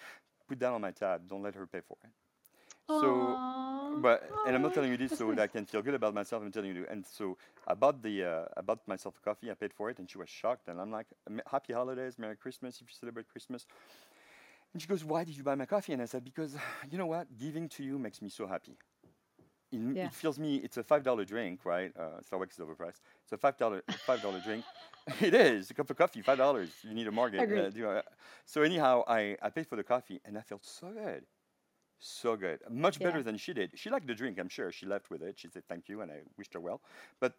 "Put 0.48 0.60
that 0.60 0.72
on 0.72 0.82
my 0.82 0.92
tab. 0.92 1.28
Don't 1.28 1.44
let 1.44 1.56
her 1.56 1.68
pay 1.68 1.82
for 1.82 1.98
it." 2.04 2.10
So 2.90 3.38
but 4.02 4.30
and 4.46 4.56
I'm 4.56 4.62
not 4.62 4.74
telling 4.74 4.92
you 4.92 4.98
this 4.98 5.18
so 5.18 5.30
that 5.30 5.40
I 5.40 5.48
can 5.56 5.66
feel 5.66 5.82
good 5.82 5.94
about 5.94 6.14
myself. 6.14 6.44
I'm 6.44 6.52
telling 6.52 6.76
you. 6.76 6.86
And 6.90 7.06
so 7.06 7.38
I 7.68 7.74
bought 7.74 8.02
the 8.02 8.24
uh, 8.24 8.46
I 8.58 8.62
bought 8.62 8.88
myself 8.88 9.16
a 9.22 9.22
coffee. 9.22 9.52
I 9.52 9.54
paid 9.54 9.74
for 9.74 9.90
it, 9.90 10.00
and 10.00 10.10
she 10.10 10.18
was 10.18 10.30
shocked. 10.30 10.68
And 10.68 10.80
I'm 10.80 10.92
like, 10.92 11.08
"Happy 11.50 11.74
holidays, 11.74 12.18
Merry 12.18 12.36
Christmas 12.36 12.76
if 12.82 12.88
you 12.90 12.96
celebrate 13.00 13.28
Christmas." 13.30 13.66
And 14.74 14.82
she 14.82 14.88
goes, 14.88 15.04
"Why 15.04 15.24
did 15.24 15.36
you 15.38 15.44
buy 15.44 15.56
my 15.56 15.66
coffee?" 15.66 15.94
And 15.94 16.02
I 16.02 16.06
said, 16.06 16.24
"Because 16.24 16.56
you 16.90 16.98
know 16.98 17.08
what, 17.08 17.28
giving 17.38 17.70
to 17.70 17.84
you 17.84 18.00
makes 18.00 18.22
me 18.22 18.30
so 18.30 18.48
happy. 18.48 18.78
It, 19.72 19.80
Yeah. 19.96 20.06
it 20.06 20.14
feels 20.14 20.40
me. 20.40 20.58
It's 20.58 20.78
a 20.78 20.84
five 20.84 21.04
dollar 21.04 21.26
drink, 21.26 21.66
right? 21.66 21.92
Uh, 21.98 22.22
Starbucks 22.22 22.54
is 22.54 22.60
overpriced. 22.60 23.02
It's 23.24 23.34
a 23.34 23.38
five 23.38 23.58
dollar 23.58 23.84
five 24.06 24.22
dollar 24.22 24.40
drink. 24.40 24.64
it 25.22 25.34
is 25.34 25.72
a 25.72 25.74
cup 25.74 25.90
of 25.90 25.98
coffee, 25.98 26.22
five 26.22 26.38
dollars. 26.38 26.70
You 26.84 26.94
need 26.94 27.08
a. 27.08 27.12
Agreed. 27.42 27.84
Uh, 27.84 27.88
uh, 27.88 28.02
so 28.46 28.62
anyhow, 28.62 29.04
I 29.08 29.38
I 29.42 29.50
paid 29.50 29.68
for 29.68 29.76
the 29.76 29.84
coffee, 29.84 30.20
and 30.26 30.38
I 30.38 30.42
felt 30.42 30.66
so 30.66 30.92
good. 30.92 31.26
So 32.00 32.36
good. 32.38 32.62
Much 32.70 33.00
Yeah. 33.00 33.08
better 33.08 33.24
than 33.24 33.38
she 33.38 33.54
did. 33.54 33.78
She 33.78 33.90
liked 33.90 34.08
the 34.08 34.16
drink, 34.16 34.40
I'm 34.40 34.50
sure. 34.50 34.72
She 34.72 34.86
left 34.86 35.10
with 35.10 35.22
it. 35.22 35.40
She 35.40 35.50
said 35.50 35.64
thank 35.68 35.90
you, 35.90 36.02
and 36.02 36.12
I 36.12 36.22
wished 36.38 36.54
her 36.54 36.60
well. 36.60 36.82
But 37.20 37.36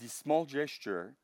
this 0.00 0.12
small 0.12 0.44
gesture 0.44 1.16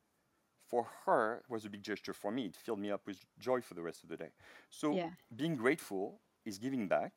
for 0.69 0.87
her 1.05 1.43
was 1.49 1.65
a 1.65 1.71
big 1.71 1.83
gesture 1.83 2.15
for 2.15 2.31
me. 2.33 2.47
It 2.47 2.57
filled 2.57 2.81
me 2.81 2.91
up 2.91 3.07
with 3.07 3.25
joy 3.39 3.61
for 3.61 3.75
the 3.75 3.83
rest 3.83 4.03
of 4.03 4.09
the 4.09 4.17
day. 4.17 4.31
So 4.71 4.95
Yeah. 4.97 5.11
being 5.37 5.57
grateful 5.57 6.21
is 6.45 6.59
giving 6.59 6.89
back, 6.89 7.13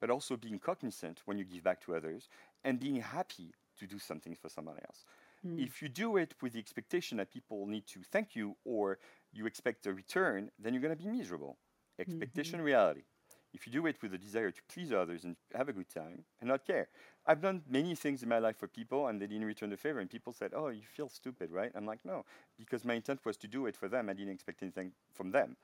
but 0.00 0.10
also 0.10 0.36
being 0.36 0.58
cognizant 0.58 1.22
when 1.26 1.36
you 1.38 1.44
give 1.44 1.62
back 1.62 1.80
to 1.82 1.94
others 1.94 2.28
and 2.64 2.78
being 2.80 2.96
happy 2.96 3.52
to 3.78 3.86
do 3.86 3.98
something 3.98 4.34
for 4.34 4.48
somebody 4.48 4.80
else. 4.86 5.04
Mm. 5.44 5.56
If 5.56 5.82
you 5.82 5.88
do 5.88 6.16
it 6.16 6.34
with 6.40 6.52
the 6.54 6.58
expectation 6.58 7.18
that 7.18 7.30
people 7.30 7.66
need 7.66 7.86
to 7.88 8.00
thank 8.02 8.34
you 8.36 8.56
or 8.64 8.98
you 9.32 9.46
expect 9.46 9.86
a 9.86 9.92
return, 9.92 10.50
then 10.58 10.72
you're 10.72 10.82
going 10.82 10.96
to 10.96 11.02
be 11.02 11.10
miserable. 11.10 11.58
Expectation, 11.98 12.60
reality. 12.62 13.02
If 13.52 13.66
you 13.66 13.72
do 13.72 13.86
it 13.86 13.96
with 14.00 14.14
a 14.14 14.18
desire 14.18 14.50
to 14.50 14.60
please 14.72 14.92
others 14.92 15.24
and 15.24 15.36
have 15.54 15.68
a 15.68 15.72
good 15.72 15.88
time 15.88 16.24
and 16.40 16.48
not 16.48 16.66
care. 16.66 16.88
I've 17.26 17.40
done 17.40 17.62
many 17.68 17.94
things 17.94 18.22
in 18.22 18.28
my 18.28 18.38
life 18.38 18.56
for 18.56 18.68
people 18.68 19.08
and 19.08 19.20
they 19.20 19.26
didn't 19.26 19.44
return 19.44 19.70
the 19.70 19.76
favor, 19.76 20.00
and 20.00 20.08
people 20.08 20.32
said, 20.32 20.52
Oh, 20.54 20.68
you 20.68 20.82
feel 20.82 21.08
stupid, 21.08 21.50
right? 21.50 21.72
I'm 21.74 21.86
like, 21.86 22.04
No, 22.04 22.24
because 22.58 22.84
my 22.84 22.94
intent 22.94 23.20
was 23.24 23.36
to 23.38 23.48
do 23.48 23.66
it 23.66 23.76
for 23.76 23.88
them. 23.88 24.08
I 24.08 24.12
didn't 24.12 24.32
expect 24.32 24.62
anything 24.62 24.92
from 25.12 25.30
them. 25.32 25.56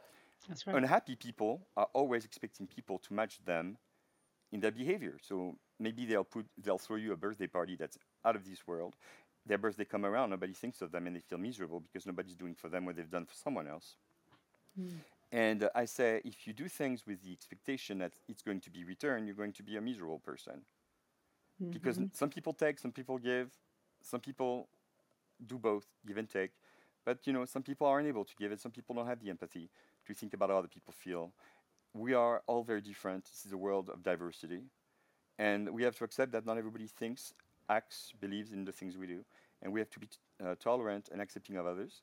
That's 0.48 0.66
right. 0.66 0.76
Unhappy 0.76 1.16
people 1.16 1.66
are 1.76 1.88
always 1.92 2.24
expecting 2.24 2.66
people 2.66 2.98
to 2.98 3.14
match 3.14 3.44
them 3.44 3.78
in 4.52 4.60
their 4.60 4.70
behavior. 4.70 5.16
So 5.20 5.56
maybe 5.78 6.06
they'll 6.06 6.24
put 6.24 6.46
they'll 6.62 6.78
throw 6.78 6.96
you 6.96 7.12
a 7.12 7.16
birthday 7.16 7.46
party 7.46 7.76
that's 7.76 7.98
out 8.24 8.36
of 8.36 8.44
this 8.44 8.66
world. 8.66 8.94
Their 9.44 9.58
birthday 9.58 9.84
come 9.84 10.04
around, 10.04 10.30
nobody 10.30 10.52
thinks 10.52 10.82
of 10.82 10.90
them, 10.90 11.06
and 11.06 11.14
they 11.14 11.20
feel 11.20 11.38
miserable 11.38 11.80
because 11.80 12.04
nobody's 12.04 12.34
doing 12.34 12.54
for 12.54 12.68
them 12.68 12.84
what 12.84 12.96
they've 12.96 13.10
done 13.10 13.26
for 13.26 13.34
someone 13.34 13.68
else. 13.68 13.96
Mm. 14.78 14.98
And 15.32 15.64
uh, 15.64 15.70
I 15.74 15.84
say, 15.86 16.20
if 16.24 16.46
you 16.46 16.52
do 16.52 16.68
things 16.68 17.06
with 17.06 17.22
the 17.22 17.32
expectation 17.32 17.98
that 17.98 18.12
it's 18.28 18.42
going 18.42 18.60
to 18.62 18.70
be 18.70 18.84
returned, 18.84 19.26
you're 19.26 19.36
going 19.36 19.52
to 19.54 19.62
be 19.62 19.76
a 19.76 19.80
miserable 19.80 20.20
person. 20.20 20.64
Because 21.72 21.98
Mhm. 21.98 22.10
some 22.12 22.30
people 22.30 22.52
take, 22.52 22.78
some 22.78 22.92
people 22.92 23.18
give, 23.18 23.50
some 24.00 24.20
people 24.20 24.68
do 25.46 25.58
both, 25.58 25.86
give 26.06 26.16
and 26.16 26.28
take. 26.28 26.52
But 27.04 27.26
you 27.26 27.32
know, 27.32 27.44
some 27.44 27.62
people 27.62 27.86
aren't 27.86 28.08
able 28.08 28.24
to 28.24 28.34
give 28.36 28.52
it. 28.52 28.60
Some 28.60 28.72
people 28.72 28.94
don't 28.94 29.06
have 29.06 29.20
the 29.20 29.30
empathy 29.30 29.70
to 30.06 30.14
think 30.14 30.34
about 30.34 30.50
how 30.50 30.58
other 30.58 30.68
people 30.68 30.92
feel. 30.92 31.32
We 31.94 32.14
are 32.14 32.42
all 32.46 32.62
very 32.64 32.80
different. 32.80 33.24
This 33.26 33.46
is 33.46 33.52
a 33.52 33.58
world 33.58 33.90
of 33.90 34.02
diversity, 34.02 34.62
and 35.38 35.70
we 35.70 35.82
have 35.84 35.96
to 35.96 36.04
accept 36.04 36.32
that 36.32 36.46
not 36.46 36.58
everybody 36.58 36.86
thinks, 36.86 37.34
acts, 37.68 38.12
believes 38.20 38.52
in 38.52 38.64
the 38.64 38.72
things 38.72 38.96
we 38.98 39.06
do, 39.06 39.24
and 39.62 39.72
we 39.72 39.80
have 39.80 39.90
to 39.90 40.00
be 40.00 40.08
uh, 40.44 40.54
tolerant 40.56 41.08
and 41.12 41.20
accepting 41.20 41.56
of 41.56 41.66
others. 41.66 42.02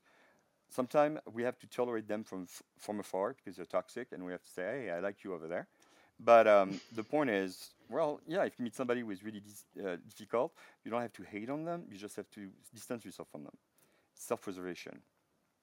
Sometimes 0.73 1.19
we 1.31 1.43
have 1.43 1.57
to 1.59 1.67
tolerate 1.67 2.07
them 2.07 2.23
from 2.23 2.43
f- 2.43 2.63
from 2.79 2.99
afar 2.99 3.33
because 3.33 3.55
they're 3.57 3.65
toxic, 3.79 4.07
and 4.11 4.25
we 4.25 4.31
have 4.31 4.41
to 4.41 4.49
say, 4.49 4.63
"Hey, 4.63 4.91
I 4.91 4.99
like 4.99 5.23
you 5.23 5.33
over 5.33 5.47
there." 5.47 5.67
But 6.19 6.47
um, 6.47 6.79
the 6.95 7.03
point 7.03 7.29
is, 7.29 7.71
well, 7.89 8.19
yeah, 8.27 8.43
if 8.45 8.53
you 8.57 8.63
meet 8.63 8.75
somebody 8.75 9.01
who 9.01 9.11
is 9.11 9.23
really 9.23 9.39
dis- 9.41 9.65
uh, 9.85 9.97
difficult, 10.09 10.53
you 10.83 10.91
don't 10.91 11.01
have 11.01 11.13
to 11.13 11.23
hate 11.23 11.49
on 11.49 11.63
them. 11.65 11.83
You 11.91 11.97
just 11.97 12.15
have 12.15 12.29
to 12.31 12.41
distance 12.73 13.05
yourself 13.05 13.27
from 13.31 13.43
them. 13.43 13.57
Self-preservation. 14.15 15.01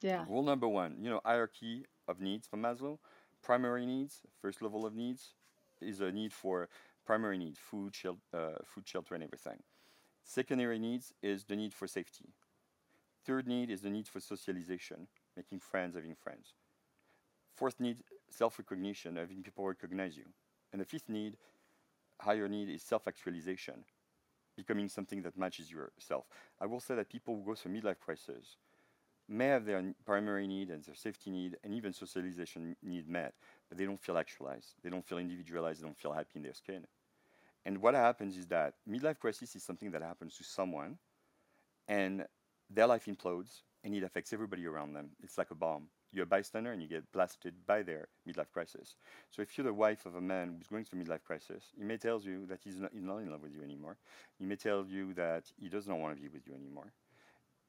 Yeah. 0.03 0.25
Rule 0.29 0.43
number 0.43 0.69
one, 0.69 0.97
you 1.03 1.11
know, 1.11 1.21
hierarchy 1.25 1.87
of 2.09 2.21
needs 2.21 2.47
from 2.49 2.63
Maslow. 2.63 2.99
primary 3.43 3.87
needs, 3.87 4.23
first 4.43 4.61
level 4.63 4.85
of 4.87 4.95
needs, 4.95 5.35
is 5.81 6.01
a 6.01 6.11
need 6.13 6.33
for 6.33 6.69
primary 7.07 7.39
need, 7.39 7.57
food, 7.57 7.95
shel- 7.95 8.19
uh, 8.35 8.57
food, 8.65 8.87
shelter, 8.87 9.15
and 9.15 9.25
everything. 9.25 9.63
Secondary 10.25 10.79
needs 10.79 11.15
is 11.23 11.45
the 11.45 11.57
need 11.57 11.73
for 11.73 11.87
safety. 11.89 12.27
Third 13.25 13.47
need 13.47 13.71
is 13.71 13.83
the 13.83 13.91
need 13.91 14.09
for 14.09 14.21
socialization, 14.21 15.09
making 15.37 15.61
friends, 15.61 15.95
having 15.95 16.15
friends. 16.15 16.55
Fourth 17.55 17.79
need, 17.79 17.99
self-recognition, 18.31 19.17
having 19.17 19.43
people 19.43 19.67
recognize 19.67 20.17
you. 20.17 20.25
And 20.73 20.81
the 20.81 20.87
fifth 20.87 21.09
need, 21.09 21.37
higher 22.21 22.49
need, 22.49 22.71
is 22.71 22.83
self-actualization, 22.83 23.85
becoming 24.57 24.89
something 24.89 25.23
that 25.23 25.37
matches 25.37 25.71
yourself. 25.71 26.25
I 26.61 26.67
will 26.67 26.81
say 26.81 26.95
that 26.95 27.11
people 27.11 27.37
who 27.37 27.45
go 27.45 27.55
through 27.55 27.73
midlife 27.73 27.99
crisis 27.99 28.57
may 29.29 29.47
have 29.47 29.65
their 29.65 29.95
primary 30.05 30.47
need 30.47 30.71
and 30.71 30.83
their 30.83 30.95
safety 30.95 31.31
need 31.31 31.57
and 31.63 31.75
even 31.75 31.93
socialization 31.93 32.77
need 32.83 33.09
met, 33.09 33.35
but 33.69 33.79
they 33.79 33.85
don't 33.85 34.01
feel 34.01 34.19
actualized. 34.19 34.75
They 34.83 34.91
don't 34.91 35.07
feel 35.07 35.19
individualized. 35.19 35.83
They 35.83 35.87
don't 35.87 35.99
feel 35.99 36.13
happy 36.13 36.37
in 36.37 36.43
their 36.43 36.55
skin. 36.55 36.87
And 37.65 37.79
what 37.79 37.95
happens 37.95 38.37
is 38.37 38.47
that 38.47 38.75
midlife 38.89 39.19
crisis 39.19 39.55
is 39.55 39.63
something 39.63 39.91
that 39.91 40.03
happens 40.03 40.37
to 40.39 40.45
someone, 40.45 40.99
and 41.87 42.27
their 42.71 42.87
life 42.87 43.07
implodes, 43.07 43.63
and 43.83 43.95
it 43.95 44.03
affects 44.05 44.33
everybody 44.33 44.67
around 44.67 44.93
them. 44.93 45.11
It's 45.23 45.39
like 45.39 45.51
a 45.51 45.55
bomb. 45.55 45.89
You're 46.13 46.25
a 46.25 46.27
bystander, 46.27 46.73
and 46.73 46.83
you 46.83 46.89
get 46.89 47.11
blasted 47.13 47.55
by 47.67 47.83
their 47.83 48.09
midlife 48.29 48.51
crisis. 48.53 48.97
So 49.31 49.43
if 49.43 49.57
you're 49.57 49.65
the 49.65 49.73
wife 49.75 50.07
of 50.07 50.15
a 50.15 50.21
man 50.21 50.55
who's 50.57 50.67
going 50.67 50.85
through 50.85 51.03
midlife 51.03 51.25
crisis, 51.25 51.65
he 51.77 51.85
may 51.85 51.97
tell 51.97 52.21
you 52.21 52.47
that 52.47 52.61
he's 52.65 52.81
not, 52.81 52.91
he's 52.93 53.03
not 53.03 53.19
in 53.19 53.31
love 53.31 53.43
with 53.43 53.55
you 53.55 53.63
anymore. 53.63 53.97
He 54.39 54.45
may 54.45 54.57
tell 54.57 54.85
you 54.89 55.15
that 55.15 55.45
he 55.57 55.69
does 55.69 55.87
not 55.87 55.99
want 55.99 56.17
to 56.17 56.23
be 56.23 56.29
with 56.29 56.47
you 56.47 56.55
anymore. 56.55 56.93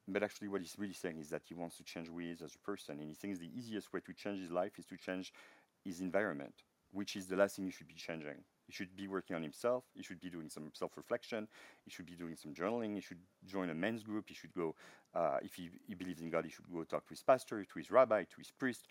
But 0.08 0.22
actually, 0.22 0.48
what 0.48 0.60
he's 0.60 0.74
really 0.78 0.92
saying 0.92 1.20
is 1.20 1.30
that 1.30 1.42
he 1.48 1.54
wants 1.54 1.76
to 1.76 1.84
change 1.84 2.08
who 2.08 2.18
he 2.18 2.30
is 2.30 2.42
as 2.42 2.54
a 2.54 2.58
person, 2.58 2.98
and 2.98 3.08
he 3.08 3.14
thinks 3.14 3.38
the 3.38 3.50
easiest 3.56 3.92
way 3.92 4.00
to 4.00 4.12
change 4.12 4.40
his 4.40 4.50
life 4.50 4.78
is 4.78 4.86
to 4.86 4.96
change 4.96 5.32
his 5.84 6.00
environment, 6.00 6.54
which 6.90 7.14
is 7.14 7.26
the 7.26 7.36
last 7.36 7.56
thing 7.56 7.64
he 7.64 7.70
should 7.70 7.88
be 7.88 7.94
changing. 7.94 8.42
He 8.66 8.72
should 8.72 8.96
be 8.96 9.08
working 9.08 9.36
on 9.36 9.42
himself. 9.42 9.84
He 9.94 10.02
should 10.02 10.20
be 10.20 10.30
doing 10.30 10.48
some 10.48 10.70
self-reflection. 10.72 11.48
He 11.84 11.90
should 11.90 12.06
be 12.06 12.14
doing 12.14 12.36
some 12.36 12.54
journaling. 12.54 12.94
He 12.94 13.00
should 13.00 13.18
join 13.44 13.70
a 13.70 13.74
men's 13.74 14.02
group. 14.02 14.28
He 14.28 14.34
should 14.34 14.52
go, 14.52 14.74
uh, 15.14 15.38
if 15.42 15.54
he, 15.54 15.70
he, 15.86 15.94
believes 15.94 16.22
in 16.22 16.30
God, 16.30 16.44
he 16.44 16.50
should 16.50 16.70
go 16.72 16.84
talk 16.84 17.04
to 17.06 17.10
his 17.10 17.22
pastor, 17.22 17.64
to 17.64 17.78
his 17.78 17.90
rabbi, 17.90 18.22
to 18.22 18.36
his 18.38 18.50
priest, 18.50 18.86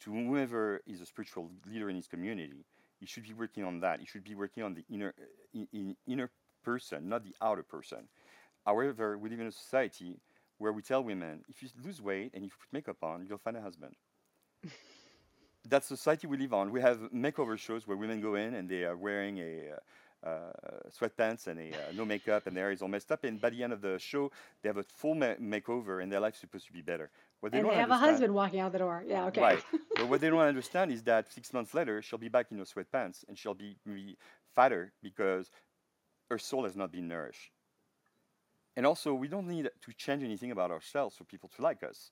to 0.00 0.12
whoever 0.12 0.80
is 0.86 1.00
a 1.00 1.06
spiritual 1.06 1.50
leader 1.66 1.90
in 1.90 1.96
his 1.96 2.06
community. 2.06 2.64
He 2.98 3.06
should 3.06 3.24
be 3.24 3.34
working 3.34 3.64
on 3.64 3.80
that. 3.80 4.00
He 4.00 4.06
should 4.06 4.24
be 4.24 4.34
working 4.34 4.62
on 4.62 4.74
the 4.74 4.84
inner, 4.88 5.14
in, 5.52 5.68
in 5.72 5.96
inner 6.06 6.30
person, 6.64 7.08
not 7.08 7.24
the 7.24 7.34
outer 7.42 7.62
person. 7.62 8.08
However, 8.64 9.18
we 9.18 9.30
live 9.30 9.40
in 9.40 9.46
a 9.46 9.52
society 9.52 10.20
where 10.58 10.72
we 10.72 10.82
tell 10.82 11.04
women, 11.04 11.44
if 11.48 11.62
you 11.62 11.68
lose 11.84 12.00
weight 12.00 12.32
and 12.34 12.44
if 12.44 12.52
you 12.52 12.56
put 12.58 12.72
makeup 12.72 13.02
on, 13.02 13.26
you'll 13.28 13.38
find 13.38 13.56
a 13.56 13.60
husband. 13.60 13.94
That's 15.68 15.88
the 15.88 15.96
society 15.96 16.26
we 16.26 16.36
live 16.36 16.54
on. 16.54 16.70
We 16.70 16.80
have 16.80 16.98
makeover 17.12 17.58
shows 17.58 17.86
where 17.86 17.96
women 17.96 18.20
go 18.20 18.34
in 18.34 18.54
and 18.54 18.68
they 18.68 18.84
are 18.84 18.96
wearing 18.96 19.38
a 19.38 19.72
uh, 19.72 19.78
uh, 20.26 20.52
sweatpants 20.90 21.46
and 21.46 21.60
a 21.60 21.68
uh, 21.70 21.92
no 21.94 22.04
makeup, 22.04 22.46
and 22.46 22.56
their 22.56 22.64
hair 22.64 22.72
is 22.72 22.82
all 22.82 22.88
messed 22.88 23.12
up. 23.12 23.24
And 23.24 23.40
by 23.40 23.50
the 23.50 23.62
end 23.62 23.72
of 23.72 23.80
the 23.80 23.98
show, 23.98 24.30
they 24.62 24.68
have 24.68 24.76
a 24.76 24.82
full 24.82 25.14
ma- 25.14 25.34
makeover, 25.34 26.02
and 26.02 26.10
their 26.10 26.20
life's 26.20 26.40
supposed 26.40 26.66
to 26.66 26.72
be 26.72 26.82
better. 26.82 27.10
What 27.40 27.52
they 27.52 27.60
and 27.60 27.68
they 27.68 27.74
have 27.74 27.90
a 27.90 27.96
husband 27.96 28.34
walking 28.34 28.60
out 28.60 28.72
the 28.72 28.78
door. 28.78 29.04
Yeah, 29.06 29.26
okay. 29.26 29.40
Right. 29.40 29.64
but 29.96 30.08
what 30.08 30.20
they 30.20 30.30
don't 30.30 30.40
understand 30.40 30.90
is 30.90 31.02
that 31.04 31.32
six 31.32 31.52
months 31.52 31.74
later, 31.74 32.02
she'll 32.02 32.18
be 32.18 32.28
back 32.28 32.46
in 32.50 32.58
her 32.58 32.64
sweatpants, 32.64 33.24
and 33.28 33.38
she'll 33.38 33.54
be, 33.54 33.76
be 33.84 34.16
fatter 34.54 34.92
because 35.02 35.50
her 36.30 36.38
soul 36.38 36.64
has 36.64 36.76
not 36.76 36.90
been 36.90 37.08
nourished. 37.08 37.52
And 38.76 38.84
also, 38.84 39.14
we 39.14 39.28
don't 39.28 39.46
need 39.46 39.70
to 39.82 39.92
change 39.92 40.22
anything 40.22 40.50
about 40.50 40.70
ourselves 40.70 41.16
for 41.16 41.24
people 41.24 41.50
to 41.56 41.62
like 41.62 41.82
us. 41.82 42.10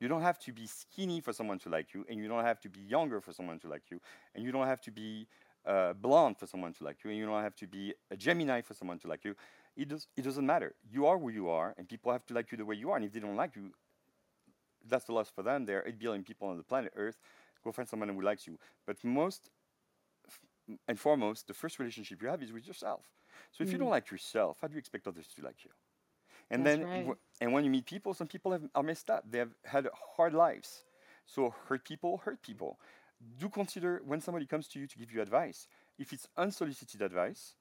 You 0.00 0.08
don't 0.08 0.22
have 0.22 0.38
to 0.40 0.52
be 0.52 0.66
skinny 0.66 1.20
for 1.20 1.32
someone 1.32 1.58
to 1.60 1.68
like 1.68 1.92
you, 1.94 2.06
and 2.08 2.18
you 2.18 2.26
don't 2.26 2.44
have 2.44 2.60
to 2.60 2.68
be 2.68 2.80
younger 2.80 3.20
for 3.20 3.32
someone 3.32 3.58
to 3.60 3.68
like 3.68 3.90
you, 3.90 4.00
and 4.34 4.42
you 4.42 4.50
don't 4.50 4.66
have 4.66 4.80
to 4.82 4.90
be 4.90 5.26
uh, 5.66 5.92
blonde 5.92 6.38
for 6.38 6.46
someone 6.46 6.72
to 6.72 6.84
like 6.84 7.04
you, 7.04 7.10
and 7.10 7.18
you 7.18 7.26
don't 7.26 7.42
have 7.42 7.54
to 7.56 7.66
be 7.66 7.94
a 8.10 8.16
Gemini 8.16 8.62
for 8.62 8.74
someone 8.74 8.98
to 9.00 9.08
like 9.08 9.24
you. 9.24 9.34
It, 9.76 9.88
does, 9.88 10.08
it 10.16 10.22
doesn't 10.22 10.44
matter. 10.44 10.74
You 10.90 11.06
are 11.06 11.18
who 11.18 11.28
you 11.28 11.50
are, 11.50 11.74
and 11.76 11.88
people 11.88 12.12
have 12.12 12.24
to 12.26 12.34
like 12.34 12.50
you 12.50 12.58
the 12.58 12.64
way 12.64 12.76
you 12.76 12.90
are. 12.90 12.96
And 12.96 13.04
if 13.04 13.12
they 13.12 13.20
don't 13.20 13.36
like 13.36 13.54
you, 13.56 13.72
that's 14.88 15.04
the 15.04 15.12
loss 15.12 15.30
for 15.30 15.42
them. 15.42 15.66
There 15.66 15.80
are 15.80 15.86
8 15.86 15.98
billion 15.98 16.24
people 16.24 16.48
on 16.48 16.56
the 16.56 16.62
planet 16.62 16.92
Earth. 16.96 17.18
Go 17.62 17.72
find 17.72 17.86
someone 17.86 18.08
who 18.08 18.22
likes 18.22 18.46
you. 18.46 18.58
But 18.86 18.96
most 19.04 19.50
and 20.88 20.98
foremost, 20.98 21.46
the 21.46 21.54
first 21.54 21.78
relationship 21.78 22.22
you 22.22 22.28
have 22.28 22.42
is 22.42 22.52
with 22.52 22.66
yourself. 22.66 23.02
So 23.52 23.62
if 23.62 23.68
mm. 23.68 23.72
you 23.72 23.78
don't 23.78 23.88
mm. 23.88 23.92
like 23.92 24.10
yourself, 24.10 24.58
how 24.60 24.68
do 24.68 24.74
you 24.74 24.78
expect 24.78 25.06
others 25.06 25.26
to 25.36 25.44
like 25.44 25.64
you? 25.64 25.70
And 26.50 26.66
That's 26.66 26.78
then, 26.78 26.86
right. 26.86 27.00
w- 27.00 27.16
and 27.40 27.52
when 27.52 27.64
you 27.64 27.70
meet 27.70 27.86
people, 27.86 28.12
some 28.14 28.26
people 28.26 28.52
have, 28.52 28.62
are 28.74 28.82
messed 28.82 29.10
up. 29.10 29.24
They 29.30 29.38
have 29.38 29.54
had 29.64 29.88
hard 30.16 30.34
lives. 30.34 30.82
So 31.26 31.54
hurt 31.68 31.84
people, 31.84 32.18
hurt 32.24 32.42
people. 32.42 32.78
Do 33.38 33.48
consider 33.48 34.02
when 34.04 34.20
somebody 34.20 34.46
comes 34.46 34.66
to 34.68 34.80
you 34.80 34.86
to 34.86 34.98
give 34.98 35.12
you 35.12 35.22
advice. 35.22 35.68
If 35.98 36.12
it's 36.12 36.26
unsolicited 36.36 37.02
advice, 37.02 37.54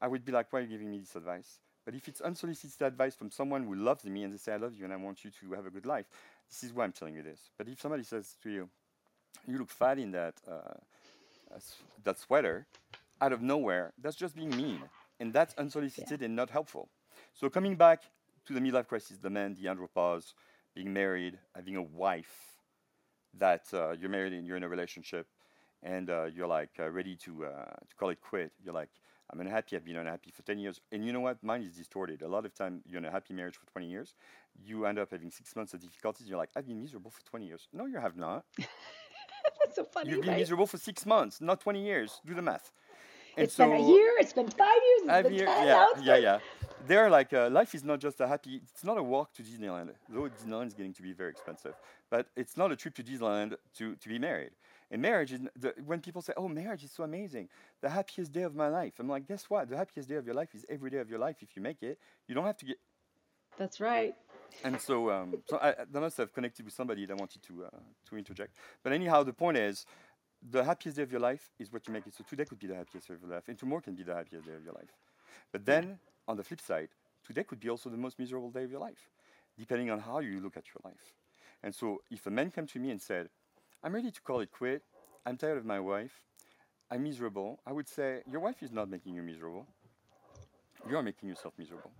I 0.00 0.08
would 0.08 0.24
be 0.24 0.32
like, 0.32 0.52
why 0.52 0.60
are 0.60 0.62
you 0.62 0.68
giving 0.68 0.90
me 0.90 0.98
this 0.98 1.16
advice? 1.16 1.58
But 1.84 1.94
if 1.94 2.08
it's 2.08 2.20
unsolicited 2.22 2.80
advice 2.80 3.14
from 3.14 3.30
someone 3.30 3.64
who 3.64 3.74
loves 3.74 4.04
me 4.04 4.22
and 4.22 4.32
they 4.32 4.38
say, 4.38 4.54
I 4.54 4.56
love 4.56 4.74
you 4.74 4.84
and 4.84 4.92
I 4.92 4.96
want 4.96 5.24
you 5.24 5.30
to 5.30 5.52
have 5.52 5.66
a 5.66 5.70
good 5.70 5.84
life, 5.84 6.06
this 6.48 6.64
is 6.64 6.72
why 6.72 6.84
I'm 6.84 6.92
telling 6.92 7.14
you 7.14 7.22
this. 7.22 7.50
But 7.58 7.68
if 7.68 7.80
somebody 7.80 8.04
says 8.04 8.36
to 8.42 8.50
you, 8.50 8.68
you 9.46 9.58
look 9.58 9.70
fat 9.70 9.98
in 9.98 10.12
that, 10.12 10.34
uh, 10.50 10.78
that 12.04 12.18
sweater, 12.18 12.66
out 13.20 13.32
of 13.32 13.42
nowhere, 13.42 13.92
that's 14.00 14.16
just 14.16 14.34
being 14.34 14.50
mean 14.56 14.80
and 15.20 15.32
that's 15.32 15.54
unsolicited 15.54 16.20
yeah. 16.20 16.26
and 16.26 16.36
not 16.36 16.50
helpful. 16.50 16.88
So 17.34 17.48
coming 17.48 17.76
back 17.76 18.02
to 18.46 18.52
the 18.52 18.60
midlife 18.60 18.86
crisis, 18.86 19.18
the 19.18 19.30
man, 19.30 19.54
the 19.54 19.68
andropause, 19.68 20.34
being 20.74 20.92
married, 20.92 21.38
having 21.54 21.76
a 21.76 21.82
wife 21.82 22.58
that 23.38 23.64
uh, 23.72 23.92
you're 23.92 24.10
married 24.10 24.32
and 24.32 24.46
you're 24.46 24.56
in 24.56 24.62
a 24.62 24.68
relationship, 24.68 25.26
and 25.82 26.10
uh, 26.10 26.24
you're 26.24 26.46
like 26.46 26.70
uh, 26.78 26.88
ready 26.90 27.16
to 27.16 27.46
uh, 27.46 27.64
to 27.88 27.96
call 27.98 28.10
it 28.10 28.20
quit. 28.20 28.52
You're 28.62 28.74
like, 28.74 28.90
I'm 29.32 29.40
unhappy. 29.40 29.76
I've 29.76 29.84
been 29.84 29.96
unhappy 29.96 30.30
for 30.30 30.42
10 30.42 30.58
years, 30.58 30.80
and 30.92 31.04
you 31.04 31.12
know 31.12 31.20
what? 31.20 31.42
Mine 31.42 31.62
is 31.62 31.76
distorted. 31.76 32.22
A 32.22 32.28
lot 32.28 32.44
of 32.44 32.54
time, 32.54 32.82
you're 32.86 32.98
in 32.98 33.04
a 33.04 33.10
happy 33.10 33.34
marriage 33.34 33.56
for 33.56 33.66
20 33.66 33.88
years. 33.88 34.14
You 34.62 34.86
end 34.86 34.98
up 34.98 35.10
having 35.10 35.30
six 35.30 35.56
months 35.56 35.74
of 35.74 35.80
difficulties. 35.80 36.28
You're 36.28 36.38
like, 36.38 36.50
I've 36.56 36.66
been 36.66 36.80
miserable 36.80 37.10
for 37.10 37.22
20 37.22 37.46
years. 37.46 37.68
No, 37.72 37.86
you 37.86 37.98
have 37.98 38.16
not. 38.16 38.44
That's 38.58 39.76
so 39.76 39.84
funny. 39.84 40.10
You've 40.10 40.20
been 40.20 40.30
right? 40.30 40.38
miserable 40.38 40.66
for 40.66 40.78
six 40.78 41.06
months, 41.06 41.40
not 41.40 41.60
20 41.60 41.84
years. 41.84 42.20
Do 42.24 42.34
the 42.34 42.42
math. 42.42 42.70
And 43.36 43.44
it's 43.44 43.54
so, 43.54 43.68
been 43.68 43.80
a 43.80 43.88
year. 43.88 44.12
It's 44.20 44.32
been 44.32 44.48
five 44.48 44.68
years. 44.68 45.10
It's 45.10 45.28
been 45.28 45.34
year, 45.34 45.46
10, 45.46 45.66
yeah, 45.66 45.86
yeah, 46.02 46.16
yeah. 46.16 46.38
They're 46.86 47.08
like 47.08 47.32
uh, 47.32 47.48
life 47.50 47.74
is 47.74 47.84
not 47.84 48.00
just 48.00 48.20
a 48.20 48.26
happy. 48.26 48.60
It's 48.62 48.84
not 48.84 48.98
a 48.98 49.02
walk 49.02 49.32
to 49.34 49.42
Disneyland, 49.42 49.90
though 50.08 50.28
Disneyland 50.28 50.66
is 50.66 50.74
getting 50.74 50.92
to 50.94 51.02
be 51.02 51.12
very 51.12 51.30
expensive. 51.30 51.74
But 52.10 52.26
it's 52.36 52.56
not 52.56 52.72
a 52.72 52.76
trip 52.76 52.94
to 52.96 53.02
Disneyland 53.02 53.56
to 53.78 53.94
to 53.96 54.08
be 54.08 54.18
married. 54.18 54.50
And 54.90 55.00
marriage 55.00 55.32
is 55.32 55.40
the, 55.56 55.74
when 55.84 56.00
people 56.00 56.20
say, 56.20 56.34
"Oh, 56.36 56.48
marriage 56.48 56.84
is 56.84 56.92
so 56.92 57.04
amazing, 57.04 57.48
the 57.80 57.88
happiest 57.88 58.32
day 58.32 58.42
of 58.42 58.54
my 58.54 58.68
life." 58.68 58.94
I'm 58.98 59.08
like, 59.08 59.26
guess 59.26 59.48
what? 59.48 59.68
The 59.68 59.76
happiest 59.76 60.08
day 60.08 60.16
of 60.16 60.26
your 60.26 60.34
life 60.34 60.54
is 60.54 60.64
every 60.68 60.90
day 60.90 60.98
of 60.98 61.08
your 61.08 61.18
life. 61.18 61.36
If 61.40 61.56
you 61.56 61.62
make 61.62 61.82
it, 61.82 61.98
you 62.28 62.34
don't 62.34 62.44
have 62.44 62.58
to 62.58 62.66
get. 62.66 62.76
That's 63.56 63.80
right. 63.80 64.14
And 64.62 64.80
so, 64.80 65.10
um, 65.10 65.42
so 65.48 65.58
I, 65.58 65.74
I 65.94 65.98
must 65.98 66.16
have 66.18 66.32
connected 66.32 66.64
with 66.64 66.74
somebody 66.74 67.06
that 67.06 67.16
wanted 67.16 67.42
to 67.44 67.64
uh, 67.64 67.78
to 68.08 68.16
interject. 68.16 68.56
But 68.82 68.92
anyhow, 68.92 69.22
the 69.22 69.32
point 69.32 69.56
is, 69.56 69.86
the 70.50 70.62
happiest 70.62 70.96
day 70.96 71.02
of 71.02 71.10
your 71.10 71.20
life 71.20 71.50
is 71.58 71.72
what 71.72 71.86
you 71.86 71.92
make 71.92 72.06
it. 72.06 72.14
So 72.14 72.24
today 72.28 72.44
could 72.44 72.58
be 72.58 72.66
the 72.66 72.74
happiest 72.74 73.08
day 73.08 73.14
of 73.14 73.22
your 73.22 73.30
life, 73.30 73.48
and 73.48 73.58
tomorrow 73.58 73.80
can 73.80 73.94
be 73.94 74.02
the 74.02 74.14
happiest 74.14 74.46
day 74.46 74.54
of 74.54 74.62
your 74.62 74.74
life. 74.74 74.92
But 75.50 75.64
then, 75.64 75.98
on 76.26 76.36
the 76.36 76.44
flip 76.44 76.60
side, 76.60 76.88
today 77.26 77.44
could 77.44 77.60
be 77.60 77.70
also 77.70 77.90
the 77.90 77.96
most 77.96 78.18
miserable 78.18 78.50
day 78.50 78.64
of 78.64 78.70
your 78.70 78.80
life, 78.80 79.10
depending 79.58 79.90
on 79.90 80.00
how 80.00 80.18
you 80.18 80.40
look 80.40 80.56
at 80.56 80.66
your 80.68 80.80
life. 80.84 81.12
And 81.62 81.74
so, 81.74 82.02
if 82.10 82.26
a 82.26 82.30
man 82.30 82.50
came 82.50 82.66
to 82.66 82.78
me 82.78 82.90
and 82.90 83.00
said, 83.00 83.30
"I'm 83.82 83.94
ready 83.94 84.10
to 84.10 84.20
call 84.22 84.40
it 84.40 84.50
quit. 84.50 84.82
I'm 85.26 85.36
tired 85.36 85.58
of 85.58 85.64
my 85.64 85.80
wife. 85.80 86.26
I'm 86.90 87.02
miserable," 87.02 87.60
I 87.66 87.72
would 87.72 87.88
say, 87.88 88.22
"Your 88.30 88.40
wife 88.40 88.62
is 88.62 88.72
not 88.72 88.88
making 88.88 89.14
you 89.14 89.22
miserable. 89.22 89.66
You 90.88 90.96
are 90.98 91.02
making 91.02 91.28
yourself 91.28 91.54
miserable." 91.58 91.92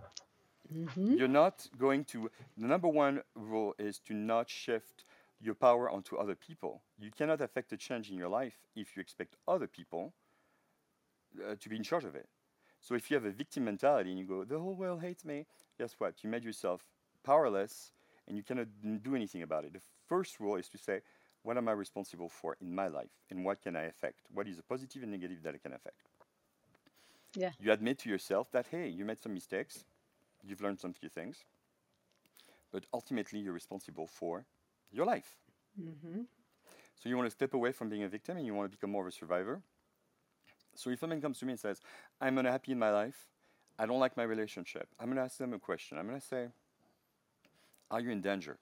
Mm-hmm. 0.73 1.15
You're 1.15 1.29
not 1.29 1.67
going 1.79 2.05
to. 2.07 2.31
The 2.57 2.67
number 2.67 2.89
one 2.89 3.23
rule 3.35 3.75
is 3.79 3.99
to 4.01 4.15
not 4.15 4.49
shift 4.49 5.05
your 5.41 5.55
power 5.55 5.91
onto 5.91 6.17
other 6.17 6.35
people. 6.35 6.83
You 6.99 7.11
cannot 7.11 7.41
affect 7.41 7.73
a 7.73 7.77
change 7.77 8.11
in 8.11 8.17
your 8.17 8.29
life 8.29 8.57
if 8.75 8.97
you 8.97 9.01
expect 9.01 9.37
other 9.47 9.67
people 9.67 10.15
uh, 11.39 11.57
to 11.61 11.69
be 11.69 11.77
in 11.77 11.83
charge 11.83 12.05
of 12.05 12.15
it. 12.15 12.29
So 12.85 12.95
if 12.95 13.11
you 13.11 13.15
have 13.15 13.25
a 13.25 13.31
victim 13.31 13.65
mentality 13.65 14.11
and 14.11 14.19
you 14.19 14.27
go, 14.27 14.45
the 14.45 14.59
whole 14.59 14.75
world 14.75 15.01
hates 15.01 15.25
me, 15.25 15.47
guess 15.79 15.95
what? 15.97 16.23
You 16.23 16.29
made 16.29 16.45
yourself 16.45 16.83
powerless 17.25 17.93
and 18.29 18.37
you 18.37 18.43
cannot 18.43 18.67
do 19.03 19.17
anything 19.17 19.43
about 19.43 19.65
it. 19.65 19.73
The 19.73 19.81
first 20.07 20.39
rule 20.39 20.57
is 20.57 20.69
to 20.69 20.77
say, 20.77 21.01
what 21.45 21.57
am 21.57 21.67
I 21.67 21.73
responsible 21.73 22.29
for 22.29 22.59
in 22.61 22.75
my 22.75 22.89
life 22.89 23.09
and 23.31 23.43
what 23.43 23.63
can 23.63 23.75
I 23.75 23.85
affect? 23.85 24.21
What 24.35 24.47
is 24.47 24.59
a 24.59 24.63
positive 24.63 25.03
and 25.03 25.11
negative 25.11 25.43
that 25.45 25.55
I 25.55 25.59
can 25.59 25.73
affect? 25.73 26.11
Yeah. 27.35 27.53
You 27.59 27.73
admit 27.73 27.99
to 28.01 28.11
yourself 28.11 28.53
that, 28.53 28.67
hey, 28.71 28.89
you 28.89 29.07
made 29.07 29.19
some 29.19 29.33
mistakes, 29.33 29.87
you've 30.47 30.61
learned 30.61 30.79
some 30.79 30.93
few 30.93 31.09
things, 31.09 31.39
but 32.71 32.85
ultimately 32.93 33.39
you're 33.39 33.55
responsible 33.55 34.07
for 34.07 34.45
your 34.93 35.07
life. 35.07 35.39
Mm-hmm. 35.81 36.21
So 37.03 37.09
you 37.09 37.17
want 37.17 37.29
to 37.29 37.35
step 37.35 37.55
away 37.55 37.73
from 37.73 37.89
being 37.89 38.03
a 38.03 38.09
victim 38.09 38.37
and 38.37 38.45
you 38.45 38.55
want 38.55 38.71
to 38.71 38.77
become 38.77 38.91
more 38.91 39.03
of 39.03 39.09
a 39.09 39.17
survivor. 39.17 39.63
So 40.75 40.91
if 40.91 41.03
a 41.03 41.07
man 41.07 41.21
comes 41.21 41.39
to 41.39 41.47
me 41.47 41.53
and 41.53 41.61
says, 41.61 41.81
I'm 42.21 42.39
unhappy 42.39 42.73
in 42.73 42.79
my 42.79 42.91
life, 42.91 43.29
I 43.79 43.87
don't 43.87 44.01
like 44.01 44.17
my 44.17 44.23
relationship, 44.23 44.89
I'm 45.01 45.07
going 45.07 45.17
to 45.17 45.23
ask 45.23 45.39
them 45.39 45.53
a 45.53 45.59
question. 45.59 45.99
I'm 45.99 46.07
going 46.07 46.21
to 46.21 46.27
say, 46.27 46.49
Are 47.91 48.01
you 48.01 48.11
in 48.11 48.21
danger? 48.21 48.59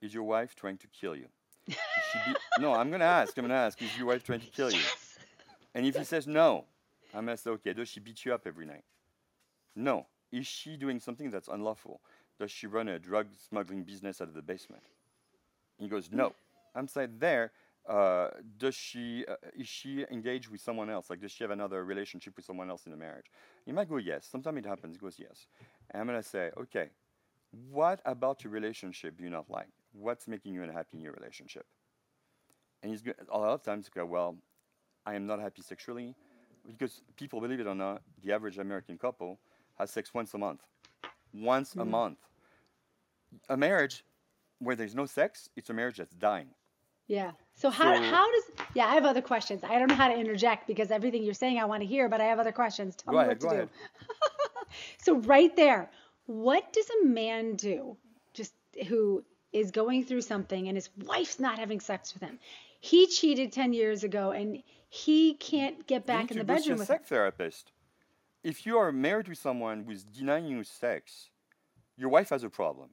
Is 0.00 0.12
your 0.12 0.24
wife 0.24 0.54
trying 0.56 0.78
to 0.78 0.86
kill 0.88 1.14
you? 1.14 1.26
Be- 1.66 1.74
no, 2.58 2.74
I'm 2.74 2.90
gonna 2.90 3.04
ask. 3.04 3.36
I'm 3.38 3.44
gonna 3.44 3.54
ask. 3.54 3.80
Is 3.80 3.96
your 3.96 4.08
wife 4.08 4.24
trying 4.24 4.40
to 4.40 4.46
kill 4.46 4.70
you? 4.70 4.78
Yes. 4.78 5.18
And 5.74 5.86
if 5.86 5.96
he 5.96 6.04
says 6.04 6.26
no, 6.26 6.64
I'm 7.14 7.24
gonna 7.24 7.36
say, 7.36 7.50
okay, 7.50 7.72
does 7.72 7.88
she 7.88 8.00
beat 8.00 8.24
you 8.24 8.34
up 8.34 8.42
every 8.46 8.66
night? 8.66 8.84
No. 9.76 10.06
Is 10.32 10.46
she 10.46 10.76
doing 10.76 10.98
something 10.98 11.30
that's 11.30 11.48
unlawful? 11.48 12.00
Does 12.38 12.50
she 12.50 12.66
run 12.66 12.88
a 12.88 12.98
drug 12.98 13.28
smuggling 13.48 13.84
business 13.84 14.20
out 14.20 14.28
of 14.28 14.34
the 14.34 14.42
basement? 14.42 14.82
He 15.78 15.88
goes, 15.88 16.10
no. 16.10 16.32
I'm 16.74 16.88
saying 16.88 17.16
there. 17.18 17.52
Uh, 17.88 18.28
does 18.58 18.74
she 18.74 19.24
uh, 19.26 19.34
is 19.58 19.66
she 19.66 20.04
engaged 20.10 20.48
with 20.48 20.60
someone 20.60 20.88
else? 20.88 21.10
Like, 21.10 21.20
does 21.20 21.32
she 21.32 21.42
have 21.42 21.50
another 21.50 21.84
relationship 21.84 22.36
with 22.36 22.44
someone 22.44 22.70
else 22.70 22.86
in 22.86 22.92
the 22.92 22.98
marriage? 22.98 23.26
He 23.66 23.72
might 23.72 23.88
go 23.88 23.96
yes. 23.96 24.26
Sometimes 24.30 24.58
it 24.58 24.66
happens. 24.66 24.94
He 24.94 25.00
goes 25.00 25.16
yes. 25.18 25.46
And 25.90 26.00
I'm 26.00 26.06
gonna 26.06 26.22
say, 26.22 26.50
okay, 26.56 26.90
what 27.70 28.00
about 28.04 28.44
your 28.44 28.52
relationship 28.52 29.16
do 29.18 29.24
you 29.24 29.30
not 29.30 29.50
like? 29.50 29.68
What's 29.92 30.28
making 30.28 30.54
you 30.54 30.62
unhappy 30.62 30.98
in 30.98 31.00
your 31.00 31.12
relationship? 31.12 31.66
And 32.82 32.90
he's 32.90 33.02
go- 33.02 33.12
a 33.30 33.38
lot 33.38 33.52
of 33.52 33.62
times 33.62 33.88
go, 33.88 34.06
well, 34.06 34.36
I 35.04 35.14
am 35.14 35.26
not 35.26 35.40
happy 35.40 35.62
sexually 35.62 36.14
because 36.66 37.02
people 37.16 37.40
believe 37.40 37.60
it 37.60 37.66
or 37.66 37.74
not, 37.74 38.02
the 38.22 38.32
average 38.32 38.58
American 38.58 38.96
couple 38.96 39.38
has 39.78 39.90
sex 39.90 40.14
once 40.14 40.32
a 40.34 40.38
month. 40.38 40.60
Once 41.34 41.74
a 41.74 41.84
month. 41.84 42.18
A 43.48 43.56
marriage 43.56 44.04
where 44.58 44.76
there's 44.76 44.94
no 44.94 45.06
sex, 45.06 45.48
it's 45.56 45.70
a 45.70 45.72
marriage 45.72 45.96
that's 45.96 46.14
dying. 46.14 46.48
Yeah. 47.12 47.32
So 47.54 47.68
how 47.68 47.94
So- 47.94 48.02
how 48.02 48.32
does 48.32 48.44
yeah, 48.74 48.86
I 48.86 48.94
have 48.94 49.04
other 49.04 49.20
questions. 49.20 49.62
I 49.62 49.78
don't 49.78 49.88
know 49.88 49.94
how 49.94 50.08
to 50.08 50.18
interject 50.18 50.66
because 50.66 50.90
everything 50.90 51.22
you're 51.22 51.34
saying 51.34 51.58
I 51.58 51.66
want 51.66 51.82
to 51.82 51.86
hear, 51.86 52.08
but 52.08 52.22
I 52.22 52.24
have 52.24 52.38
other 52.38 52.52
questions. 52.52 52.96
Tell 52.96 53.12
Go 53.12 53.18
me 53.18 53.24
ahead, 53.24 53.42
what 53.42 53.50
to 53.50 53.56
go 53.56 53.64
do. 53.66 53.70
so 55.04 55.16
right 55.34 55.54
there, 55.54 55.90
what 56.24 56.72
does 56.72 56.88
a 57.02 57.04
man 57.04 57.54
do 57.56 57.98
just 58.32 58.54
who 58.88 59.22
is 59.52 59.70
going 59.70 60.04
through 60.06 60.22
something 60.22 60.68
and 60.68 60.76
his 60.76 60.88
wife's 61.04 61.38
not 61.38 61.58
having 61.58 61.80
sex 61.80 62.14
with 62.14 62.22
him? 62.22 62.38
He 62.80 63.06
cheated 63.06 63.52
10 63.52 63.74
years 63.74 64.04
ago 64.04 64.30
and 64.30 64.62
he 64.88 65.34
can't 65.34 65.86
get 65.86 66.06
back 66.06 66.30
in 66.30 66.38
the 66.38 66.44
bedroom 66.44 66.76
a 66.76 66.78
with 66.78 66.88
sex 66.88 67.08
therapist. 67.10 67.72
If 68.42 68.64
you 68.64 68.78
are 68.78 68.90
married 68.90 69.26
to 69.26 69.34
someone 69.34 69.84
who's 69.84 70.02
denying 70.02 70.46
you 70.46 70.64
sex, 70.64 71.28
your 71.98 72.08
wife 72.08 72.30
has 72.30 72.42
a 72.42 72.48
problem. 72.50 72.88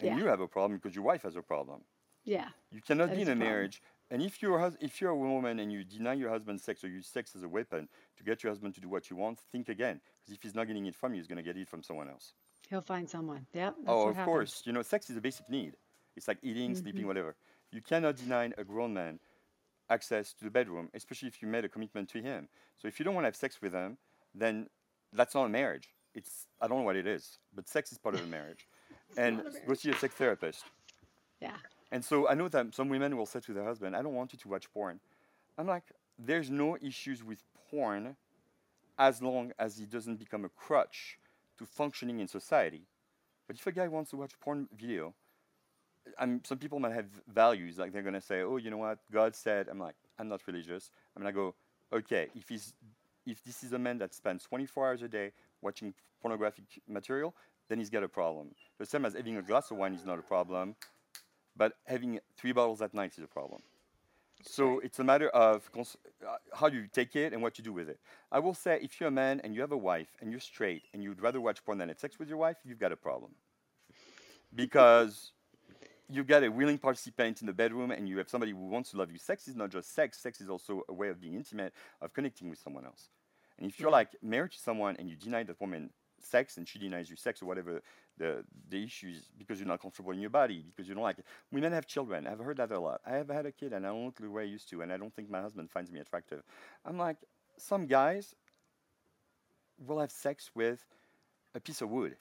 And 0.00 0.08
Yeah. 0.08 0.16
you 0.16 0.24
have 0.28 0.40
a 0.40 0.48
problem 0.48 0.78
because 0.78 0.94
your 0.96 1.04
wife 1.04 1.22
has 1.24 1.36
a 1.36 1.42
problem. 1.42 1.84
Yeah. 2.24 2.48
You 2.70 2.80
cannot 2.80 3.10
be 3.12 3.22
in 3.22 3.28
a 3.28 3.36
marriage, 3.36 3.82
and 4.10 4.22
if 4.22 4.42
you're 4.42 4.58
hus- 4.58 4.76
if 4.80 5.00
you're 5.00 5.10
a 5.10 5.16
woman 5.16 5.58
and 5.60 5.72
you 5.72 5.84
deny 5.84 6.14
your 6.14 6.30
husband 6.30 6.60
sex 6.60 6.84
or 6.84 6.88
use 6.88 7.06
sex 7.06 7.34
as 7.34 7.42
a 7.42 7.48
weapon 7.48 7.88
to 8.16 8.24
get 8.24 8.42
your 8.42 8.50
husband 8.50 8.74
to 8.74 8.80
do 8.80 8.88
what 8.88 9.10
you 9.10 9.16
want, 9.16 9.38
think 9.52 9.68
again. 9.68 10.00
Because 10.20 10.36
if 10.36 10.42
he's 10.42 10.54
not 10.54 10.66
getting 10.66 10.86
it 10.86 10.94
from 10.94 11.14
you, 11.14 11.20
he's 11.20 11.28
going 11.28 11.38
to 11.38 11.42
get 11.42 11.56
it 11.56 11.68
from 11.68 11.82
someone 11.82 12.08
else. 12.08 12.34
He'll 12.68 12.80
find 12.80 13.08
someone. 13.08 13.46
That's 13.52 13.74
oh, 13.86 14.08
of 14.08 14.16
happens. 14.16 14.24
course. 14.24 14.62
You 14.64 14.72
know, 14.72 14.82
sex 14.82 15.10
is 15.10 15.16
a 15.16 15.20
basic 15.20 15.48
need. 15.48 15.74
It's 16.16 16.28
like 16.28 16.38
eating, 16.42 16.74
sleeping, 16.74 17.00
mm-hmm. 17.00 17.08
whatever. 17.08 17.36
You 17.72 17.80
cannot 17.80 18.16
deny 18.16 18.50
a 18.58 18.64
grown 18.64 18.92
man 18.92 19.20
access 19.88 20.32
to 20.34 20.44
the 20.44 20.50
bedroom, 20.50 20.88
especially 20.94 21.28
if 21.28 21.42
you 21.42 21.48
made 21.48 21.64
a 21.64 21.68
commitment 21.68 22.08
to 22.10 22.20
him. 22.20 22.48
So 22.76 22.88
if 22.88 22.98
you 22.98 23.04
don't 23.04 23.14
want 23.14 23.24
to 23.24 23.28
have 23.28 23.36
sex 23.36 23.60
with 23.60 23.72
him, 23.72 23.98
then 24.34 24.68
that's 25.12 25.34
not 25.34 25.44
a 25.44 25.48
marriage. 25.48 25.88
It's 26.14 26.46
I 26.60 26.68
don't 26.68 26.78
know 26.78 26.84
what 26.84 26.96
it 26.96 27.06
is, 27.06 27.38
but 27.54 27.68
sex 27.68 27.92
is 27.92 27.98
part 27.98 28.14
of 28.14 28.22
a 28.22 28.26
marriage. 28.26 28.66
and 29.16 29.42
go 29.66 29.74
see 29.74 29.90
a 29.90 29.96
sex 29.96 30.14
therapist. 30.14 30.64
Yeah. 31.40 31.56
And 31.92 32.04
so 32.04 32.28
I 32.28 32.34
know 32.34 32.48
that 32.48 32.74
some 32.74 32.88
women 32.88 33.16
will 33.16 33.26
say 33.26 33.40
to 33.40 33.52
their 33.52 33.64
husband, 33.64 33.96
I 33.96 34.02
don't 34.02 34.14
want 34.14 34.32
you 34.32 34.38
to 34.38 34.48
watch 34.48 34.72
porn. 34.72 35.00
I'm 35.58 35.66
like, 35.66 35.84
there's 36.18 36.50
no 36.50 36.76
issues 36.80 37.24
with 37.24 37.42
porn 37.70 38.16
as 38.98 39.22
long 39.22 39.52
as 39.58 39.80
it 39.80 39.90
doesn't 39.90 40.16
become 40.16 40.44
a 40.44 40.48
crutch 40.48 41.18
to 41.58 41.66
functioning 41.66 42.20
in 42.20 42.28
society. 42.28 42.82
But 43.46 43.56
if 43.56 43.66
a 43.66 43.72
guy 43.72 43.88
wants 43.88 44.10
to 44.10 44.16
watch 44.16 44.38
porn 44.40 44.68
video, 44.76 45.14
I'm, 46.18 46.42
some 46.44 46.58
people 46.58 46.78
might 46.78 46.92
have 46.92 47.06
values, 47.26 47.78
like 47.78 47.92
they're 47.92 48.02
gonna 48.02 48.20
say, 48.20 48.42
oh, 48.42 48.56
you 48.58 48.70
know 48.70 48.76
what, 48.76 48.98
God 49.12 49.34
said. 49.34 49.68
I'm 49.68 49.78
like, 49.78 49.96
I'm 50.18 50.28
not 50.28 50.40
religious. 50.46 50.90
I'm 51.16 51.22
gonna 51.22 51.32
go, 51.32 51.54
okay, 51.92 52.28
if 52.34 52.48
he's, 52.48 52.74
if 53.26 53.42
this 53.42 53.62
is 53.62 53.72
a 53.72 53.78
man 53.78 53.98
that 53.98 54.14
spends 54.14 54.44
24 54.44 54.86
hours 54.86 55.02
a 55.02 55.08
day 55.08 55.32
watching 55.62 55.94
pornographic 56.22 56.64
material, 56.88 57.34
then 57.68 57.78
he's 57.78 57.90
got 57.90 58.02
a 58.02 58.08
problem. 58.08 58.48
The 58.78 58.86
same 58.86 59.04
as 59.04 59.14
having 59.14 59.36
a 59.36 59.42
glass 59.42 59.70
of 59.70 59.78
wine 59.78 59.94
is 59.94 60.04
not 60.04 60.18
a 60.18 60.22
problem, 60.22 60.76
but 61.60 61.74
having 61.86 62.18
three 62.38 62.52
bottles 62.52 62.80
at 62.80 62.94
night 62.94 63.12
is 63.18 63.22
a 63.22 63.26
problem. 63.26 63.60
So 64.42 64.78
it's 64.78 64.98
a 64.98 65.04
matter 65.04 65.28
of 65.28 65.70
cons- 65.70 65.98
uh, 66.26 66.38
how 66.54 66.68
you 66.68 66.86
take 66.86 67.14
it 67.14 67.34
and 67.34 67.42
what 67.42 67.58
you 67.58 67.64
do 67.70 67.74
with 67.74 67.90
it. 67.90 68.00
I 68.32 68.38
will 68.38 68.54
say, 68.54 68.80
if 68.80 68.98
you're 68.98 69.10
a 69.10 69.18
man 69.24 69.42
and 69.44 69.54
you 69.54 69.60
have 69.60 69.72
a 69.72 69.76
wife 69.76 70.08
and 70.20 70.30
you're 70.30 70.40
straight 70.40 70.84
and 70.94 71.02
you'd 71.02 71.20
rather 71.20 71.38
watch 71.38 71.62
porn 71.62 71.76
than 71.76 71.88
have 71.90 71.98
sex 71.98 72.18
with 72.18 72.30
your 72.30 72.38
wife, 72.38 72.56
you've 72.64 72.78
got 72.78 72.92
a 72.92 72.96
problem. 72.96 73.32
Because 74.54 75.32
you've 76.08 76.26
got 76.26 76.42
a 76.44 76.48
willing 76.48 76.78
participant 76.78 77.42
in 77.42 77.46
the 77.46 77.52
bedroom 77.52 77.90
and 77.90 78.08
you 78.08 78.16
have 78.16 78.30
somebody 78.30 78.52
who 78.52 78.66
wants 78.76 78.92
to 78.92 78.96
love 78.96 79.12
you. 79.12 79.18
Sex 79.18 79.46
is 79.46 79.54
not 79.54 79.68
just 79.68 79.94
sex, 79.94 80.18
sex 80.18 80.40
is 80.40 80.48
also 80.48 80.82
a 80.88 80.94
way 80.94 81.10
of 81.10 81.20
being 81.20 81.34
intimate, 81.34 81.74
of 82.00 82.14
connecting 82.14 82.48
with 82.48 82.58
someone 82.58 82.86
else. 82.86 83.10
And 83.58 83.68
if 83.70 83.78
you're 83.78 83.90
Yeah. 83.90 84.00
like 84.00 84.16
married 84.22 84.52
to 84.52 84.58
someone 84.58 84.96
and 84.98 85.10
you 85.10 85.16
deny 85.16 85.42
that 85.42 85.60
woman 85.60 85.90
sex 86.22 86.56
and 86.58 86.68
she 86.68 86.78
denies 86.78 87.10
you 87.10 87.16
sex 87.16 87.42
or 87.42 87.46
whatever 87.46 87.82
the, 88.18 88.44
the 88.68 88.84
issue 88.84 89.08
is 89.08 89.24
because 89.38 89.58
you're 89.58 89.68
not 89.68 89.80
comfortable 89.80 90.12
in 90.12 90.20
your 90.20 90.30
body, 90.30 90.64
because 90.66 90.88
you 90.88 90.94
don't 90.94 91.02
like 91.04 91.18
it. 91.18 91.24
Women 91.52 91.72
have 91.72 91.86
children. 91.86 92.26
I've 92.26 92.38
heard 92.38 92.58
that 92.58 92.70
a 92.72 92.78
lot. 92.78 93.00
I 93.06 93.12
have 93.16 93.28
had 93.28 93.46
a 93.46 93.52
kid 93.52 93.72
and 93.72 93.86
I 93.86 93.90
don't 93.90 94.04
look 94.06 94.16
the 94.20 94.30
way 94.30 94.42
I 94.42 94.46
used 94.46 94.68
to, 94.70 94.82
and 94.82 94.92
I 94.92 94.96
don't 94.98 95.14
think 95.14 95.30
my 95.30 95.40
husband 95.40 95.70
finds 95.70 95.90
me 95.90 96.00
attractive. 96.00 96.42
I'm 96.84 96.98
like, 96.98 97.16
some 97.58 97.86
guys 97.86 98.34
will 99.86 100.00
have 100.00 100.10
sex 100.12 100.50
with 100.54 100.84
a 101.54 101.60
piece 101.60 101.80
of 101.82 101.90
wood 101.90 102.16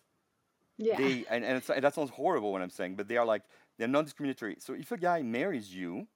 Yeah. 0.78 0.98
they 0.98 1.26
and, 1.30 1.44
and, 1.44 1.58
it's, 1.58 1.70
and 1.70 1.84
that 1.84 1.94
sounds 1.96 2.10
horrible 2.12 2.54
when 2.54 2.62
I'm 2.62 2.70
saying, 2.70 2.96
but 2.96 3.08
they 3.08 3.18
are 3.18 3.26
like 3.26 3.44
they're 3.78 3.88
non-discriminatory. 3.88 4.58
So 4.60 4.74
if 4.74 4.92
a 4.92 4.98
guy 4.98 5.22
marries 5.22 5.74
you 5.76 6.08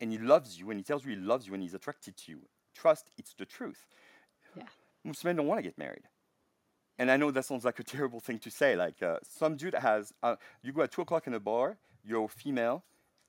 and 0.00 0.12
he 0.12 0.18
loves 0.18 0.58
you 0.58 0.70
and 0.70 0.78
he 0.78 0.84
tells 0.84 1.04
you 1.04 1.10
he 1.12 1.16
loves 1.16 1.46
you 1.46 1.54
and 1.54 1.62
he's 1.62 1.74
attracted 1.74 2.16
to 2.18 2.32
you, 2.32 2.40
trust 2.74 3.10
it's 3.18 3.34
the 3.34 3.46
truth. 3.46 3.86
Yeah. 4.56 4.64
Most 5.04 5.24
men 5.24 5.36
don't 5.36 5.46
want 5.46 5.58
to 5.58 5.62
get 5.62 5.78
married. 5.78 6.04
And 7.02 7.10
I 7.10 7.16
know 7.16 7.32
that 7.32 7.44
sounds 7.44 7.64
like 7.64 7.80
a 7.80 7.82
terrible 7.94 8.20
thing 8.20 8.38
to 8.38 8.50
say. 8.50 8.76
Like 8.76 9.02
uh, 9.02 9.16
some 9.28 9.56
dude 9.56 9.74
has, 9.74 10.14
uh, 10.22 10.36
you 10.62 10.72
go 10.72 10.82
at 10.82 10.92
two 10.92 11.02
o'clock 11.02 11.26
in 11.26 11.34
a 11.34 11.40
bar, 11.40 11.76
you're 12.04 12.28
female, 12.28 12.84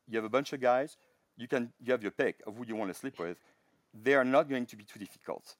you 0.07 0.15
have 0.15 0.25
a 0.25 0.29
bunch 0.29 0.53
of 0.53 0.61
guys, 0.61 0.95
you 1.37 1.47
can 1.47 1.73
you 1.83 1.91
have 1.91 2.03
your 2.03 2.11
pick 2.11 2.35
of 2.45 2.55
who 2.55 2.65
you 2.67 2.75
want 2.75 2.93
to 2.93 2.93
sleep 2.93 3.17
with. 3.17 3.39
They 3.91 4.13
are 4.13 4.23
not 4.23 4.47
going 4.47 4.67
to 4.67 4.75
be 4.75 4.83
too 4.83 4.99
difficult. 4.99 5.55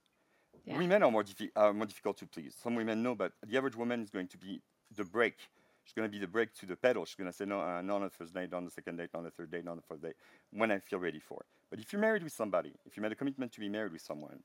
Yeah. 0.64 0.78
Women 0.78 1.02
are 1.02 1.10
more, 1.10 1.24
diffi- 1.24 1.50
are 1.56 1.74
more 1.74 1.88
difficult 1.88 2.18
to 2.18 2.28
please. 2.28 2.54
Some 2.62 2.76
women 2.76 3.02
know, 3.02 3.16
but 3.16 3.32
the 3.48 3.58
average 3.58 3.76
woman 3.76 4.04
is 4.04 4.12
going 4.12 4.28
to 4.28 4.38
be 4.38 4.62
the 4.96 5.04
brake. 5.04 5.40
She's 5.84 5.94
going 5.94 6.08
to 6.08 6.12
be 6.12 6.20
the 6.20 6.28
brake 6.28 6.54
to 6.60 6.68
the 6.68 6.76
pedal. 6.76 7.06
She's 7.06 7.16
going 7.16 7.32
to 7.32 7.36
say, 7.36 7.46
no, 7.46 7.62
uh, 7.62 7.82
not 7.82 7.96
on 7.96 8.04
the 8.04 8.10
first 8.12 8.36
date, 8.36 8.52
not 8.52 8.58
on 8.58 8.66
the 8.66 8.72
second 8.72 8.98
date, 8.98 9.10
not 9.12 9.20
on 9.22 9.26
the 9.26 9.32
third 9.32 9.50
date, 9.50 9.66
not 9.66 9.72
on 9.72 9.78
the 9.78 9.84
fourth 9.84 10.04
date, 10.04 10.16
when 10.52 10.72
I 10.72 10.78
feel 10.78 11.00
ready 11.00 11.20
for 11.20 11.40
it. 11.40 11.48
But 11.72 11.80
if 11.80 11.92
you're 11.92 12.02
married 12.02 12.24
with 12.24 12.34
somebody, 12.34 12.74
if 12.86 12.96
you 12.96 13.02
made 13.02 13.12
a 13.12 13.16
commitment 13.16 13.52
to 13.54 13.60
be 13.60 13.70
married 13.70 13.92
with 13.92 14.02
someone, 14.02 14.40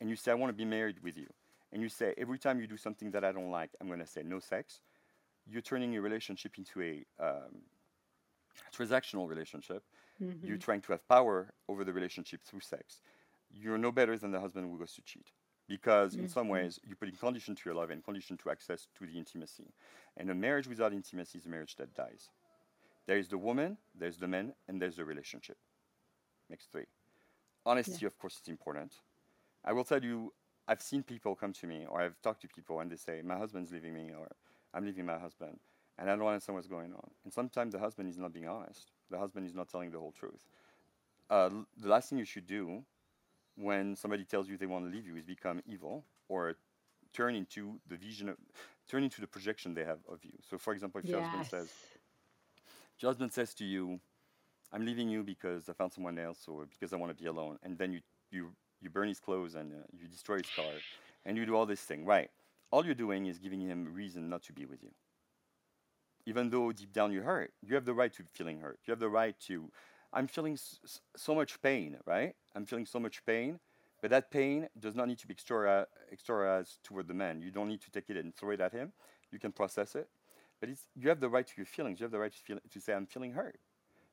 and 0.00 0.08
you 0.08 0.14
say, 0.14 0.30
I 0.30 0.34
want 0.34 0.50
to 0.50 0.56
be 0.56 0.64
married 0.64 1.02
with 1.02 1.16
you, 1.16 1.26
and 1.72 1.82
you 1.82 1.88
say, 1.88 2.14
every 2.18 2.38
time 2.38 2.60
you 2.60 2.66
do 2.66 2.76
something 2.76 3.10
that 3.12 3.24
I 3.24 3.32
don't 3.32 3.50
like, 3.50 3.70
I'm 3.80 3.86
going 3.86 4.00
to 4.00 4.06
say 4.06 4.22
no 4.22 4.40
sex, 4.40 4.80
you're 5.46 5.62
turning 5.62 5.92
your 5.92 6.02
relationship 6.02 6.58
into 6.58 6.82
a 6.82 7.04
um, 7.18 7.62
transactional 8.76 9.28
relationship. 9.28 9.82
Mm-hmm. 10.22 10.46
You're 10.46 10.58
trying 10.58 10.82
to 10.82 10.92
have 10.92 11.08
power 11.08 11.52
over 11.68 11.84
the 11.84 11.92
relationship 11.92 12.42
through 12.44 12.60
sex. 12.60 13.00
You're 13.50 13.78
no 13.78 13.90
better 13.90 14.16
than 14.18 14.30
the 14.30 14.40
husband 14.40 14.70
who 14.70 14.78
goes 14.78 14.92
to 14.94 15.02
cheat. 15.02 15.26
Because 15.68 16.16
in 16.16 16.28
some 16.28 16.48
ways, 16.48 16.78
you're 16.84 16.96
putting 16.96 17.14
condition 17.14 17.54
to 17.54 17.62
your 17.64 17.74
love 17.74 17.90
and 17.90 18.04
condition 18.04 18.36
to 18.38 18.50
access 18.50 18.88
to 18.98 19.06
the 19.06 19.16
intimacy. 19.16 19.72
And 20.16 20.28
a 20.28 20.34
marriage 20.34 20.66
without 20.66 20.92
intimacy 20.92 21.38
is 21.38 21.46
a 21.46 21.48
marriage 21.48 21.76
that 21.76 21.94
dies. 21.94 22.28
There 23.06 23.16
is 23.16 23.28
the 23.28 23.38
woman, 23.38 23.78
there's 23.98 24.18
the 24.18 24.28
man, 24.28 24.52
and 24.68 24.82
there's 24.82 24.96
the 24.96 25.04
relationship. 25.04 25.56
Makes 26.50 26.66
three. 26.66 26.84
Honesty, 27.64 28.04
of 28.04 28.18
course, 28.18 28.38
is 28.42 28.48
important. 28.48 28.92
I 29.64 29.72
will 29.72 29.84
tell 29.84 30.02
you, 30.02 30.34
I've 30.72 30.80
seen 30.80 31.02
people 31.02 31.34
come 31.34 31.52
to 31.52 31.66
me, 31.66 31.84
or 31.86 32.00
I've 32.00 32.18
talked 32.22 32.40
to 32.42 32.48
people, 32.48 32.80
and 32.80 32.90
they 32.90 32.96
say, 32.96 33.20
My 33.22 33.36
husband's 33.36 33.70
leaving 33.70 33.92
me, 33.92 34.10
or 34.18 34.26
I'm 34.72 34.86
leaving 34.86 35.04
my 35.04 35.18
husband, 35.18 35.58
and 35.98 36.08
I 36.10 36.16
don't 36.16 36.26
understand 36.26 36.56
what's 36.56 36.66
going 36.66 36.94
on. 36.94 37.10
And 37.24 37.32
sometimes 37.32 37.74
the 37.74 37.78
husband 37.78 38.08
is 38.08 38.16
not 38.16 38.32
being 38.32 38.48
honest, 38.48 38.90
the 39.10 39.18
husband 39.18 39.46
is 39.46 39.54
not 39.54 39.68
telling 39.68 39.90
the 39.90 39.98
whole 39.98 40.12
truth. 40.12 40.46
Uh, 41.30 41.50
l- 41.52 41.66
the 41.76 41.90
last 41.90 42.08
thing 42.08 42.18
you 42.18 42.24
should 42.24 42.46
do 42.46 42.82
when 43.56 43.94
somebody 43.96 44.24
tells 44.24 44.48
you 44.48 44.56
they 44.56 44.64
want 44.64 44.86
to 44.86 44.90
leave 44.90 45.06
you 45.06 45.14
is 45.14 45.26
become 45.26 45.60
evil 45.66 46.04
or 46.30 46.54
turn 47.12 47.34
into 47.34 47.78
the 47.90 47.96
vision 47.96 48.30
of, 48.30 48.36
turn 48.88 49.04
into 49.04 49.20
the 49.20 49.26
projection 49.26 49.74
they 49.74 49.84
have 49.84 49.98
of 50.10 50.24
you. 50.24 50.32
So, 50.48 50.56
for 50.56 50.72
example, 50.72 51.02
if 51.04 51.06
your 51.12 51.20
husband 51.20 51.44
says, 51.50 51.68
your 52.98 53.10
husband 53.10 53.30
says 53.30 53.52
to 53.54 53.64
you, 53.66 54.00
I'm 54.72 54.86
leaving 54.86 55.10
you 55.10 55.22
because 55.22 55.68
I 55.68 55.74
found 55.74 55.92
someone 55.92 56.18
else 56.18 56.48
or 56.48 56.64
because 56.64 56.94
I 56.94 56.96
want 56.96 57.14
to 57.14 57.22
be 57.22 57.28
alone. 57.28 57.58
And 57.62 57.76
then 57.76 57.92
you, 57.92 58.00
you, 58.30 58.52
you 58.82 58.90
burn 58.90 59.08
his 59.08 59.20
clothes 59.20 59.54
and 59.54 59.72
uh, 59.72 59.76
you 59.98 60.08
destroy 60.08 60.38
his 60.38 60.50
car 60.50 60.84
and 61.24 61.36
you 61.36 61.46
do 61.46 61.54
all 61.54 61.66
this 61.66 61.80
thing, 61.82 62.04
right? 62.04 62.30
All 62.70 62.84
you're 62.84 62.94
doing 62.94 63.26
is 63.26 63.38
giving 63.38 63.60
him 63.60 63.92
reason 63.94 64.28
not 64.28 64.42
to 64.44 64.52
be 64.52 64.64
with 64.66 64.82
you. 64.82 64.90
Even 66.26 66.50
though 66.50 66.70
deep 66.72 66.92
down 66.92 67.12
you're 67.12 67.24
hurt, 67.24 67.52
you 67.62 67.74
have 67.74 67.84
the 67.84 67.94
right 67.94 68.12
to 68.14 68.22
feeling 68.32 68.60
hurt. 68.60 68.78
You 68.86 68.92
have 68.92 69.00
the 69.00 69.08
right 69.08 69.38
to, 69.48 69.70
I'm 70.12 70.28
feeling 70.28 70.54
s- 70.54 71.00
so 71.16 71.34
much 71.34 71.60
pain, 71.62 71.98
right? 72.06 72.34
I'm 72.54 72.64
feeling 72.64 72.86
so 72.86 73.00
much 73.00 73.24
pain, 73.26 73.58
but 74.00 74.10
that 74.10 74.30
pain 74.30 74.68
does 74.78 74.94
not 74.94 75.08
need 75.08 75.18
to 75.18 75.26
be 75.26 75.34
extra, 75.34 75.86
externalized 76.12 76.78
toward 76.84 77.08
the 77.08 77.14
man. 77.14 77.42
You 77.42 77.50
don't 77.50 77.68
need 77.68 77.80
to 77.82 77.90
take 77.90 78.08
it 78.08 78.16
and 78.16 78.34
throw 78.34 78.50
it 78.50 78.60
at 78.60 78.72
him. 78.72 78.92
You 79.32 79.38
can 79.40 79.52
process 79.52 79.96
it. 79.96 80.08
But 80.60 80.70
you 80.94 81.08
have 81.08 81.18
the 81.18 81.28
right 81.28 81.46
to 81.46 81.52
your 81.56 81.66
feelings. 81.66 81.98
You 81.98 82.04
have 82.04 82.12
the 82.12 82.20
right 82.20 82.32
to, 82.32 82.38
feel, 82.38 82.58
to 82.70 82.80
say, 82.80 82.94
I'm 82.94 83.06
feeling 83.06 83.32
hurt. 83.32 83.58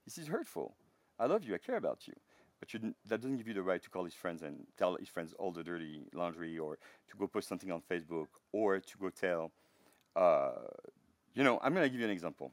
This 0.05 0.17
is 0.17 0.27
hurtful. 0.27 0.75
I 1.19 1.27
love 1.27 1.43
you. 1.43 1.53
I 1.53 1.59
care 1.59 1.77
about 1.77 2.07
you. 2.07 2.13
But 2.59 2.73
you, 2.73 2.93
that 3.05 3.21
doesn't 3.21 3.37
give 3.37 3.47
you 3.47 3.53
the 3.53 3.63
right 3.63 3.81
to 3.81 3.89
call 3.89 4.03
his 4.03 4.13
friends 4.13 4.43
and 4.43 4.65
tell 4.77 4.95
his 4.95 5.07
friends 5.07 5.33
all 5.39 5.51
the 5.51 5.63
dirty 5.63 6.07
laundry 6.13 6.57
or 6.57 6.77
to 7.09 7.17
go 7.17 7.27
post 7.27 7.47
something 7.47 7.71
on 7.71 7.81
Facebook 7.89 8.27
or 8.51 8.79
to 8.79 8.97
go 8.97 9.09
tell, 9.09 9.51
uh, 10.15 10.51
you 11.33 11.43
know, 11.43 11.59
I'm 11.63 11.73
going 11.73 11.85
to 11.85 11.89
give 11.89 11.99
you 11.99 12.05
an 12.05 12.11
example. 12.11 12.51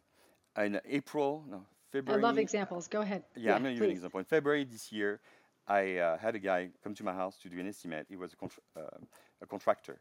In 0.56 0.80
April, 0.88 1.44
no, 1.50 1.66
February. 1.90 2.22
I 2.22 2.26
love 2.26 2.38
examples. 2.38 2.88
Go 2.88 3.00
ahead. 3.00 3.24
Yeah, 3.34 3.50
yeah 3.50 3.56
I'm 3.56 3.62
going 3.62 3.74
to 3.74 3.78
give 3.78 3.84
you 3.84 3.90
an 3.90 3.96
example. 3.96 4.20
In 4.20 4.26
February 4.26 4.64
this 4.64 4.92
year, 4.92 5.20
I 5.66 5.96
uh, 5.96 6.18
had 6.18 6.34
a 6.34 6.38
guy 6.38 6.70
come 6.82 6.94
to 6.94 7.04
my 7.04 7.12
house 7.12 7.36
to 7.38 7.48
do 7.48 7.58
an 7.58 7.68
estimate. 7.68 8.06
He 8.08 8.16
was 8.16 8.32
a, 8.32 8.36
contra- 8.36 8.62
uh, 8.76 8.98
a 9.42 9.46
contractor. 9.46 10.00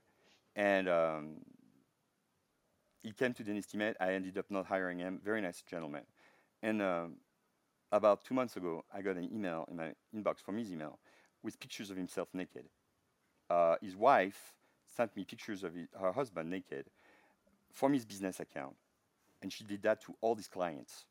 And 0.55 0.87
um, 0.87 1.37
he 3.01 3.11
came 3.11 3.33
to 3.33 3.43
do 3.43 3.51
an 3.51 3.57
estimate. 3.57 3.97
I 3.99 4.13
ended 4.13 4.37
up 4.37 4.45
not 4.49 4.67
hiring 4.67 4.99
him. 4.99 5.19
Very 5.23 5.41
nice 5.41 5.63
gentleman. 5.63 6.03
And 6.61 6.81
um, 6.81 7.15
about 7.95 8.23
two 8.23 8.33
months 8.33 8.57
ago, 8.57 8.83
I 8.93 9.01
got 9.01 9.15
an 9.15 9.29
email 9.33 9.65
in 9.69 9.77
my 9.77 9.93
inbox 10.15 10.39
from 10.41 10.57
his 10.57 10.71
email 10.71 10.99
with 11.43 11.59
pictures 11.59 11.89
of 11.89 11.97
himself 11.97 12.27
naked. 12.33 12.65
Uh, 13.49 13.75
his 13.81 13.95
wife 13.95 14.53
sent 14.95 15.15
me 15.15 15.23
pictures 15.23 15.63
of 15.63 15.73
his, 15.73 15.87
her 15.99 16.11
husband 16.11 16.49
naked 16.49 16.85
from 17.71 17.93
his 17.93 18.05
business 18.05 18.39
account. 18.39 18.75
And 19.41 19.51
she 19.51 19.63
did 19.63 19.81
that 19.83 20.01
to 20.01 20.15
all 20.21 20.35
his 20.35 20.47
clients. 20.47 21.05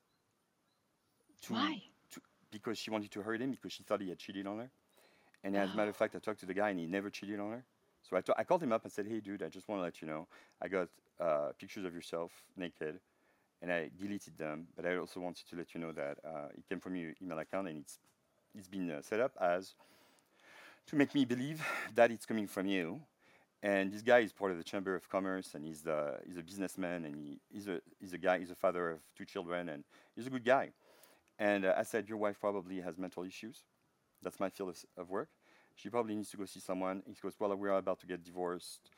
To, 1.43 1.53
Why? 1.55 1.83
To, 2.13 2.21
because 2.51 2.79
she 2.79 2.91
wanted 2.91 3.11
to 3.13 3.23
hurt 3.23 3.41
him 3.41 3.51
because 3.51 3.73
she 3.73 3.83
thought 3.83 4.01
he 4.01 4.09
had 4.09 4.19
cheated 4.19 4.47
on 4.47 4.59
her. 4.59 4.71
And 5.43 5.57
as 5.57 5.73
a 5.73 5.77
matter 5.77 5.91
of 5.91 5.97
fact, 5.97 6.17
I 6.17 6.19
talked 6.19 6.41
to 6.41 6.47
the 6.47 6.55
guy 6.55 6.71
and 6.71 6.79
he 6.79 6.87
never 6.87 7.11
cheated 7.11 7.39
on 7.39 7.51
her. 7.51 7.65
So 8.03 8.17
I, 8.17 8.21
t- 8.21 8.33
I 8.37 8.45
called 8.45 8.63
him 8.63 8.73
up 8.73 8.85
and 8.85 8.93
said, 8.93 9.07
hey, 9.07 9.21
dude, 9.21 9.43
I 9.43 9.49
just 9.49 9.69
want 9.69 9.79
to 9.79 9.83
let 9.83 10.01
you 10.03 10.09
know 10.09 10.27
I 10.61 10.69
got 10.69 10.89
uh, 11.21 11.51
pictures 11.59 11.85
of 11.85 11.95
yourself 11.95 12.33
naked 12.57 12.99
and 13.65 13.73
I 13.73 13.89
deleted 13.99 14.37
them. 14.37 14.67
But 14.77 14.85
I 14.85 14.97
also 14.99 15.21
wanted 15.21 15.49
to 15.49 15.57
let 15.57 15.75
you 15.75 15.81
know 15.81 15.93
that 15.93 16.19
uh, 16.23 16.49
it 16.55 16.69
came 16.69 16.81
from 16.81 16.97
your 16.97 17.15
email 17.23 17.39
account 17.39 17.67
and 17.69 17.79
it's, 17.79 17.99
it's 18.55 18.69
been 18.69 18.91
uh, 18.91 19.01
set 19.01 19.21
up 19.21 19.33
as 19.41 19.75
to 20.89 20.97
make 20.97 21.15
me 21.15 21.25
believe 21.25 21.65
that 21.95 22.11
it's 22.11 22.27
coming 22.27 22.47
from 22.47 22.67
you. 22.67 23.01
And 23.63 23.91
this 23.91 24.03
guy 24.03 24.19
is 24.19 24.35
part 24.35 24.53
of 24.53 24.59
the 24.59 24.65
Chamber 24.65 24.95
of 24.95 25.09
Commerce 25.09 25.55
and 25.55 25.65
he's, 25.65 25.81
the, 25.81 26.19
he's 26.27 26.37
a 26.37 26.43
businessman 26.43 27.07
and 27.07 27.17
he, 27.17 27.41
he's, 27.51 27.67
a, 27.67 27.81
he's 27.99 28.13
a 28.13 28.19
guy, 28.19 28.39
he's 28.39 28.51
a 28.51 28.55
father 28.55 28.91
of 28.91 28.99
two 29.17 29.25
children 29.25 29.71
and 29.71 29.83
he's 30.15 30.27
a 30.27 30.31
good 30.31 30.45
guy. 30.45 30.69
And 31.39 31.65
uh, 31.65 31.73
I 31.75 31.85
said, 31.85 32.07
Your 32.07 32.19
wife 32.19 32.39
probably 32.39 32.83
has 32.83 32.99
mental 32.99 33.25
issues. 33.25 33.63
That's 34.23 34.39
my 34.39 34.51
field 34.51 34.69
of, 34.69 34.85
of 34.99 35.09
work. 35.09 35.31
She 35.75 35.89
probably 35.89 36.15
needs 36.15 36.31
to 36.33 36.37
go 36.37 36.45
see 36.45 36.61
someone. 36.61 37.03
He 37.07 37.15
goes, 37.23 37.33
Well, 37.41 37.57
we're 37.57 37.71
about 37.71 38.01
to 38.01 38.07
get 38.07 38.23
divorced. 38.23 38.91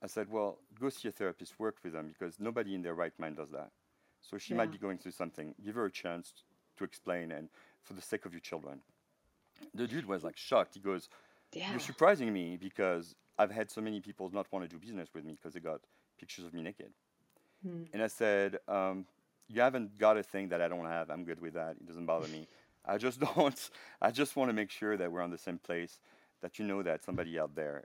I 0.00 0.06
said, 0.06 0.30
Well, 0.30 0.58
go 0.80 0.88
see 0.88 1.08
a 1.08 1.10
therapist, 1.10 1.58
work 1.58 1.78
with 1.82 1.94
them, 1.94 2.14
because 2.16 2.38
nobody 2.38 2.76
in 2.76 2.82
their 2.82 2.94
right 2.94 3.12
mind 3.18 3.38
does 3.38 3.50
that. 3.50 3.70
So 4.28 4.38
she 4.38 4.52
yeah. 4.52 4.58
might 4.58 4.72
be 4.72 4.78
going 4.78 4.98
through 4.98 5.12
something. 5.12 5.54
Give 5.64 5.74
her 5.74 5.86
a 5.86 5.90
chance 5.90 6.32
to 6.78 6.84
explain, 6.84 7.30
and 7.30 7.48
for 7.82 7.92
the 7.92 8.02
sake 8.02 8.24
of 8.24 8.32
your 8.32 8.40
children. 8.40 8.80
The 9.74 9.86
dude 9.86 10.06
was 10.06 10.24
like 10.24 10.36
shocked. 10.36 10.74
He 10.74 10.80
goes, 10.80 11.08
yeah. 11.54 11.70
You're 11.70 11.80
surprising 11.80 12.32
me 12.32 12.56
because 12.56 13.14
I've 13.38 13.50
had 13.50 13.70
so 13.70 13.80
many 13.80 14.00
people 14.00 14.30
not 14.32 14.50
want 14.52 14.64
to 14.64 14.68
do 14.68 14.78
business 14.78 15.08
with 15.14 15.24
me 15.24 15.34
because 15.34 15.54
they 15.54 15.60
got 15.60 15.80
pictures 16.18 16.44
of 16.44 16.52
me 16.52 16.62
naked. 16.62 16.90
Hmm. 17.62 17.84
And 17.92 18.02
I 18.02 18.08
said, 18.08 18.58
um, 18.68 19.06
you 19.48 19.60
haven't 19.60 19.98
got 19.98 20.16
a 20.16 20.22
thing 20.22 20.48
that 20.48 20.60
I 20.60 20.68
don't 20.68 20.86
have. 20.86 21.10
I'm 21.10 21.24
good 21.24 21.40
with 21.40 21.54
that. 21.54 21.76
It 21.80 21.86
doesn't 21.86 22.06
bother 22.06 22.28
me. 22.28 22.48
I 22.84 22.98
just 22.98 23.20
don't. 23.36 23.70
I 24.02 24.10
just 24.10 24.36
want 24.36 24.50
to 24.50 24.52
make 24.52 24.70
sure 24.70 24.96
that 24.96 25.10
we're 25.10 25.22
on 25.22 25.30
the 25.30 25.38
same 25.38 25.58
place. 25.58 26.00
That 26.42 26.58
you 26.58 26.66
know 26.66 26.82
that 26.82 27.02
somebody 27.02 27.38
out 27.38 27.54
there 27.54 27.84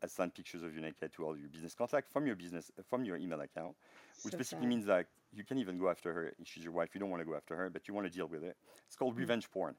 has 0.00 0.12
sent 0.12 0.34
pictures 0.34 0.62
of 0.62 0.74
you 0.74 0.80
naked 0.80 1.12
to 1.12 1.24
all 1.24 1.36
your 1.36 1.48
business 1.48 1.74
contacts 1.74 2.10
from 2.10 2.26
your 2.26 2.36
business 2.36 2.70
from 2.88 3.04
your 3.04 3.16
email 3.18 3.40
account, 3.40 3.74
which 4.22 4.32
so 4.32 4.38
basically 4.38 4.64
sad. 4.64 4.68
means 4.68 4.86
that 4.86 5.06
you 5.34 5.44
can 5.44 5.58
even 5.58 5.78
go 5.78 5.88
after 5.88 6.12
her 6.12 6.32
if 6.38 6.46
she's 6.46 6.64
your 6.64 6.72
wife. 6.72 6.90
You 6.94 7.00
don't 7.00 7.10
want 7.10 7.22
to 7.22 7.28
go 7.28 7.34
after 7.34 7.56
her, 7.56 7.70
but 7.70 7.88
you 7.88 7.94
want 7.94 8.06
to 8.06 8.12
deal 8.12 8.26
with 8.26 8.44
it. 8.44 8.56
It's 8.86 8.96
called 8.96 9.12
mm-hmm. 9.12 9.20
revenge 9.20 9.50
porn. 9.50 9.74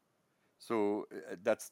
So 0.59 1.07
uh, 1.11 1.35
that's 1.43 1.71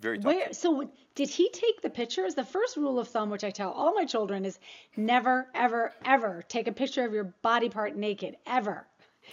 very 0.00 0.18
tough. 0.18 0.26
Where, 0.26 0.52
so 0.52 0.90
did 1.14 1.28
he 1.28 1.48
take 1.50 1.80
the 1.82 1.90
pictures? 1.90 2.34
The 2.34 2.44
first 2.44 2.76
rule 2.76 2.98
of 2.98 3.08
thumb, 3.08 3.30
which 3.30 3.44
I 3.44 3.50
tell 3.50 3.70
all 3.70 3.94
my 3.94 4.04
children, 4.04 4.44
is 4.44 4.58
never, 4.96 5.48
ever, 5.54 5.92
ever 6.04 6.42
take 6.48 6.66
a 6.68 6.72
picture 6.72 7.04
of 7.04 7.12
your 7.12 7.34
body 7.42 7.68
part 7.68 7.96
naked, 7.96 8.36
ever. 8.46 8.86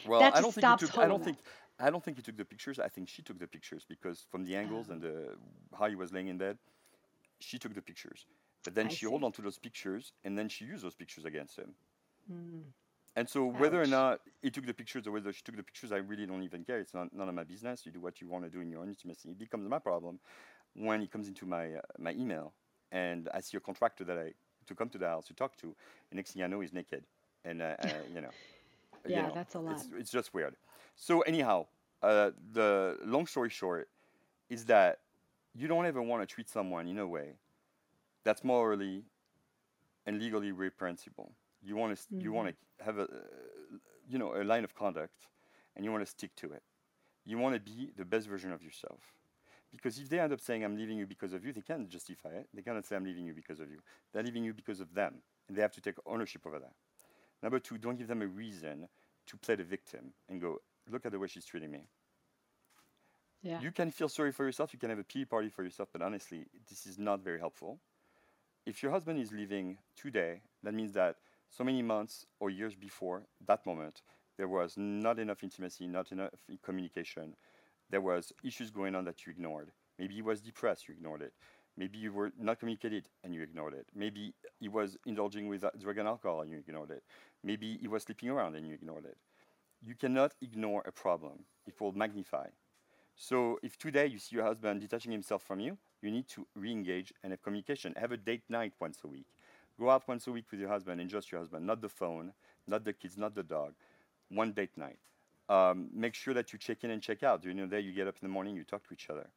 Well, 0.07 0.19
that 0.19 0.35
I 0.35 0.41
don't 0.41 0.53
think 0.53 0.79
he 0.79 0.85
took, 0.85 0.97
I 0.97 1.07
don't 1.07 1.23
think 1.23 1.38
I 1.79 1.89
don't 1.89 2.03
think 2.03 2.17
he 2.17 2.23
took 2.23 2.38
the 2.38 2.45
pictures. 2.45 2.79
I 2.79 2.89
think 2.89 3.09
she 3.09 3.21
took 3.21 3.39
the 3.39 3.47
pictures 3.47 3.85
because 3.88 4.25
from 4.29 4.43
the 4.43 4.55
angles 4.55 4.88
oh. 4.89 4.93
and 4.93 5.01
the 5.01 5.35
how 5.77 5.88
he 5.88 5.95
was 5.95 6.12
laying 6.12 6.27
in 6.27 6.38
bed, 6.38 6.57
she 7.39 7.57
took 7.57 7.73
the 7.73 7.81
pictures. 7.81 8.25
But 8.63 8.75
then 8.75 8.88
I 8.88 8.89
she 8.89 9.05
hold 9.05 9.23
on 9.23 9.31
to 9.33 9.41
those 9.41 9.57
pictures 9.57 10.12
and 10.23 10.38
then 10.38 10.49
she 10.49 10.65
used 10.65 10.83
those 10.83 10.95
pictures 10.95 11.25
against 11.25 11.57
him. 11.57 11.73
Mm. 12.31 12.63
And 13.15 13.27
so 13.27 13.49
Ouch. 13.49 13.59
whether 13.59 13.81
or 13.81 13.87
not 13.87 14.21
he 14.41 14.49
took 14.49 14.65
the 14.65 14.73
pictures 14.73 15.07
or 15.07 15.11
whether 15.11 15.33
she 15.33 15.41
took 15.41 15.55
the 15.55 15.63
pictures, 15.63 15.91
I 15.91 15.97
really 15.97 16.25
don't 16.25 16.43
even 16.43 16.63
care. 16.63 16.79
It's 16.79 16.93
not, 16.93 17.13
none 17.13 17.27
of 17.27 17.35
my 17.35 17.43
business. 17.43 17.85
You 17.85 17.91
do 17.91 17.99
what 17.99 18.21
you 18.21 18.27
want 18.27 18.45
to 18.45 18.49
do 18.49 18.61
in 18.61 18.69
your 18.69 18.81
own 18.81 18.89
intimacy. 18.89 19.29
It 19.29 19.39
becomes 19.39 19.67
my 19.67 19.79
problem 19.79 20.19
when 20.75 21.01
it 21.01 21.11
comes 21.11 21.27
into 21.27 21.45
my 21.45 21.73
uh, 21.73 21.81
my 21.97 22.11
email 22.11 22.53
and 22.91 23.29
I 23.33 23.41
see 23.41 23.57
a 23.57 23.59
contractor 23.59 24.03
that 24.05 24.17
I 24.17 24.33
to 24.67 24.75
come 24.75 24.89
to 24.89 24.97
the 24.97 25.07
house 25.07 25.25
to 25.27 25.33
talk 25.33 25.55
to. 25.57 25.67
And 25.67 26.17
next 26.17 26.31
thing 26.31 26.43
I 26.43 26.47
know, 26.47 26.59
he's 26.59 26.73
naked, 26.73 27.03
and 27.43 27.61
uh, 27.61 27.75
uh, 27.83 27.87
you 28.13 28.21
know. 28.21 28.29
yeah, 29.07 29.17
you 29.17 29.23
know, 29.23 29.31
that's 29.33 29.55
a 29.55 29.59
lot. 29.59 29.75
It's, 29.75 29.87
it's 29.97 30.11
just 30.11 30.33
weird. 30.33 30.55
So 30.95 31.21
anyhow, 31.21 31.67
uh, 32.01 32.31
the 32.53 32.97
long 33.05 33.27
story 33.27 33.49
short 33.49 33.89
is 34.49 34.65
that 34.65 34.99
you 35.55 35.67
don't 35.67 35.85
ever 35.85 36.01
want 36.01 36.21
to 36.21 36.33
treat 36.33 36.49
someone 36.49 36.87
in 36.87 36.99
a 36.99 37.07
way 37.07 37.33
that's 38.23 38.43
morally 38.43 39.03
and 40.05 40.19
legally 40.19 40.51
reprehensible. 40.51 41.31
You 41.61 41.75
want 41.75 41.95
to 41.95 42.01
mm-hmm. 42.03 42.21
you 42.21 42.31
want 42.31 42.49
to 42.49 42.83
have 42.83 42.97
a 42.97 43.07
you 44.07 44.17
know 44.17 44.35
a 44.35 44.43
line 44.43 44.63
of 44.63 44.73
conduct, 44.75 45.27
and 45.75 45.85
you 45.85 45.91
want 45.91 46.03
to 46.03 46.09
stick 46.09 46.35
to 46.37 46.53
it. 46.53 46.63
You 47.25 47.37
want 47.37 47.55
to 47.55 47.61
be 47.61 47.91
the 47.95 48.05
best 48.05 48.27
version 48.27 48.51
of 48.51 48.63
yourself. 48.63 49.01
Because 49.71 49.99
if 49.99 50.09
they 50.09 50.19
end 50.19 50.33
up 50.33 50.41
saying, 50.41 50.63
I'm 50.63 50.75
leaving 50.75 50.97
you 50.97 51.05
because 51.05 51.31
of 51.31 51.45
you, 51.45 51.53
they 51.53 51.61
can't 51.61 51.87
justify 51.87 52.29
it. 52.29 52.47
They 52.53 52.63
cannot 52.63 52.87
say, 52.87 52.95
I'm 52.95 53.03
leaving 53.03 53.25
you 53.25 53.33
because 53.33 53.59
of 53.59 53.69
you. 53.69 53.77
They're 54.11 54.23
leaving 54.23 54.43
you 54.43 54.53
because 54.53 54.79
of 54.79 54.93
them. 54.95 55.21
And 55.47 55.55
they 55.55 55.61
have 55.61 55.73
to 55.73 55.81
take 55.81 55.95
ownership 56.07 56.41
over 56.47 56.57
that. 56.57 56.73
Number 57.43 57.59
two, 57.59 57.77
don't 57.77 57.95
give 57.95 58.07
them 58.07 58.21
a 58.21 58.27
reason 58.27 58.87
to 59.27 59.37
play 59.37 59.55
the 59.55 59.63
victim 59.63 60.13
and 60.27 60.41
go, 60.41 60.57
look 60.91 61.05
at 61.05 61.11
the 61.11 61.19
way 61.19 61.27
she's 61.27 61.45
treating 61.45 61.71
me. 61.71 61.81
Yeah. 63.41 63.61
You 63.61 63.71
can 63.71 63.91
feel 63.91 64.09
sorry 64.09 64.31
for 64.31 64.43
yourself, 64.43 64.73
you 64.73 64.79
can 64.79 64.89
have 64.89 64.99
a 64.99 65.03
pity 65.03 65.25
party 65.25 65.49
for 65.49 65.63
yourself, 65.63 65.89
but 65.93 66.01
honestly, 66.01 66.45
this 66.67 66.85
is 66.85 66.97
not 66.97 67.21
very 67.21 67.39
helpful. 67.39 67.79
If 68.65 68.83
your 68.83 68.91
husband 68.91 69.19
is 69.19 69.31
leaving 69.31 69.77
today, 69.95 70.41
that 70.63 70.73
means 70.73 70.93
that 70.93 71.15
so 71.49 71.63
many 71.63 71.81
months 71.81 72.25
or 72.39 72.49
years 72.49 72.75
before 72.75 73.23
that 73.45 73.65
moment, 73.65 74.01
there 74.38 74.47
was 74.47 74.75
not 74.77 75.19
enough 75.19 75.43
intimacy, 75.43 75.88
not 75.88 76.12
enough 76.12 76.31
communication. 76.63 77.35
There 77.89 78.01
was 78.01 78.31
issues 78.43 78.69
going 78.69 78.95
on 78.95 79.05
that 79.05 79.25
you 79.25 79.31
ignored. 79.31 79.71
Maybe 79.97 80.15
he 80.15 80.21
was 80.21 80.41
depressed, 80.41 80.88
you 80.88 80.93
ignored 80.93 81.21
it. 81.21 81.33
Maybe 81.75 81.97
you 81.97 82.13
were 82.13 82.31
not 82.39 82.59
communicated 82.59 83.09
and 83.23 83.33
you 83.33 83.41
ignored 83.41 83.73
it. 83.73 83.88
Maybe 83.95 84.33
he 84.59 84.67
was 84.67 84.97
indulging 85.05 85.47
with 85.47 85.63
uh, 85.63 85.71
drug 85.79 85.97
and 85.97 86.07
alcohol 86.07 86.41
and 86.41 86.51
you 86.51 86.57
ignored 86.57 86.91
it. 86.91 87.03
Maybe 87.43 87.77
he 87.79 87.88
was 87.88 88.03
sleeping 88.03 88.29
around 88.29 88.55
and 88.55 88.67
you 88.67 88.73
ignored 88.73 89.05
it. 89.05 89.17
You 89.81 89.95
cannot 89.95 90.33
ignore 90.41 90.83
a 90.85 90.91
problem. 90.91 91.45
It 91.65 91.79
will 91.79 91.93
magnify. 91.93 92.47
So 93.15 93.59
if 93.63 93.77
today 93.77 94.07
you 94.07 94.19
see 94.19 94.35
your 94.35 94.45
husband 94.45 94.81
detaching 94.81 95.12
himself 95.12 95.43
from 95.43 95.59
you, 95.59 95.77
you 96.01 96.12
need 96.12 96.27
to 96.29 96.47
re-engage 96.55 97.13
and 97.23 97.31
have 97.31 97.41
communication. 97.41 97.93
Have 97.97 98.12
a 98.12 98.17
date 98.17 98.43
night 98.49 98.73
once 98.79 98.99
a 99.03 99.07
week. 99.07 99.27
Go 99.79 99.89
out 99.89 100.07
once 100.07 100.27
a 100.27 100.31
week 100.31 100.45
with 100.51 100.59
your 100.59 100.69
husband 100.69 100.99
and 100.99 101.09
just 101.09 101.31
your 101.31 101.39
husband, 101.39 101.65
not 101.65 101.81
the 101.81 101.87
phone, 101.87 102.33
not 102.67 102.83
the 102.83 102.91
kids, 102.91 103.17
not 103.17 103.33
the 103.33 103.43
dog. 103.43 103.73
One 104.29 104.51
date 104.51 104.75
night. 104.75 104.99
Um, 105.47 105.89
make 105.93 106.13
sure 106.13 106.33
that 106.33 106.51
you 106.51 106.59
check 106.59 106.83
in 106.83 106.91
and 106.91 107.01
check 107.01 107.23
out. 107.23 107.41
During 107.41 107.57
the 107.57 107.65
day, 107.65 107.79
you 107.79 107.93
get 107.93 108.07
up 108.07 108.15
in 108.21 108.27
the 108.27 108.31
morning, 108.31 108.55
you 108.55 108.63
talk 108.63 108.85
to 108.87 108.93
each 108.93 109.09
other. 109.09 109.29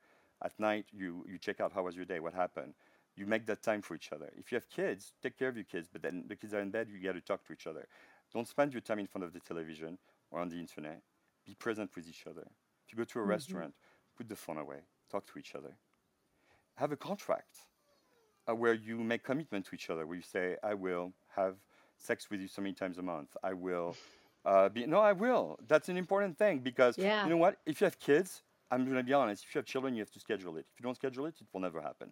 At 0.45 0.59
night, 0.59 0.87
you, 0.93 1.25
you 1.29 1.39
check 1.39 1.61
out 1.61 1.73
how 1.73 1.85
was 1.85 1.95
your 1.95 2.05
day, 2.05 2.19
what 2.19 2.35
happened. 2.35 2.75
You 3.15 3.27
make 3.27 3.47
that 3.47 3.63
time 3.63 3.83
for 3.83 3.95
each 3.95 4.11
other. 4.13 4.31
If 4.37 4.51
you 4.51 4.57
have 4.57 4.69
kids, 4.69 5.13
take 5.23 5.39
care 5.39 5.49
of 5.49 5.57
your 5.57 5.65
kids, 5.65 5.89
but 5.91 6.03
then 6.03 6.25
the 6.27 6.35
kids 6.35 6.53
are 6.55 6.61
in 6.61 6.71
bed, 6.71 6.89
you 6.91 6.99
got 7.01 7.13
to 7.13 7.21
talk 7.21 7.47
to 7.47 7.53
each 7.53 7.67
other. 7.69 7.87
Don't 8.35 8.49
spend 8.49 8.73
your 8.73 8.81
time 8.81 8.99
in 8.99 9.07
front 9.07 9.25
of 9.25 9.33
the 9.33 9.41
television 9.41 9.97
or 10.31 10.41
on 10.41 10.49
the 10.49 10.59
internet. 10.59 11.03
Be 11.47 11.55
present 11.55 11.91
with 11.95 12.09
each 12.09 12.27
other. 12.29 12.49
If 12.85 12.93
you 12.93 12.99
go 12.99 13.05
to 13.05 13.19
a 13.19 13.23
mm-hmm. 13.23 13.31
restaurant, 13.31 13.75
put 14.17 14.29
the 14.29 14.37
phone 14.37 14.59
away, 14.59 14.81
talk 15.11 15.27
to 15.33 15.39
each 15.39 15.55
other. 15.55 15.77
Have 16.77 16.91
a 16.91 16.97
contract 16.97 17.59
where 18.47 18.75
you 18.75 18.99
make 18.99 19.23
commitment 19.23 19.67
to 19.67 19.75
each 19.75 19.91
other, 19.91 20.07
where 20.07 20.17
you 20.17 20.23
say, 20.23 20.57
I 20.63 20.75
will 20.75 21.13
have 21.37 21.57
sex 21.97 22.31
with 22.31 22.41
you 22.41 22.49
so 22.49 22.63
many 22.63 22.75
times 22.75 22.99
a 22.99 23.03
month. 23.03 23.37
I 23.43 23.53
will 23.53 23.97
uh, 24.45 24.69
be, 24.69 24.87
no, 24.87 25.01
I 25.01 25.13
will. 25.13 25.59
That's 25.69 25.89
an 25.89 25.97
important 25.97 26.37
thing 26.37 26.59
because 26.59 26.99
yeah. 26.99 27.25
you 27.25 27.31
know 27.31 27.37
what? 27.37 27.59
If 27.67 27.81
you 27.81 27.85
have 27.85 27.99
kids, 27.99 28.43
I'm 28.71 28.85
going 28.85 28.97
to 28.97 29.03
be 29.03 29.13
honest. 29.13 29.45
If 29.45 29.55
you 29.55 29.59
have 29.59 29.67
children, 29.67 29.95
you 29.95 30.01
have 30.01 30.11
to 30.13 30.21
schedule 30.21 30.57
it. 30.57 30.67
If 30.73 30.81
you 30.81 30.85
don't 30.85 30.97
schedule 30.97 31.27
it, 31.27 31.35
it 31.41 31.47
will 31.53 31.61
never 31.61 31.81
happen. 31.81 32.11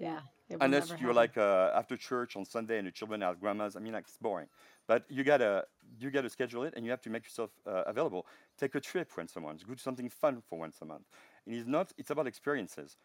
Yeah. 0.00 0.20
Unless 0.60 0.88
you're 0.88 0.98
happen. 0.98 1.14
like 1.14 1.38
uh, 1.38 1.70
after 1.74 1.96
church 1.96 2.36
on 2.36 2.44
Sunday 2.44 2.78
and 2.78 2.86
the 2.86 2.90
children 2.90 3.22
are 3.22 3.34
grandmas. 3.34 3.76
I 3.76 3.80
mean, 3.80 3.92
like 3.92 4.04
it's 4.04 4.18
boring. 4.18 4.48
But 4.86 5.04
you 5.08 5.24
gotta 5.24 5.64
you 5.98 6.10
gotta 6.10 6.28
schedule 6.28 6.64
it, 6.64 6.74
and 6.76 6.84
you 6.84 6.90
have 6.90 7.00
to 7.02 7.10
make 7.10 7.24
yourself 7.24 7.50
uh, 7.66 7.84
available. 7.86 8.26
Take 8.58 8.74
a 8.74 8.80
trip 8.80 9.10
once 9.16 9.36
a 9.36 9.40
month. 9.40 9.66
Do 9.66 9.76
something 9.76 10.08
fun 10.08 10.42
for 10.48 10.58
once 10.58 10.78
a 10.82 10.84
month. 10.84 11.04
And 11.46 11.54
It 11.54 11.58
is 11.58 11.66
not. 11.66 11.92
It's 11.96 12.10
about 12.10 12.26
experiences. 12.26 12.96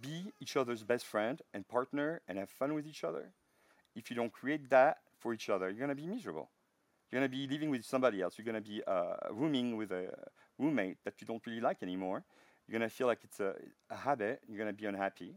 Be 0.00 0.32
each 0.40 0.56
other's 0.56 0.84
best 0.84 1.06
friend 1.06 1.40
and 1.54 1.66
partner, 1.66 2.20
and 2.28 2.38
have 2.38 2.50
fun 2.50 2.74
with 2.74 2.86
each 2.86 3.02
other. 3.04 3.32
If 3.96 4.10
you 4.10 4.16
don't 4.16 4.32
create 4.32 4.70
that 4.70 4.98
for 5.18 5.32
each 5.32 5.48
other, 5.48 5.68
you're 5.68 5.80
gonna 5.80 5.94
be 5.94 6.06
miserable. 6.06 6.50
You're 7.10 7.20
going 7.20 7.30
to 7.30 7.36
be 7.36 7.46
living 7.48 7.70
with 7.70 7.84
somebody 7.84 8.22
else. 8.22 8.38
You're 8.38 8.44
going 8.44 8.62
to 8.62 8.70
be 8.70 8.82
uh, 8.86 9.14
rooming 9.32 9.76
with 9.76 9.90
a 9.90 10.10
roommate 10.58 10.98
that 11.04 11.14
you 11.20 11.26
don't 11.26 11.44
really 11.44 11.60
like 11.60 11.82
anymore. 11.82 12.22
You're 12.66 12.78
going 12.78 12.88
to 12.88 12.94
feel 12.94 13.08
like 13.08 13.24
it's 13.24 13.40
a, 13.40 13.54
a 13.90 13.96
habit. 13.96 14.40
You're 14.46 14.58
going 14.58 14.68
to 14.68 14.80
be 14.80 14.86
unhappy. 14.86 15.34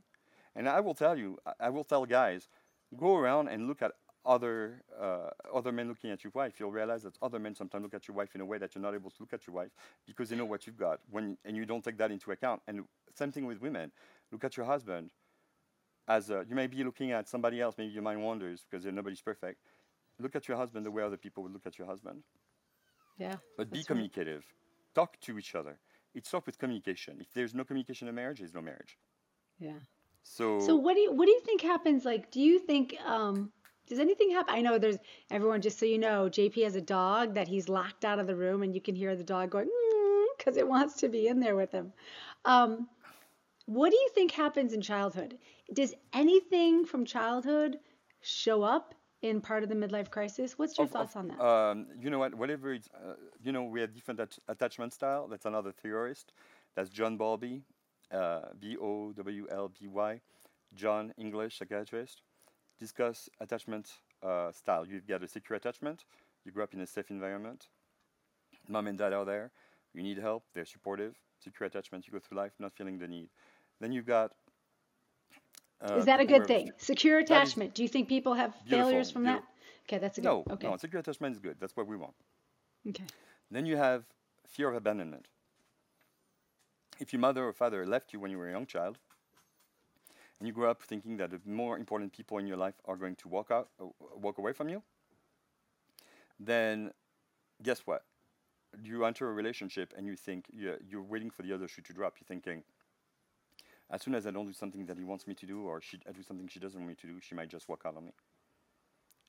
And 0.55 0.69
I 0.69 0.81
will 0.81 0.93
tell 0.93 1.17
you, 1.17 1.39
I 1.59 1.69
will 1.69 1.83
tell 1.83 2.05
guys, 2.05 2.47
go 2.95 3.15
around 3.15 3.47
and 3.47 3.67
look 3.67 3.81
at 3.81 3.93
other 4.25 4.83
uh, 4.99 5.29
other 5.53 5.71
men 5.71 5.89
looking 5.89 6.09
at 6.09 6.23
your 6.23 6.31
wife, 6.33 6.53
you'll 6.59 6.71
realize 6.71 7.03
that 7.03 7.17
other 7.21 7.39
men 7.39 7.55
sometimes 7.55 7.83
look 7.83 7.93
at 7.93 8.07
your 8.07 8.15
wife 8.15 8.35
in 8.35 8.41
a 8.41 8.45
way 8.45 8.57
that 8.57 8.73
you're 8.73 8.81
not 8.81 8.93
able 8.93 9.09
to 9.09 9.17
look 9.19 9.33
at 9.33 9.45
your 9.45 9.53
wife 9.53 9.71
because 10.07 10.29
they 10.29 10.35
know 10.35 10.45
what 10.45 10.65
you've 10.65 10.77
got 10.77 10.99
when 11.09 11.37
and 11.43 11.57
you 11.57 11.65
don't 11.65 11.83
take 11.83 11.97
that 11.97 12.11
into 12.11 12.31
account. 12.31 12.61
And 12.67 12.85
same 13.15 13.31
thing 13.31 13.45
with 13.45 13.61
women. 13.61 13.91
Look 14.33 14.43
at 14.43 14.57
your 14.57 14.65
husband 14.65 15.11
as 16.07 16.29
a, 16.29 16.43
you 16.49 16.55
may 16.55 16.67
be 16.67 16.83
looking 16.83 17.11
at 17.11 17.29
somebody 17.29 17.61
else. 17.61 17.75
Maybe 17.77 17.93
your 17.93 18.03
mind 18.03 18.21
wanders 18.21 18.65
because 18.69 18.85
nobody's 18.85 19.21
perfect. 19.21 19.61
Look 20.19 20.35
at 20.35 20.47
your 20.47 20.57
husband 20.57 20.85
the 20.85 20.91
way 20.91 21.03
other 21.03 21.17
people 21.17 21.43
would 21.43 21.53
look 21.53 21.65
at 21.65 21.77
your 21.77 21.87
husband. 21.87 22.23
Yeah. 23.17 23.35
But 23.57 23.71
be 23.71 23.83
communicative. 23.83 24.43
Right. 24.43 24.95
Talk 24.95 25.19
to 25.21 25.37
each 25.37 25.55
other. 25.55 25.77
It 26.13 26.25
starts 26.25 26.47
with 26.47 26.57
communication. 26.57 27.17
If 27.19 27.33
there's 27.33 27.53
no 27.53 27.63
communication 27.63 28.07
in 28.07 28.15
marriage, 28.15 28.39
there's 28.39 28.53
no 28.53 28.61
marriage. 28.61 28.97
Yeah. 29.59 29.79
So. 30.23 30.59
So 30.59 30.75
what 30.75 30.95
do 30.95 31.01
you 31.01 31.11
what 31.13 31.25
do 31.25 31.31
you 31.31 31.41
think 31.41 31.61
happens? 31.61 32.05
Like, 32.05 32.31
do 32.31 32.41
you 32.41 32.59
think 32.59 32.95
um, 33.05 33.51
does 33.87 33.99
anything 33.99 34.31
happen? 34.31 34.53
I 34.53 34.61
know 34.61 34.77
there's 34.77 34.97
everyone. 35.31 35.61
Just 35.61 35.79
so 35.79 35.85
you 35.85 35.97
know, 35.97 36.29
JP 36.29 36.63
has 36.63 36.75
a 36.75 36.81
dog 36.81 37.33
that 37.35 37.47
he's 37.47 37.69
locked 37.69 38.05
out 38.05 38.19
of 38.19 38.27
the 38.27 38.35
room, 38.35 38.63
and 38.63 38.73
you 38.73 38.81
can 38.81 38.95
hear 38.95 39.15
the 39.15 39.23
dog 39.23 39.51
going 39.51 39.69
because 40.37 40.55
mm, 40.55 40.59
it 40.59 40.67
wants 40.67 40.95
to 40.97 41.09
be 41.09 41.27
in 41.27 41.39
there 41.39 41.55
with 41.55 41.71
him. 41.71 41.91
Um, 42.45 42.87
what 43.65 43.91
do 43.91 43.95
you 43.95 44.09
think 44.13 44.31
happens 44.31 44.73
in 44.73 44.81
childhood? 44.81 45.37
Does 45.73 45.93
anything 46.13 46.85
from 46.85 47.05
childhood 47.05 47.77
show 48.21 48.63
up 48.63 48.93
in 49.21 49.39
part 49.41 49.63
of 49.63 49.69
the 49.69 49.75
midlife 49.75 50.11
crisis? 50.11 50.57
What's 50.57 50.77
your 50.77 50.85
of, 50.85 50.91
thoughts 50.91 51.15
on 51.15 51.29
that? 51.29 51.39
Um, 51.39 51.87
you 51.99 52.09
know 52.09 52.19
what? 52.19 52.35
Whatever 52.35 52.73
it's, 52.73 52.89
uh, 52.93 53.13
you 53.41 53.51
know, 53.51 53.63
we 53.63 53.81
have 53.81 53.93
different 53.93 54.19
at- 54.19 54.37
attachment 54.47 54.93
style. 54.93 55.27
That's 55.27 55.45
another 55.45 55.71
theorist. 55.71 56.33
That's 56.75 56.89
John 56.89 57.17
Bowlby, 57.17 57.63
uh, 58.11 58.41
B 58.59 58.75
O 58.81 59.13
W 59.13 59.47
L 59.49 59.69
B 59.69 59.87
Y, 59.87 60.21
John 60.73 61.13
English 61.17 61.57
psychiatrist 61.57 62.21
discuss 62.79 63.29
attachment 63.39 63.91
uh, 64.21 64.51
style. 64.51 64.85
You've 64.85 65.07
got 65.07 65.23
a 65.23 65.27
secure 65.27 65.55
attachment. 65.55 66.03
You 66.43 66.51
grew 66.51 66.63
up 66.63 66.73
in 66.73 66.81
a 66.81 66.87
safe 66.87 67.09
environment. 67.09 67.67
Mom 68.67 68.87
and 68.87 68.97
dad 68.97 69.13
are 69.13 69.25
there. 69.25 69.51
You 69.93 70.03
need 70.03 70.17
help. 70.17 70.43
They're 70.53 70.65
supportive. 70.65 71.15
Secure 71.39 71.67
attachment. 71.67 72.07
You 72.07 72.13
go 72.13 72.19
through 72.19 72.37
life 72.37 72.53
not 72.59 72.73
feeling 72.75 72.97
the 72.97 73.07
need. 73.07 73.29
Then 73.79 73.91
you've 73.91 74.05
got. 74.05 74.31
Uh, 75.81 75.95
is 75.95 76.05
that 76.05 76.19
a 76.19 76.25
good 76.25 76.47
thing? 76.47 76.71
Secure 76.77 77.19
attachment. 77.19 77.75
Do 77.75 77.83
you 77.83 77.89
think 77.89 78.07
people 78.07 78.33
have 78.33 78.53
failures 78.67 79.11
from 79.11 79.23
that? 79.23 79.43
Okay, 79.87 79.97
that's 79.97 80.17
a 80.17 80.21
good. 80.21 80.27
No, 80.27 80.43
okay. 80.49 80.67
no. 80.67 80.77
Secure 80.77 81.01
attachment 81.01 81.33
is 81.33 81.39
good. 81.39 81.57
That's 81.59 81.75
what 81.75 81.87
we 81.87 81.97
want. 81.97 82.13
Okay. 82.87 83.03
Then 83.51 83.65
you 83.65 83.75
have 83.77 84.05
fear 84.47 84.69
of 84.69 84.75
abandonment. 84.75 85.27
If 86.99 87.11
your 87.11 87.19
mother 87.19 87.45
or 87.45 87.53
father 87.53 87.85
left 87.85 88.13
you 88.13 88.19
when 88.19 88.31
you 88.31 88.37
were 88.37 88.47
a 88.47 88.51
young 88.51 88.65
child, 88.65 88.97
and 90.39 90.47
you 90.47 90.53
grow 90.53 90.69
up 90.69 90.81
thinking 90.81 91.17
that 91.17 91.31
the 91.31 91.39
more 91.45 91.77
important 91.77 92.11
people 92.11 92.37
in 92.37 92.47
your 92.47 92.57
life 92.57 92.75
are 92.85 92.95
going 92.95 93.15
to 93.15 93.27
walk 93.27 93.51
out, 93.51 93.69
uh, 93.81 93.85
walk 94.17 94.37
away 94.37 94.53
from 94.53 94.69
you, 94.69 94.81
then 96.39 96.91
guess 97.61 97.81
what? 97.85 98.03
You 98.83 99.05
enter 99.05 99.29
a 99.29 99.33
relationship 99.33 99.93
and 99.95 100.05
you 100.05 100.15
think 100.15 100.45
you're, 100.51 100.77
you're 100.85 101.01
waiting 101.01 101.29
for 101.29 101.43
the 101.43 101.53
other 101.53 101.67
shoe 101.67 101.81
to 101.83 101.93
drop. 101.93 102.15
You're 102.19 102.25
thinking, 102.27 102.63
as 103.93 104.01
soon 104.01 104.15
as 104.15 104.25
I 104.25 104.31
don't 104.31 104.47
do 104.47 104.53
something 104.53 104.87
that 104.87 104.97
he 104.97 105.03
wants 105.03 105.27
me 105.27 105.35
to 105.35 105.45
do, 105.45 105.61
or 105.61 105.79
she, 105.79 105.99
I 106.09 106.11
do 106.11 106.23
something 106.23 106.47
she 106.47 106.59
doesn't 106.59 106.79
want 106.79 106.89
me 106.89 106.95
to 106.95 107.07
do, 107.07 107.19
she 107.21 107.35
might 107.35 107.49
just 107.49 107.69
walk 107.69 107.83
out 107.85 107.95
on 107.95 108.05
me. 108.05 108.11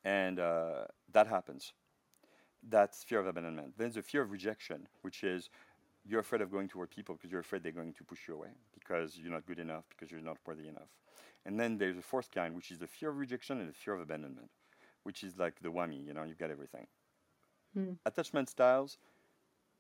And 0.05 0.41
uh, 0.41 0.85
that 1.13 1.27
happens. 1.27 1.75
That's 2.67 3.05
fear 3.05 3.21
of 3.21 3.27
abandonment. 3.27 3.75
Then 3.77 3.91
there's 3.91 3.95
the 3.97 4.03
fear 4.03 4.23
of 4.23 4.31
rejection, 4.31 4.89
which 5.03 5.23
is 5.23 5.51
you're 6.07 6.21
afraid 6.21 6.41
of 6.41 6.51
going 6.51 6.69
toward 6.69 6.91
people 6.91 7.15
because 7.15 7.31
you're 7.31 7.43
afraid 7.43 7.63
they're 7.63 7.73
going 7.73 7.93
to 7.93 8.05
push 8.05 8.21
you 8.27 8.35
away 8.35 8.49
because 8.73 9.19
you're 9.19 9.33
not 9.33 9.47
good 9.47 9.59
enough, 9.59 9.85
because 9.91 10.11
you're 10.11 10.21
not 10.21 10.39
worthy 10.47 10.67
enough. 10.67 10.89
And 11.45 11.61
then 11.61 11.77
there's 11.77 11.99
a 11.99 12.03
fourth 12.03 12.31
kind, 12.31 12.57
which 12.57 12.71
is 12.71 12.79
the 12.79 12.87
fear 12.87 13.11
of 13.11 13.19
rejection 13.19 13.61
and 13.61 13.69
the 13.69 13.75
fear 13.75 13.95
of 13.95 14.01
abandonment, 14.01 14.51
which 15.03 15.23
is 15.23 15.37
like 15.37 15.61
the 15.61 15.69
whammy, 15.69 16.07
you 16.07 16.15
know, 16.15 16.25
you've 16.25 16.39
got 16.39 16.51
everything. 16.51 16.87
Mm. 17.77 17.99
Attachment 18.07 18.49
styles 18.49 18.97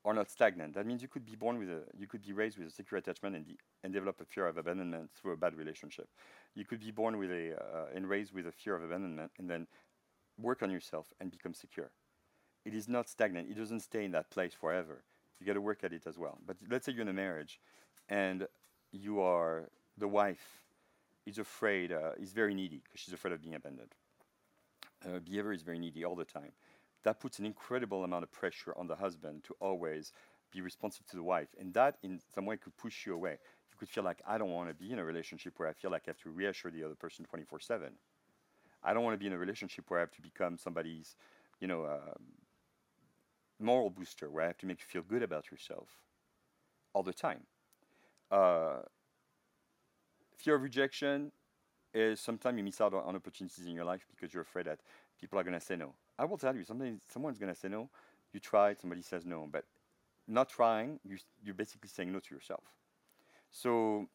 are 0.04 0.14
not 0.14 0.30
stagnant. 0.30 0.74
That 0.74 0.86
means 0.86 1.00
you 1.00 1.08
could 1.08 1.24
be 1.24 1.34
born 1.34 1.58
with 1.58 1.68
a, 1.70 1.82
you 1.96 2.06
could 2.06 2.22
be 2.22 2.32
raised 2.32 2.58
with 2.58 2.68
a 2.68 2.70
secure 2.70 2.98
attachment 2.98 3.36
and, 3.36 3.46
and 3.82 3.92
develop 3.92 4.20
a 4.20 4.24
fear 4.24 4.46
of 4.46 4.58
abandonment 4.58 5.10
through 5.14 5.32
a 5.32 5.36
bad 5.36 5.56
relationship. 5.56 6.08
You 6.54 6.64
could 6.64 6.80
be 6.80 6.90
born 6.90 7.16
with 7.16 7.30
a, 7.30 7.54
uh, 7.54 7.86
and 7.94 8.08
raised 8.08 8.32
with 8.34 8.46
a 8.46 8.52
fear 8.52 8.76
of 8.76 8.84
abandonment 8.84 9.32
and 9.38 9.48
then 9.48 9.66
work 10.38 10.62
on 10.62 10.70
yourself 10.70 11.12
and 11.20 11.30
become 11.30 11.54
secure. 11.54 11.90
It 12.64 12.74
is 12.74 12.88
not 12.88 13.08
stagnant. 13.08 13.50
It 13.50 13.56
doesn't 13.56 13.80
stay 13.80 14.04
in 14.04 14.10
that 14.12 14.30
place 14.30 14.52
forever. 14.52 15.02
You 15.40 15.46
got 15.46 15.54
to 15.54 15.60
work 15.60 15.84
at 15.84 15.92
it 15.92 16.06
as 16.06 16.18
well. 16.18 16.38
But 16.46 16.56
let's 16.70 16.86
say 16.86 16.92
you're 16.92 17.02
in 17.02 17.08
a 17.08 17.12
marriage 17.12 17.60
and 18.08 18.46
you 18.92 19.20
are 19.20 19.70
the 19.96 20.08
wife 20.08 20.62
is 21.26 21.38
afraid, 21.38 21.92
uh, 21.92 22.10
is 22.20 22.32
very 22.32 22.54
needy 22.54 22.82
because 22.84 23.00
she's 23.00 23.14
afraid 23.14 23.32
of 23.32 23.42
being 23.42 23.54
abandoned. 23.54 23.94
Uh, 25.04 25.18
behavior 25.18 25.52
is 25.52 25.62
very 25.62 25.78
needy 25.78 26.04
all 26.04 26.14
the 26.14 26.24
time. 26.24 26.52
That 27.04 27.20
puts 27.20 27.38
an 27.38 27.46
incredible 27.46 28.04
amount 28.04 28.24
of 28.24 28.32
pressure 28.32 28.74
on 28.76 28.86
the 28.86 28.96
husband 28.96 29.44
to 29.44 29.54
always 29.60 30.12
be 30.50 30.60
responsive 30.60 31.06
to 31.06 31.16
the 31.16 31.22
wife. 31.22 31.48
And 31.58 31.74
that, 31.74 31.96
in 32.02 32.20
some 32.34 32.46
way, 32.46 32.56
could 32.56 32.76
push 32.76 33.06
you 33.06 33.14
away. 33.14 33.38
You 33.70 33.76
could 33.78 33.88
feel 33.88 34.04
like, 34.04 34.22
I 34.26 34.38
don't 34.38 34.50
want 34.50 34.68
to 34.68 34.74
be 34.74 34.92
in 34.92 34.98
a 34.98 35.04
relationship 35.04 35.54
where 35.58 35.68
I 35.68 35.72
feel 35.72 35.90
like 35.90 36.02
I 36.06 36.10
have 36.10 36.18
to 36.18 36.30
reassure 36.30 36.70
the 36.70 36.84
other 36.84 36.94
person 36.94 37.24
24 37.24 37.60
7. 37.60 37.90
I 38.82 38.94
don't 38.94 39.02
want 39.02 39.14
to 39.14 39.18
be 39.18 39.26
in 39.26 39.32
a 39.32 39.38
relationship 39.38 39.84
where 39.88 40.00
I 40.00 40.02
have 40.02 40.12
to 40.12 40.22
become 40.22 40.58
somebody's, 40.58 41.16
you 41.60 41.66
know, 41.66 41.84
uh, 41.84 42.14
moral 43.58 43.90
booster, 43.90 44.30
where 44.30 44.44
I 44.44 44.46
have 44.46 44.58
to 44.58 44.66
make 44.66 44.80
you 44.80 44.86
feel 44.86 45.02
good 45.02 45.22
about 45.22 45.50
yourself 45.50 45.88
all 46.92 47.02
the 47.02 47.12
time. 47.12 47.40
Uh, 48.30 48.82
fear 50.36 50.54
of 50.54 50.62
rejection 50.62 51.32
is 51.92 52.20
sometimes 52.20 52.58
you 52.58 52.64
miss 52.64 52.80
out 52.80 52.92
on 52.92 53.16
opportunities 53.16 53.66
in 53.66 53.72
your 53.74 53.84
life 53.84 54.06
because 54.10 54.34
you're 54.34 54.42
afraid 54.42 54.66
that 54.66 54.80
people 55.20 55.38
are 55.38 55.44
going 55.44 55.58
to 55.58 55.64
say 55.64 55.76
no. 55.76 55.94
I 56.18 56.24
will 56.24 56.38
tell 56.38 56.54
you, 56.54 56.64
something, 56.64 57.00
someone's 57.12 57.38
going 57.38 57.52
to 57.52 57.58
say 57.58 57.68
no. 57.68 57.90
You 58.32 58.40
try, 58.40 58.74
somebody 58.74 59.02
says 59.02 59.24
no, 59.24 59.48
but 59.50 59.64
not 60.26 60.48
trying, 60.48 60.98
you, 61.04 61.18
you're 61.44 61.54
basically 61.54 61.88
saying 61.88 62.12
no 62.12 62.20
to 62.20 62.34
yourself. 62.34 62.64
So 63.50 64.06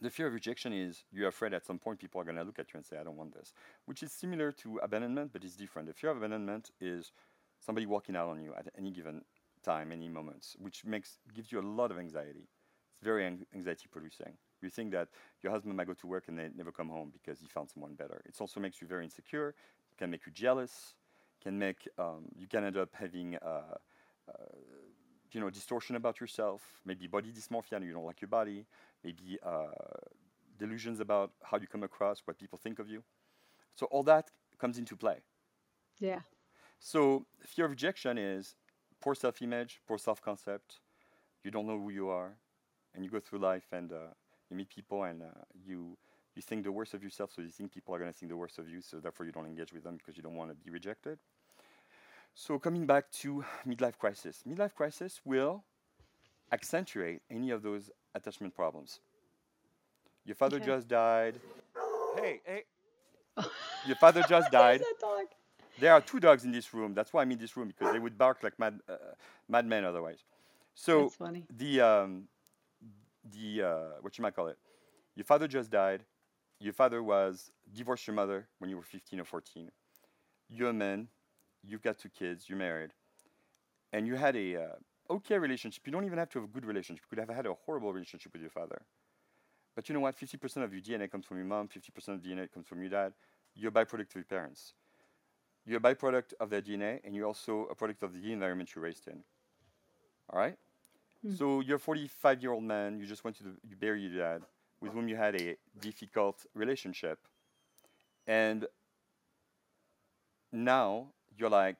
the 0.00 0.10
fear 0.10 0.26
of 0.26 0.32
rejection 0.32 0.72
is 0.72 1.04
you're 1.12 1.28
afraid 1.28 1.54
at 1.54 1.64
some 1.64 1.78
point 1.78 1.98
people 1.98 2.20
are 2.20 2.24
going 2.24 2.36
to 2.36 2.42
look 2.42 2.58
at 2.58 2.72
you 2.72 2.78
and 2.78 2.86
say, 2.86 2.98
I 2.98 3.04
don't 3.04 3.16
want 3.16 3.34
this, 3.34 3.52
which 3.86 4.02
is 4.02 4.12
similar 4.12 4.52
to 4.52 4.78
abandonment, 4.82 5.32
but 5.32 5.44
it's 5.44 5.56
different. 5.56 5.88
The 5.88 5.94
fear 5.94 6.10
of 6.10 6.18
abandonment 6.18 6.70
is 6.80 7.12
somebody 7.60 7.86
walking 7.86 8.16
out 8.16 8.28
on 8.28 8.42
you 8.42 8.52
at 8.56 8.68
any 8.76 8.90
given 8.90 9.22
time, 9.64 9.92
any 9.92 10.08
moments, 10.08 10.56
which 10.58 10.84
makes 10.84 11.18
gives 11.34 11.50
you 11.52 11.60
a 11.60 11.62
lot 11.62 11.90
of 11.90 11.98
anxiety. 11.98 12.48
It's 12.94 13.04
very 13.04 13.26
anxiety 13.54 13.86
producing. 13.90 14.34
You 14.60 14.70
think 14.70 14.92
that 14.92 15.08
your 15.42 15.52
husband 15.52 15.76
might 15.76 15.86
go 15.86 15.94
to 15.94 16.06
work 16.06 16.24
and 16.28 16.38
they 16.38 16.48
never 16.56 16.72
come 16.72 16.88
home 16.88 17.12
because 17.12 17.40
he 17.40 17.46
found 17.46 17.70
someone 17.70 17.94
better. 17.94 18.20
It 18.24 18.34
also 18.40 18.60
makes 18.60 18.80
you 18.80 18.88
very 18.88 19.04
insecure, 19.04 19.54
can 19.98 20.10
make 20.10 20.26
you 20.26 20.32
jealous, 20.32 20.94
can 21.42 21.58
make 21.58 21.88
um, 21.98 22.26
you 22.36 22.46
can 22.46 22.64
end 22.64 22.76
up 22.76 22.90
having 22.92 23.36
uh, 23.36 23.76
uh, 24.28 24.32
you 25.32 25.40
know 25.40 25.50
distortion 25.50 25.96
about 25.96 26.20
yourself, 26.20 26.62
maybe 26.84 27.06
body 27.06 27.30
dysmorphia, 27.32 27.72
and 27.72 27.84
you 27.84 27.92
don't 27.92 28.04
like 28.04 28.20
your 28.20 28.28
body, 28.28 28.66
maybe 29.04 29.38
uh, 29.44 29.66
delusions 30.58 31.00
about 31.00 31.32
how 31.42 31.58
you 31.58 31.66
come 31.66 31.82
across, 31.82 32.22
what 32.24 32.38
people 32.38 32.58
think 32.58 32.78
of 32.78 32.88
you. 32.88 33.02
So 33.74 33.86
all 33.86 34.02
that 34.04 34.30
comes 34.58 34.78
into 34.78 34.96
play. 34.96 35.22
Yeah. 35.98 36.20
So 36.80 37.26
fear 37.46 37.66
of 37.66 37.70
rejection 37.70 38.18
is 38.18 38.56
poor 39.00 39.14
self-image, 39.14 39.80
poor 39.86 39.98
self-concept. 39.98 40.80
You 41.44 41.50
don't 41.50 41.66
know 41.66 41.78
who 41.78 41.90
you 41.90 42.08
are, 42.08 42.36
and 42.94 43.04
you 43.04 43.10
go 43.10 43.20
through 43.20 43.38
life 43.38 43.66
and 43.72 43.92
uh, 43.92 44.12
you 44.50 44.56
meet 44.56 44.68
people 44.68 45.04
and 45.04 45.22
uh, 45.22 45.44
you 45.54 45.96
you 46.38 46.42
think 46.42 46.62
the 46.62 46.72
worst 46.72 46.94
of 46.94 47.02
yourself, 47.02 47.32
so 47.34 47.42
you 47.42 47.48
think 47.48 47.72
people 47.74 47.92
are 47.94 47.98
going 47.98 48.10
to 48.10 48.16
think 48.16 48.30
the 48.30 48.36
worst 48.36 48.58
of 48.58 48.68
you, 48.68 48.80
so 48.80 48.98
therefore 49.00 49.26
you 49.26 49.32
don't 49.32 49.44
engage 49.46 49.72
with 49.72 49.82
them 49.82 49.96
because 49.96 50.16
you 50.16 50.22
don't 50.22 50.36
want 50.36 50.50
to 50.50 50.54
be 50.54 50.70
rejected. 50.70 51.18
So 52.32 52.60
coming 52.60 52.86
back 52.86 53.10
to 53.22 53.44
midlife 53.66 53.98
crisis, 53.98 54.44
midlife 54.48 54.72
crisis 54.72 55.20
will 55.24 55.64
accentuate 56.52 57.22
any 57.28 57.50
of 57.50 57.62
those 57.62 57.90
attachment 58.14 58.54
problems. 58.54 59.00
Your 60.24 60.36
father 60.36 60.58
okay. 60.58 60.66
just 60.66 60.86
died. 60.86 61.34
Hey, 62.16 62.40
hey. 62.44 62.62
Your 63.86 63.96
father 63.96 64.22
just 64.28 64.50
died. 64.62 64.82
There 65.80 65.92
are 65.92 66.00
two 66.00 66.20
dogs 66.20 66.44
in 66.44 66.52
this 66.52 66.72
room. 66.72 66.94
That's 66.94 67.12
why 67.12 67.22
I'm 67.22 67.32
in 67.32 67.38
this 67.38 67.56
room 67.56 67.68
because 67.68 67.92
they 67.92 67.98
would 67.98 68.16
bark 68.16 68.42
like 68.42 68.58
mad, 68.58 68.78
uh, 68.88 68.94
madmen 69.48 69.84
otherwise. 69.84 70.18
So 70.74 71.12
the 71.56 71.80
um, 71.80 72.28
the 73.32 73.62
uh, 73.62 73.78
what 74.00 74.16
you 74.18 74.22
might 74.22 74.36
call 74.36 74.48
it. 74.48 74.58
Your 75.16 75.24
father 75.24 75.48
just 75.48 75.70
died. 75.70 76.04
Your 76.60 76.72
father 76.72 77.02
was 77.02 77.52
divorced 77.72 78.06
your 78.06 78.14
mother 78.14 78.48
when 78.58 78.70
you 78.70 78.76
were 78.76 78.82
15 78.82 79.20
or 79.20 79.24
14. 79.24 79.70
You're 80.48 80.70
a 80.70 80.72
man. 80.72 81.08
You've 81.62 81.82
got 81.82 81.98
two 81.98 82.08
kids. 82.08 82.48
You're 82.48 82.58
married, 82.58 82.90
and 83.92 84.06
you 84.06 84.16
had 84.16 84.36
a 84.36 84.56
uh, 84.56 84.68
okay 85.10 85.38
relationship. 85.38 85.86
You 85.86 85.92
don't 85.92 86.04
even 86.04 86.18
have 86.18 86.30
to 86.30 86.40
have 86.40 86.48
a 86.48 86.52
good 86.52 86.64
relationship. 86.64 87.04
You 87.04 87.16
could 87.16 87.28
have 87.28 87.36
had 87.36 87.46
a 87.46 87.54
horrible 87.54 87.92
relationship 87.92 88.32
with 88.32 88.42
your 88.42 88.50
father. 88.50 88.82
But 89.74 89.88
you 89.88 89.94
know 89.94 90.00
what? 90.00 90.16
50% 90.18 90.64
of 90.64 90.72
your 90.72 90.82
DNA 90.82 91.10
comes 91.10 91.26
from 91.26 91.36
your 91.36 91.46
mom. 91.46 91.68
50% 91.68 92.08
of 92.08 92.20
DNA 92.20 92.50
comes 92.52 92.66
from 92.66 92.80
your 92.80 92.90
dad. 92.90 93.12
You're 93.54 93.68
a 93.68 93.72
byproduct 93.72 94.10
of 94.10 94.14
your 94.16 94.24
parents. 94.24 94.74
you're 95.66 95.78
a 95.78 95.80
byproduct 95.80 96.32
of 96.40 96.50
their 96.50 96.62
DNA, 96.62 97.00
and 97.04 97.14
you're 97.14 97.26
also 97.26 97.66
a 97.70 97.74
product 97.74 98.02
of 98.02 98.14
the 98.14 98.32
environment 98.32 98.74
you 98.74 98.82
raised 98.82 99.06
in. 99.06 99.22
All 100.30 100.38
right. 100.38 100.56
So 101.36 101.60
you're 101.60 101.76
a 101.76 101.80
45 101.80 102.42
year 102.42 102.52
old 102.52 102.64
man. 102.64 102.98
You 102.98 103.06
just 103.06 103.24
went 103.24 103.36
to 103.38 103.44
the, 103.44 103.50
you 103.68 103.76
bury 103.76 104.02
your 104.02 104.18
dad, 104.18 104.42
with 104.80 104.92
whom 104.92 105.08
you 105.08 105.16
had 105.16 105.40
a 105.40 105.56
difficult 105.80 106.46
relationship, 106.54 107.18
and 108.26 108.66
now 110.52 111.06
you're 111.36 111.50
like, 111.50 111.76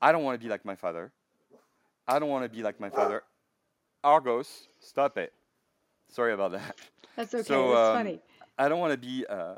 I 0.00 0.12
don't 0.12 0.24
want 0.24 0.40
to 0.40 0.44
be 0.44 0.50
like 0.50 0.64
my 0.64 0.76
father. 0.76 1.12
I 2.06 2.18
don't 2.18 2.28
want 2.28 2.44
to 2.44 2.48
be 2.48 2.62
like 2.62 2.80
my 2.80 2.90
father. 2.90 3.22
Argos, 4.02 4.68
stop 4.80 5.18
it. 5.18 5.32
Sorry 6.08 6.32
about 6.32 6.52
that. 6.52 6.76
That's 7.16 7.34
okay. 7.34 7.42
So, 7.42 7.68
That's 7.68 7.88
um, 7.88 7.96
funny. 7.96 8.20
I 8.58 8.68
don't 8.68 8.78
want 8.78 8.92
to 8.92 8.98
be. 8.98 9.26
Uh, 9.28 9.56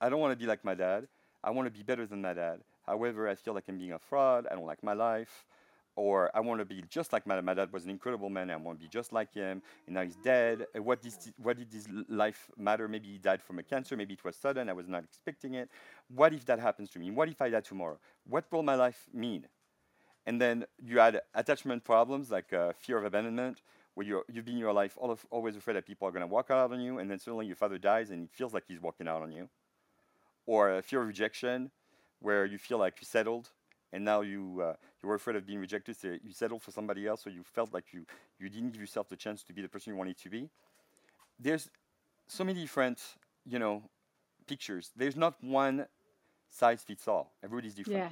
I 0.00 0.08
don't 0.08 0.20
want 0.20 0.32
to 0.32 0.36
be 0.36 0.46
like 0.46 0.64
my 0.64 0.74
dad. 0.74 1.08
I 1.42 1.50
want 1.50 1.66
to 1.66 1.70
be 1.70 1.82
better 1.82 2.06
than 2.06 2.22
my 2.22 2.34
dad. 2.34 2.60
However, 2.86 3.28
I 3.28 3.34
feel 3.34 3.54
like 3.54 3.64
I'm 3.68 3.78
being 3.78 3.92
a 3.92 3.98
fraud. 3.98 4.46
I 4.50 4.54
don't 4.54 4.66
like 4.66 4.82
my 4.82 4.92
life, 4.92 5.46
or 5.96 6.30
I 6.34 6.40
want 6.40 6.60
to 6.60 6.64
be 6.64 6.82
just 6.88 7.12
like 7.12 7.26
my 7.26 7.34
dad. 7.36 7.44
My 7.44 7.54
dad 7.54 7.72
was 7.72 7.84
an 7.84 7.90
incredible 7.90 8.30
man. 8.30 8.50
I 8.50 8.56
want 8.56 8.78
to 8.78 8.84
be 8.84 8.88
just 8.88 9.12
like 9.12 9.34
him. 9.34 9.62
And 9.86 9.94
now 9.94 10.02
he's 10.02 10.16
dead. 10.16 10.66
Uh, 10.76 10.82
What 10.82 11.02
did 11.02 11.14
what 11.36 11.56
did 11.58 11.72
his 11.72 11.86
life 12.08 12.50
matter? 12.56 12.88
Maybe 12.88 13.08
he 13.08 13.18
died 13.18 13.42
from 13.42 13.58
a 13.58 13.62
cancer. 13.62 13.96
Maybe 13.96 14.14
it 14.14 14.24
was 14.24 14.36
sudden. 14.36 14.68
I 14.68 14.72
was 14.72 14.88
not 14.88 15.04
expecting 15.04 15.54
it. 15.54 15.70
What 16.08 16.32
if 16.32 16.44
that 16.46 16.58
happens 16.60 16.90
to 16.90 16.98
me? 16.98 17.10
What 17.10 17.28
if 17.28 17.40
I 17.42 17.50
die 17.50 17.60
tomorrow? 17.60 17.98
What 18.26 18.50
will 18.50 18.62
my 18.62 18.74
life 18.74 19.06
mean? 19.12 19.46
and 20.26 20.40
then 20.40 20.64
you 20.82 21.00
add 21.00 21.20
attachment 21.34 21.84
problems 21.84 22.30
like 22.30 22.52
uh, 22.52 22.72
fear 22.78 22.98
of 22.98 23.04
abandonment, 23.04 23.62
where 23.94 24.06
you're, 24.06 24.24
you've 24.32 24.44
been 24.44 24.56
your 24.56 24.72
life 24.72 24.96
of, 25.00 25.26
always 25.30 25.56
afraid 25.56 25.74
that 25.74 25.86
people 25.86 26.06
are 26.06 26.12
going 26.12 26.22
to 26.22 26.26
walk 26.26 26.50
out 26.50 26.72
on 26.72 26.80
you, 26.80 26.98
and 26.98 27.10
then 27.10 27.18
suddenly 27.18 27.46
your 27.46 27.56
father 27.56 27.78
dies 27.78 28.10
and 28.10 28.24
it 28.24 28.30
feels 28.32 28.54
like 28.54 28.64
he's 28.66 28.80
walking 28.80 29.08
out 29.08 29.22
on 29.22 29.32
you. 29.32 29.48
Or 30.46 30.70
uh, 30.72 30.82
fear 30.82 31.00
of 31.00 31.08
rejection, 31.08 31.70
where 32.20 32.44
you 32.44 32.58
feel 32.58 32.78
like 32.78 32.94
you're 33.00 33.06
settled, 33.06 33.50
and 33.92 34.04
now 34.04 34.20
you 34.22 34.60
uh, 34.62 34.74
you 35.02 35.08
were 35.08 35.14
afraid 35.16 35.36
of 35.36 35.46
being 35.46 35.60
rejected, 35.60 35.96
so 35.96 36.08
you 36.22 36.32
settled 36.32 36.62
for 36.62 36.70
somebody 36.72 37.06
else, 37.06 37.22
so 37.22 37.30
you 37.30 37.42
felt 37.44 37.72
like 37.72 37.92
you 37.92 38.04
you 38.38 38.48
didn't 38.48 38.70
give 38.72 38.80
yourself 38.80 39.08
the 39.08 39.16
chance 39.16 39.42
to 39.44 39.52
be 39.52 39.62
the 39.62 39.68
person 39.68 39.92
you 39.92 39.96
wanted 39.98 40.18
to 40.18 40.30
be. 40.30 40.48
There's 41.38 41.70
so 42.26 42.44
many 42.44 42.60
different 42.60 43.00
you 43.44 43.58
know 43.58 43.82
pictures. 44.46 44.90
There's 44.96 45.16
not 45.16 45.34
one 45.42 45.86
size 46.48 46.82
fits 46.82 47.08
all. 47.08 47.32
Everybody's 47.42 47.74
different. 47.74 48.04
Yeah. 48.04 48.10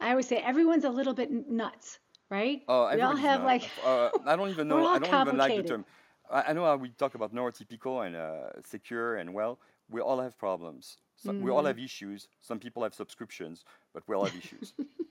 I 0.00 0.10
always 0.10 0.26
say 0.28 0.38
everyone's 0.38 0.84
a 0.84 0.90
little 0.90 1.14
bit 1.14 1.30
nuts, 1.30 1.98
right? 2.30 2.62
Oh, 2.68 2.88
we 2.92 3.00
all 3.02 3.16
have 3.16 3.42
not. 3.42 3.46
like 3.46 3.70
Uh, 3.82 4.10
I 4.26 4.36
don't 4.36 4.50
even 4.50 4.68
know. 4.68 4.88
I 4.92 4.98
don't 4.98 5.18
even 5.20 5.36
like 5.36 5.54
the 5.54 5.62
term. 5.62 5.84
I, 6.30 6.42
I 6.48 6.52
know 6.52 6.64
how 6.64 6.76
we 6.76 6.90
talk 6.90 7.14
about 7.14 7.34
neurotypical 7.34 8.06
and 8.06 8.16
uh, 8.16 8.60
secure 8.64 9.16
and 9.16 9.34
well. 9.34 9.58
We 9.90 10.00
all 10.00 10.20
have 10.20 10.38
problems. 10.38 10.98
So 11.16 11.34
We 11.38 11.50
Mm-hmm. 11.50 11.50
all 11.50 11.64
have 11.64 11.78
issues. 11.78 12.28
Some 12.40 12.58
people 12.58 12.82
have 12.82 12.94
subscriptions, 12.94 13.64
but 13.92 14.02
we 14.08 14.14
all 14.14 14.24
have 14.24 14.34
issues. 14.36 14.74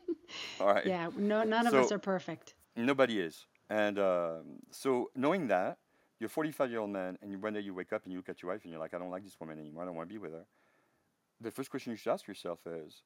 all 0.60 0.74
right. 0.74 0.86
yeah, 0.86 1.10
no 1.18 1.44
none 1.44 1.68
of 1.68 1.74
us 1.74 1.92
are 1.92 2.00
perfect. 2.00 2.54
Nobody 2.76 3.20
is. 3.20 3.46
And 3.70 4.00
um, 4.00 4.60
so 4.72 5.12
knowing 5.16 5.48
that, 5.48 5.78
you're 6.20 6.28
a 6.28 6.30
45 6.30 6.70
year 6.70 6.80
old 6.80 6.90
man, 6.90 7.18
and 7.22 7.32
you, 7.32 7.38
one 7.38 7.54
day 7.54 7.62
you 7.62 7.74
wake 7.74 7.94
up 7.94 8.04
and 8.04 8.12
you 8.12 8.20
look 8.20 8.30
at 8.30 8.42
your 8.42 8.52
wife 8.52 8.64
and 8.64 8.72
you're 8.72 8.80
like, 8.80 8.94
I 8.94 8.98
don't 8.98 9.12
like 9.12 9.24
this 9.24 9.40
woman 9.40 9.60
anymore. 9.60 9.84
I 9.84 9.86
don't 9.86 9.96
want 9.96 10.10
to 10.10 10.14
be 10.14 10.18
with 10.18 10.34
her. 10.34 10.46
The 11.40 11.52
first 11.52 11.70
question 11.70 11.92
you 11.92 11.98
should 11.98 12.12
ask 12.12 12.28
yourself 12.28 12.60
is, 12.66 13.04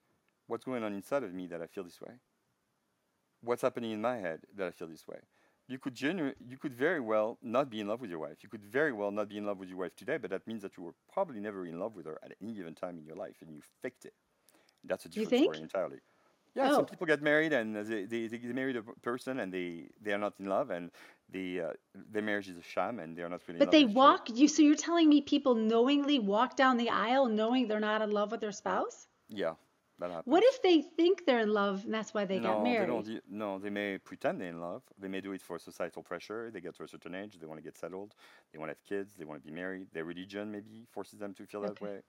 what's 0.48 0.66
going 0.66 0.84
on 0.84 0.94
inside 0.94 1.24
of 1.24 1.34
me 1.34 1.48
that 1.48 1.62
I 1.62 1.68
feel 1.68 1.84
this 1.84 2.02
way? 2.02 2.14
What's 3.42 3.62
happening 3.62 3.92
in 3.92 4.02
my 4.02 4.18
head 4.18 4.42
that 4.56 4.68
I 4.68 4.72
feel 4.72 4.88
this 4.88 5.08
way? 5.08 5.20
You 5.68 5.78
could 5.78 5.96
genu- 5.96 6.34
you 6.46 6.58
could 6.58 6.74
very 6.74 7.00
well 7.00 7.38
not 7.42 7.70
be 7.70 7.80
in 7.80 7.88
love 7.88 8.02
with 8.02 8.10
your 8.10 8.20
wife. 8.20 8.38
You 8.42 8.50
could 8.50 8.64
very 8.64 8.92
well 8.92 9.12
not 9.12 9.30
be 9.30 9.38
in 9.38 9.46
love 9.46 9.60
with 9.60 9.70
your 9.70 9.78
wife 9.78 9.96
today, 9.96 10.18
but 10.18 10.30
that 10.32 10.46
means 10.48 10.62
that 10.62 10.76
you 10.78 10.84
were 10.84 10.96
probably 11.12 11.40
never 11.40 11.66
in 11.66 11.80
love 11.80 11.96
with 11.96 12.06
her 12.06 12.20
at 12.24 12.34
any 12.42 12.54
given 12.54 12.74
time 12.74 12.98
in 12.98 13.06
your 13.06 13.16
life, 13.16 13.36
and 13.42 13.54
you 13.54 13.62
faked 13.82 14.06
it. 14.06 14.14
That's 14.84 15.06
a 15.06 15.10
different 15.10 15.44
story 15.44 15.62
entirely. 15.62 16.00
Yeah, 16.56 16.70
Oh. 16.70 16.76
some 16.76 16.86
people 16.86 17.08
get 17.08 17.22
married 17.22 17.52
and 17.54 17.76
they, 17.76 18.06
they, 18.06 18.28
they 18.28 18.54
married 18.54 18.76
a 18.76 18.84
person 19.02 19.40
and 19.40 19.52
they, 19.52 19.90
they 20.02 20.14
are 20.14 20.20
not 20.20 20.34
in 20.40 20.46
love 20.48 20.70
and 20.70 20.92
the 21.32 21.62
uh, 21.62 21.74
their 22.12 22.22
marriage 22.22 22.48
is 22.48 22.58
a 22.58 22.62
sham 22.62 23.00
and 23.00 23.18
they 23.18 23.24
are 23.24 23.30
not 23.30 23.42
really 23.48 23.60
in 23.60 23.66
But 23.66 23.72
they 23.72 23.86
walk 23.86 24.30
you 24.30 24.48
so 24.48 24.62
you're 24.62 24.76
telling 24.76 25.10
me 25.10 25.22
people 25.22 25.56
knowingly 25.56 26.20
walk 26.20 26.56
down 26.56 26.78
the 26.78 26.90
aisle 26.90 27.28
knowing 27.28 27.68
they're 27.68 27.80
not 27.80 28.02
in 28.02 28.12
love 28.12 28.32
with 28.32 28.42
their 28.42 28.52
spouse? 28.52 29.08
Yeah, 29.30 29.54
that 30.00 30.12
happens. 30.12 30.32
What 30.32 30.44
if 30.46 30.62
they 30.62 30.82
think 30.82 31.26
they're 31.26 31.40
in 31.40 31.50
love 31.50 31.86
and 31.86 31.94
that's 31.94 32.14
why 32.14 32.26
they 32.26 32.40
no, 32.40 32.44
got 32.50 32.64
they 32.64 32.70
married? 32.72 32.88
don't. 32.88 33.22
No, 33.30 33.58
they 33.58 33.70
may 33.72 33.98
pretend 33.98 34.40
they're 34.40 34.50
in 34.50 34.62
love. 34.62 34.84
They 35.00 35.08
may 35.08 35.22
do 35.22 35.32
it 35.32 35.42
for 35.42 35.58
societal 35.58 36.04
pressure. 36.04 36.52
They 36.54 36.62
get 36.62 36.76
to 36.76 36.84
a 36.84 36.88
certain 36.88 37.16
age. 37.16 37.40
They 37.40 37.48
want 37.48 37.60
to 37.60 37.64
get 37.64 37.78
settled. 37.78 38.14
They 38.52 38.60
want 38.60 38.70
to 38.70 38.76
have 38.76 38.84
kids. 38.84 39.16
They 39.18 39.26
want 39.26 39.42
to 39.42 39.48
be 39.48 39.54
married. 39.54 39.88
Their 39.94 40.06
religion 40.06 40.52
maybe 40.52 40.86
forces 40.92 41.18
them 41.20 41.34
to 41.36 41.46
feel 41.46 41.62
that 41.62 41.82
way. 41.82 42.02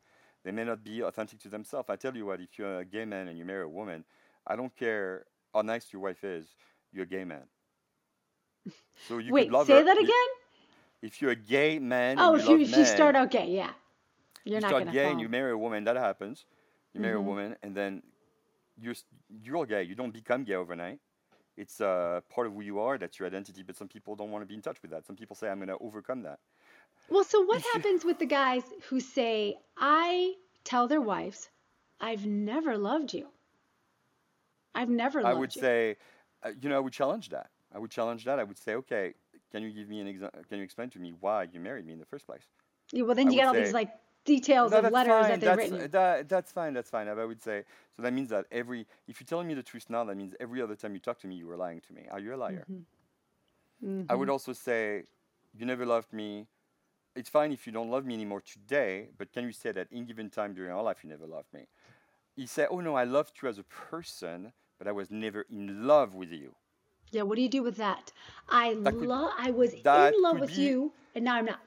They 0.45 0.51
may 0.53 0.65
not 0.65 0.85
be 0.85 1.03
authentic 1.03 1.39
to 1.41 1.49
themselves. 1.49 1.89
I 1.89 1.97
tell 1.97 2.15
you 2.15 2.27
what, 2.27 2.41
if 2.41 2.59
you're 2.59 2.81
a 2.81 2.85
gay 2.85 3.07
man 3.07 3.29
and 3.29 3.39
you 3.39 3.45
marry 3.47 3.63
a 3.63 3.69
woman, 3.69 4.05
I 4.47 4.57
don't 4.57 4.75
care 4.77 5.27
how 5.53 5.63
nice 5.63 5.93
your 5.93 6.03
wife 6.03 6.25
is. 6.25 6.47
You're 6.93 7.05
a 7.05 7.07
gay 7.09 7.25
man. 7.25 7.45
So 9.09 9.19
you 9.19 9.33
Wait, 9.33 9.47
could 9.47 9.53
love 9.53 9.67
say 9.67 9.75
her. 9.75 9.85
that 9.85 9.99
again? 9.99 10.29
If 11.03 11.21
you're 11.21 11.33
a 11.33 11.37
gay 11.37 11.79
man, 11.79 12.19
Oh, 12.19 12.37
you, 12.37 12.57
if 12.57 12.69
you 12.69 12.71
men, 12.71 12.87
start 12.87 13.17
out 13.17 13.31
gay, 13.31 13.49
yeah. 13.51 13.73
You're 14.45 14.57
you 14.57 14.61
not 14.61 14.71
start 14.71 14.85
gay 14.93 15.03
fall. 15.03 15.13
and 15.13 15.21
you 15.21 15.29
marry 15.29 15.53
a 15.53 15.59
woman, 15.59 15.85
that 15.85 15.97
happens. 15.97 16.47
You 16.95 17.01
marry 17.01 17.15
Mhm. 17.15 17.19
a 17.19 17.23
woman, 17.23 17.57
and 17.63 17.75
then 17.75 18.03
you're 18.81 18.95
you're 19.43 19.67
gay. 19.67 19.83
You 19.85 19.95
don't 19.95 20.13
become 20.13 20.45
gay 20.45 20.55
overnight. 20.55 21.01
It's 21.57 21.81
uh, 21.81 22.21
part 22.31 22.47
of 22.47 22.55
who 22.55 22.63
you 22.63 22.79
are. 22.81 22.99
That's 22.99 23.19
your 23.19 23.29
identity. 23.29 23.63
But 23.63 23.77
some 23.77 23.89
people 23.89 24.17
don't 24.17 24.31
want 24.31 24.43
to 24.43 24.47
be 24.47 24.55
in 24.55 24.63
touch 24.63 24.81
with 24.83 24.91
that. 24.93 25.07
Some 25.07 25.17
people 25.17 25.37
say, 25.37 25.49
"I'm 25.51 25.59
going 25.59 25.69
to 25.69 25.79
overcome 25.79 26.23
that." 26.23 26.39
Well, 27.09 27.25
so 27.25 27.41
what 27.41 27.63
happens 27.63 28.05
with 28.05 28.19
the 28.19 28.27
guys 28.27 28.65
who 28.89 29.01
say, 29.01 29.57
I 29.77 30.35
tell 30.65 30.87
their 30.87 31.01
wives, 31.01 31.51
I've 32.01 32.27
never 32.27 32.77
loved 32.77 33.15
you. 33.15 33.31
I've 34.75 34.89
never 34.89 35.23
loved 35.23 35.37
I 35.37 35.39
would 35.39 35.55
you. 35.55 35.61
say, 35.61 35.97
uh, 36.43 36.51
you 36.61 36.69
know, 36.69 36.77
I 36.77 36.81
would 36.81 36.93
challenge 36.93 37.29
that. 37.31 37.51
I 37.75 37.79
would 37.79 37.91
challenge 37.91 38.25
that. 38.25 38.39
I 38.39 38.45
would 38.45 38.59
say, 38.59 38.75
"Okay, 38.75 39.15
can 39.51 39.63
you 39.63 39.71
give 39.71 39.89
me 39.89 40.01
an 40.01 40.07
example? 40.07 40.43
Can 40.49 40.59
you 40.59 40.65
explain 40.65 40.91
to 40.91 40.99
me 40.99 41.13
why 41.21 41.45
you 41.53 41.61
married 41.61 41.87
me 41.87 41.93
in 41.93 41.99
the 41.99 42.07
first 42.07 42.27
place?" 42.27 42.43
Yeah, 42.93 43.03
well, 43.03 43.15
then 43.15 43.29
I 43.29 43.31
you 43.31 43.37
get 43.37 43.49
all 43.49 43.55
these 43.55 43.73
like 43.73 43.91
details 44.25 44.73
No, 44.73 44.79
of 44.79 44.93
letters 44.93 45.13
fine. 45.13 45.23
that 45.23 45.41
they've 45.41 45.41
that's, 45.41 45.71
written. 45.71 45.91
That, 45.91 46.29
that's 46.29 46.53
fine. 46.53 46.73
That's 46.75 46.91
fine. 46.91 47.09
I 47.09 47.25
would 47.25 47.43
say 47.43 47.65
so. 47.97 48.03
That 48.03 48.13
means 48.13 48.31
that 48.31 48.47
every 48.51 48.87
if 49.09 49.21
you're 49.21 49.27
telling 49.27 49.47
me 49.47 49.55
the 49.55 49.63
truth 49.63 49.87
now, 49.89 50.05
that 50.05 50.17
means 50.17 50.35
every 50.41 50.61
other 50.63 50.77
time 50.77 50.95
you 50.95 51.01
talk 51.01 51.19
to 51.21 51.27
me, 51.27 51.35
you 51.35 51.47
were 51.47 51.57
lying 51.57 51.81
to 51.81 51.93
me. 51.93 52.07
Are 52.11 52.21
you 52.21 52.35
a 52.35 52.37
liar? 52.37 52.67
Mm-hmm. 52.71 54.03
I 54.09 54.15
would 54.15 54.31
also 54.31 54.53
say, 54.53 55.05
you 55.53 55.67
never 55.67 55.85
loved 55.85 56.13
me. 56.13 56.47
It's 57.15 57.29
fine 57.29 57.53
if 57.53 57.67
you 57.67 57.73
don't 57.73 57.91
love 57.91 58.05
me 58.05 58.15
anymore 58.15 58.41
today, 58.41 59.09
but 59.19 59.33
can 59.33 59.45
you 59.45 59.53
say 59.53 59.73
that 59.73 59.89
in 59.93 60.05
given 60.05 60.31
time 60.31 60.55
during 60.55 60.73
our 60.73 60.83
life 60.83 60.99
you 61.03 61.11
never 61.11 61.27
loved 61.27 61.53
me? 61.53 61.67
He 62.35 62.47
said, 62.47 62.69
oh 62.71 62.81
no, 62.81 62.95
I 62.97 63.05
loved 63.05 63.35
you 63.41 63.49
as 63.49 63.59
a 63.59 63.63
person, 63.63 64.53
but 64.85 64.91
I 64.91 64.93
was 64.93 65.11
never 65.11 65.47
in 65.51 65.87
love 65.87 66.15
with 66.15 66.31
you. 66.31 66.55
Yeah, 67.11 67.23
what 67.23 67.37
do 67.37 67.43
you 67.43 67.49
do 67.49 67.63
with 67.63 67.77
that? 67.77 68.13
I 68.49 68.75
That 68.75 68.97
love. 68.97 69.31
I 69.39 69.51
was 69.51 69.73
in 69.73 70.23
love 70.23 70.41
with 70.41 70.55
be- 70.57 70.63
you, 70.63 70.93
and 71.15 71.25
now 71.25 71.37
I'm 71.37 71.47
not. 71.47 71.61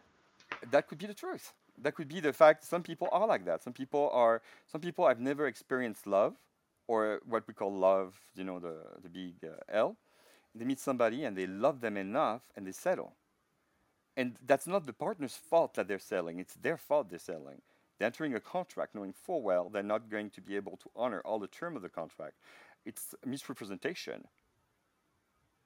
That 0.72 0.88
could 0.88 0.98
be 0.98 1.08
the 1.08 1.14
truth. 1.14 1.54
That 1.82 1.96
could 1.96 2.08
be 2.08 2.20
the 2.20 2.34
fact. 2.34 2.64
Some 2.64 2.84
people 2.84 3.08
are 3.12 3.28
like 3.28 3.46
that. 3.46 3.64
Some 3.64 3.74
people 3.74 4.10
are. 4.14 4.42
Some 4.72 4.82
people 4.82 5.08
have 5.08 5.20
never 5.20 5.48
experienced 5.48 6.06
love, 6.08 6.36
or 6.88 7.22
what 7.26 7.48
we 7.48 7.54
call 7.54 7.74
love. 7.74 8.20
You 8.36 8.44
know, 8.44 8.60
the 8.60 8.76
the 9.02 9.10
big 9.10 9.36
uh, 9.44 9.56
L. 9.70 9.96
They 10.56 10.66
meet 10.66 10.80
somebody 10.80 11.24
and 11.24 11.38
they 11.38 11.46
love 11.48 11.82
them 11.82 11.98
enough, 11.98 12.42
and 12.56 12.66
they 12.66 12.72
settle. 12.72 13.14
And 14.16 14.36
that's 14.46 14.66
not 14.66 14.88
the 14.88 14.94
partner's 14.94 15.36
fault 15.36 15.76
that 15.76 15.88
they're 15.88 16.00
selling. 16.00 16.40
It's 16.40 16.56
their 16.56 16.78
fault 16.78 17.10
they're 17.10 17.20
selling. 17.20 17.62
They're 17.98 18.08
entering 18.08 18.36
a 18.36 18.40
contract 18.40 18.96
knowing 18.96 19.14
full 19.14 19.42
well 19.42 19.70
they're 19.70 19.84
not 19.84 20.10
going 20.10 20.30
to 20.32 20.42
be 20.42 20.56
able 20.56 20.78
to 20.78 20.90
honor 20.96 21.22
all 21.26 21.40
the 21.40 21.48
term 21.48 21.76
of 21.76 21.82
the 21.82 21.90
contract. 21.90 22.36
It's 22.86 23.14
misrepresentation. 23.26 24.24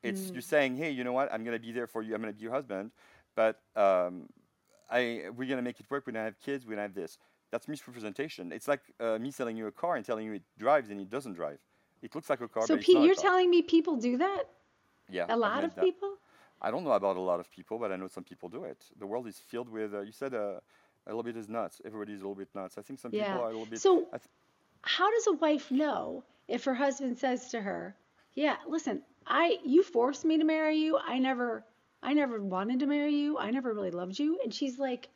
It's 0.03 0.31
you're 0.31 0.41
saying, 0.41 0.77
hey, 0.77 0.89
you 0.89 1.03
know 1.03 1.13
what? 1.13 1.31
I'm 1.31 1.43
going 1.43 1.55
to 1.55 1.61
be 1.61 1.71
there 1.71 1.85
for 1.85 2.01
you. 2.01 2.15
I'm 2.15 2.21
going 2.21 2.33
to 2.33 2.37
be 2.37 2.43
your 2.43 2.51
husband, 2.51 2.89
but 3.35 3.59
um, 3.75 4.27
I 4.89 5.25
we're 5.37 5.45
going 5.47 5.57
to 5.57 5.61
make 5.61 5.79
it 5.79 5.85
work. 5.91 6.05
We're 6.07 6.13
to 6.13 6.19
have 6.19 6.39
kids. 6.39 6.65
We're 6.65 6.75
to 6.77 6.81
have 6.81 6.95
this. 6.95 7.19
That's 7.51 7.67
misrepresentation. 7.67 8.51
It's 8.51 8.67
like 8.67 8.81
uh, 8.99 9.19
me 9.19 9.29
selling 9.29 9.57
you 9.57 9.67
a 9.67 9.71
car 9.71 9.95
and 9.97 10.05
telling 10.05 10.25
you 10.25 10.33
it 10.33 10.43
drives 10.57 10.89
and 10.89 10.99
it 10.99 11.09
doesn't 11.09 11.33
drive. 11.33 11.59
It 12.01 12.15
looks 12.15 12.29
like 12.31 12.41
a 12.41 12.47
car, 12.47 12.65
So, 12.65 12.73
but 12.73 12.79
it's 12.79 12.87
Pete, 12.87 13.03
you're 13.03 13.13
telling 13.13 13.49
me 13.51 13.61
people 13.61 13.95
do 13.97 14.17
that? 14.17 14.45
yeah, 15.11 15.25
A 15.29 15.37
lot 15.37 15.63
of 15.63 15.75
that. 15.75 15.83
people? 15.83 16.15
I 16.63 16.71
don't 16.71 16.83
know 16.83 16.93
about 16.93 17.15
a 17.17 17.21
lot 17.21 17.39
of 17.39 17.51
people, 17.51 17.77
but 17.77 17.91
I 17.91 17.95
know 17.95 18.07
some 18.07 18.23
people 18.23 18.49
do 18.49 18.63
it. 18.63 18.77
The 18.97 19.05
world 19.05 19.27
is 19.27 19.37
filled 19.37 19.69
with. 19.69 19.93
Uh, 19.93 20.01
you 20.01 20.11
said 20.11 20.33
uh, 20.33 20.37
a 21.05 21.09
little 21.09 21.21
bit 21.21 21.37
is 21.37 21.47
nuts. 21.47 21.79
Everybody's 21.85 22.21
a 22.21 22.23
little 22.23 22.35
bit 22.35 22.47
nuts. 22.55 22.77
I 22.79 22.81
think 22.81 22.99
some 22.99 23.11
Yeah. 23.13 23.25
people 23.25 23.41
are 23.43 23.49
a 23.49 23.51
little 23.51 23.65
bit. 23.67 23.79
So, 23.81 24.07
I 24.13 24.17
th- 24.17 24.29
how 24.81 25.11
does 25.11 25.27
a 25.27 25.33
wife 25.33 25.69
know 25.69 26.23
if 26.51 26.63
her 26.65 26.73
husband 26.75 27.17
says 27.17 27.49
to 27.49 27.61
her, 27.61 27.95
"Yeah, 28.33 28.57
listen, 28.67 29.03
I 29.25 29.57
you 29.63 29.83
forced 29.83 30.25
me 30.25 30.37
to 30.37 30.43
marry 30.43 30.77
you. 30.77 30.97
I 30.97 31.17
never 31.19 31.65
I 32.03 32.13
never 32.13 32.41
wanted 32.41 32.79
to 32.79 32.87
marry 32.87 33.15
you. 33.15 33.37
I 33.37 33.51
never 33.51 33.73
really 33.73 33.91
loved 33.91 34.19
you." 34.19 34.39
And 34.43 34.53
she's 34.53 34.77
like, 34.77 35.09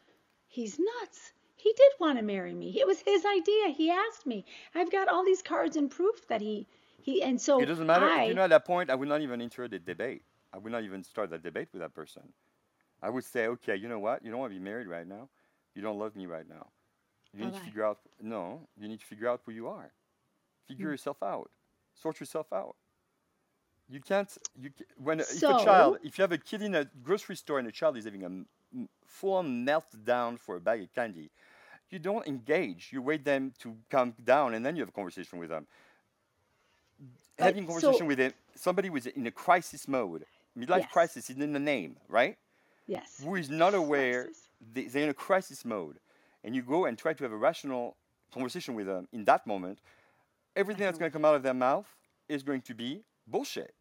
"He's 0.47 0.79
nuts. 0.79 1.33
He 1.55 1.73
did 1.73 1.91
want 1.99 2.19
to 2.19 2.23
marry 2.23 2.53
me. 2.53 2.79
It 2.79 2.85
was 2.85 2.99
his 2.99 3.25
idea. 3.25 3.69
He 3.69 3.89
asked 3.89 4.25
me. 4.25 4.45
I've 4.75 4.91
got 4.91 5.07
all 5.07 5.25
these 5.25 5.41
cards 5.41 5.75
and 5.77 5.89
proof 5.89 6.27
that 6.27 6.41
he 6.41 6.67
he 7.01 7.21
and 7.21 7.39
so 7.39 7.59
it 7.61 7.65
doesn't 7.65 7.87
matter. 7.87 8.05
I, 8.05 8.25
you 8.25 8.33
know 8.33 8.43
at 8.43 8.49
that 8.49 8.65
point, 8.65 8.89
I 8.89 8.95
would 8.95 9.09
not 9.09 9.21
even 9.21 9.41
enter 9.41 9.67
the 9.67 9.79
debate. 9.79 10.23
I 10.53 10.57
would 10.57 10.71
not 10.71 10.83
even 10.83 11.03
start 11.03 11.29
that 11.31 11.43
debate 11.43 11.69
with 11.73 11.81
that 11.81 11.93
person. 11.93 12.23
I 13.01 13.09
would 13.09 13.23
say, 13.25 13.47
okay, 13.47 13.75
you 13.75 13.87
know 13.89 13.99
what? 13.99 14.23
You 14.23 14.31
don't 14.31 14.39
want 14.39 14.53
to 14.53 14.59
be 14.59 14.63
married 14.63 14.87
right 14.87 15.07
now. 15.07 15.29
You 15.75 15.81
don't 15.81 15.99
love 15.99 16.15
me 16.15 16.25
right 16.25 16.47
now. 16.47 16.67
You 17.33 17.45
need 17.45 17.53
to 17.53 17.59
figure 17.59 17.85
out. 17.85 17.99
No, 18.21 18.61
you 18.79 18.87
need 18.87 18.99
to 19.01 19.05
figure 19.05 19.27
out 19.27 19.41
who 19.45 19.51
you 19.51 19.67
are. 19.67 19.91
Figure 20.67 20.85
hmm. 20.87 20.91
yourself 20.91 21.21
out. 21.23 21.49
Sort 21.93 22.19
yourself 22.19 22.51
out. 22.51 22.75
You 23.89 23.99
can't. 23.99 24.35
You 24.59 24.71
when 24.97 25.19
if 25.19 25.37
a 25.37 25.39
child, 25.39 25.99
if 26.03 26.17
you 26.17 26.23
have 26.23 26.31
a 26.31 26.37
kid 26.37 26.61
in 26.61 26.73
a 26.75 26.85
grocery 27.03 27.35
store 27.35 27.59
and 27.59 27.67
a 27.67 27.71
child 27.71 27.97
is 27.97 28.05
having 28.05 28.23
a 28.23 28.87
full-on 29.05 29.65
meltdown 29.65 30.39
for 30.39 30.55
a 30.55 30.59
bag 30.59 30.81
of 30.81 30.93
candy, 30.93 31.29
you 31.89 31.99
don't 31.99 32.25
engage. 32.27 32.89
You 32.91 33.01
wait 33.01 33.23
them 33.23 33.53
to 33.59 33.75
calm 33.89 34.15
down, 34.23 34.55
and 34.55 34.65
then 34.65 34.75
you 34.75 34.81
have 34.81 34.89
a 34.89 34.91
conversation 34.91 35.37
with 35.37 35.49
them. 35.49 35.67
Having 37.37 37.67
conversation 37.67 37.99
so 37.99 38.05
with 38.05 38.19
it, 38.19 38.33
somebody 38.55 38.87
who's 38.87 39.05
in 39.05 39.27
a 39.27 39.31
crisis 39.31 39.87
mode, 39.87 40.25
midlife 40.57 40.79
yes, 40.79 40.91
crisis 40.91 41.29
is 41.29 41.37
in 41.37 41.53
the 41.53 41.59
name, 41.59 41.97
right? 42.07 42.37
yes, 42.87 43.21
Who 43.23 43.35
is 43.35 43.49
not 43.49 43.73
aware 43.73 44.29
they, 44.73 44.85
they're 44.85 45.03
in 45.03 45.09
a 45.09 45.13
crisis 45.13 45.65
mode, 45.65 45.97
and 46.43 46.55
you 46.55 46.61
go 46.61 46.85
and 46.85 46.97
try 46.97 47.13
to 47.13 47.23
have 47.23 47.31
a 47.31 47.37
rational 47.37 47.97
conversation 48.33 48.73
with 48.75 48.87
them 48.87 49.07
in 49.11 49.25
that 49.25 49.45
moment, 49.45 49.79
everything 50.55 50.85
that's 50.85 50.97
going 50.97 51.11
to 51.11 51.13
come 51.13 51.25
out 51.25 51.35
of 51.35 51.43
their 51.43 51.53
mouth 51.53 51.87
is 52.27 52.43
going 52.43 52.61
to 52.61 52.73
be 52.73 53.03
bullshit. 53.27 53.73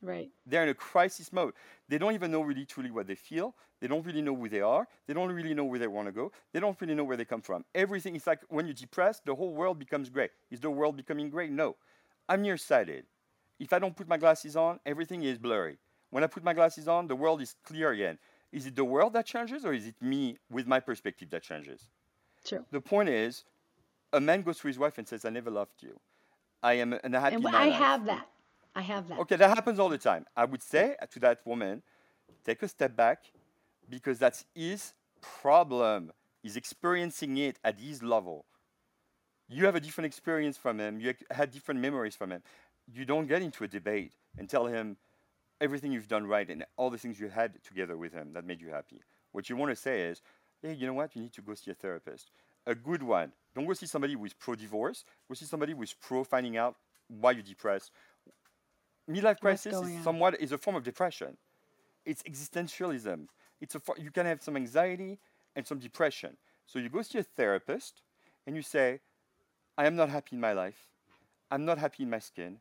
Right. 0.00 0.30
They're 0.46 0.62
in 0.62 0.68
a 0.68 0.74
crisis 0.74 1.32
mode. 1.32 1.54
They 1.88 1.98
don't 1.98 2.14
even 2.14 2.30
know 2.30 2.42
really 2.42 2.64
truly 2.64 2.90
what 2.90 3.06
they 3.06 3.16
feel. 3.16 3.54
They 3.80 3.88
don't 3.88 4.04
really 4.04 4.22
know 4.22 4.34
who 4.34 4.48
they 4.48 4.60
are. 4.60 4.86
They 5.06 5.14
don't 5.14 5.30
really 5.30 5.54
know 5.54 5.64
where 5.64 5.78
they 5.78 5.86
want 5.86 6.06
to 6.06 6.12
go. 6.12 6.32
They 6.52 6.60
don't 6.60 6.80
really 6.80 6.94
know 6.94 7.04
where 7.04 7.16
they 7.16 7.24
come 7.24 7.42
from. 7.42 7.64
Everything 7.74 8.14
is 8.14 8.26
like 8.26 8.40
when 8.48 8.66
you're 8.66 8.74
depressed, 8.74 9.24
the 9.24 9.34
whole 9.34 9.52
world 9.52 9.78
becomes 9.78 10.08
gray. 10.08 10.28
Is 10.50 10.60
the 10.60 10.70
world 10.70 10.96
becoming 10.96 11.30
gray? 11.30 11.48
No. 11.48 11.76
I'm 12.28 12.42
nearsighted. 12.42 13.06
If 13.58 13.72
I 13.72 13.78
don't 13.78 13.96
put 13.96 14.08
my 14.08 14.18
glasses 14.18 14.56
on, 14.56 14.78
everything 14.86 15.24
is 15.24 15.38
blurry. 15.38 15.78
When 16.10 16.22
I 16.22 16.26
put 16.28 16.44
my 16.44 16.54
glasses 16.54 16.86
on, 16.86 17.08
the 17.08 17.16
world 17.16 17.42
is 17.42 17.54
clear 17.64 17.90
again. 17.90 18.18
Is 18.52 18.66
it 18.66 18.76
the 18.76 18.84
world 18.84 19.12
that 19.14 19.26
changes 19.26 19.64
or 19.64 19.72
is 19.72 19.86
it 19.86 20.00
me 20.00 20.38
with 20.50 20.66
my 20.66 20.80
perspective 20.80 21.30
that 21.30 21.42
changes? 21.42 21.88
True. 22.44 22.64
The 22.70 22.80
point 22.80 23.08
is, 23.08 23.44
a 24.12 24.20
man 24.20 24.42
goes 24.42 24.58
to 24.60 24.68
his 24.68 24.78
wife 24.78 24.96
and 24.98 25.06
says, 25.06 25.24
I 25.24 25.30
never 25.30 25.50
loved 25.50 25.82
you. 25.82 25.98
I 26.62 26.74
am 26.74 26.92
unhappy 27.04 27.36
And 27.36 27.46
I 27.48 27.66
life. 27.68 27.74
have 27.74 28.04
that. 28.06 28.28
I 28.74 28.80
have 28.82 29.08
that. 29.08 29.18
Okay, 29.20 29.36
that 29.36 29.48
happens 29.50 29.78
all 29.78 29.88
the 29.88 29.98
time. 29.98 30.26
I 30.36 30.44
would 30.44 30.62
say 30.62 30.96
to 31.10 31.18
that 31.20 31.40
woman, 31.44 31.82
take 32.44 32.62
a 32.62 32.68
step 32.68 32.96
back 32.96 33.24
because 33.88 34.18
that's 34.18 34.44
his 34.54 34.92
problem. 35.20 36.12
He's 36.42 36.56
experiencing 36.56 37.36
it 37.38 37.58
at 37.64 37.78
his 37.78 38.02
level. 38.02 38.44
You 39.48 39.64
have 39.66 39.74
a 39.74 39.80
different 39.80 40.06
experience 40.06 40.56
from 40.56 40.78
him. 40.78 41.00
You 41.00 41.14
had 41.30 41.50
different 41.50 41.80
memories 41.80 42.14
from 42.14 42.30
him. 42.32 42.42
You 42.92 43.04
don't 43.04 43.26
get 43.26 43.42
into 43.42 43.64
a 43.64 43.68
debate 43.68 44.12
and 44.36 44.48
tell 44.48 44.66
him 44.66 44.96
everything 45.60 45.90
you've 45.90 46.08
done 46.08 46.26
right 46.26 46.48
and 46.48 46.64
all 46.76 46.90
the 46.90 46.98
things 46.98 47.18
you 47.18 47.28
had 47.28 47.62
together 47.64 47.96
with 47.96 48.12
him 48.12 48.32
that 48.34 48.44
made 48.44 48.60
you 48.60 48.68
happy. 48.68 49.00
What 49.32 49.48
you 49.50 49.56
want 49.56 49.70
to 49.70 49.76
say 49.76 50.02
is, 50.02 50.22
hey, 50.62 50.72
you 50.74 50.86
know 50.86 50.92
what? 50.94 51.16
You 51.16 51.22
need 51.22 51.32
to 51.34 51.42
go 51.42 51.54
see 51.54 51.70
a 51.70 51.74
therapist. 51.74 52.30
A 52.68 52.74
good 52.74 53.02
one. 53.02 53.32
Don't 53.54 53.66
go 53.66 53.72
see 53.72 53.86
somebody 53.86 54.12
who 54.12 54.24
is 54.24 54.34
pro 54.34 54.54
divorce. 54.54 55.04
Go 55.26 55.34
see 55.34 55.46
somebody 55.46 55.72
who 55.72 55.82
is 55.82 55.94
pro 55.94 56.22
finding 56.22 56.56
out 56.56 56.76
why 57.08 57.32
you're 57.32 57.42
depressed. 57.42 57.90
Midlife 59.10 59.40
crisis 59.40 59.72
is 59.72 59.80
on? 59.80 60.02
somewhat 60.02 60.40
is 60.40 60.52
a 60.52 60.58
form 60.58 60.76
of 60.76 60.84
depression. 60.84 61.38
It's 62.04 62.22
existentialism. 62.22 63.26
It's 63.60 63.74
a 63.74 63.80
you 63.96 64.10
can 64.10 64.26
have 64.26 64.42
some 64.42 64.54
anxiety 64.54 65.18
and 65.56 65.66
some 65.66 65.78
depression. 65.78 66.36
So 66.66 66.78
you 66.78 66.90
go 66.90 67.00
see 67.02 67.18
a 67.18 67.22
therapist 67.22 68.02
and 68.46 68.54
you 68.54 68.62
say, 68.62 69.00
I 69.78 69.86
am 69.86 69.96
not 69.96 70.10
happy 70.10 70.36
in 70.36 70.40
my 70.40 70.52
life. 70.52 70.88
I'm 71.50 71.64
not 71.64 71.78
happy 71.78 72.02
in 72.02 72.10
my 72.10 72.18
skin. 72.18 72.58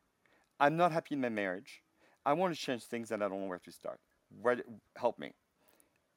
I'm 0.59 0.77
not 0.77 0.93
happy 0.93 1.15
in 1.15 1.21
my 1.21 1.29
marriage. 1.29 1.83
I 2.25 2.33
want 2.33 2.55
to 2.55 2.59
change 2.59 2.83
things 2.83 3.11
and 3.11 3.23
I 3.23 3.27
don't 3.27 3.41
know 3.41 3.47
where 3.47 3.59
to 3.59 3.71
start. 3.71 3.99
Where, 4.41 4.57
help 4.95 5.19
me. 5.19 5.33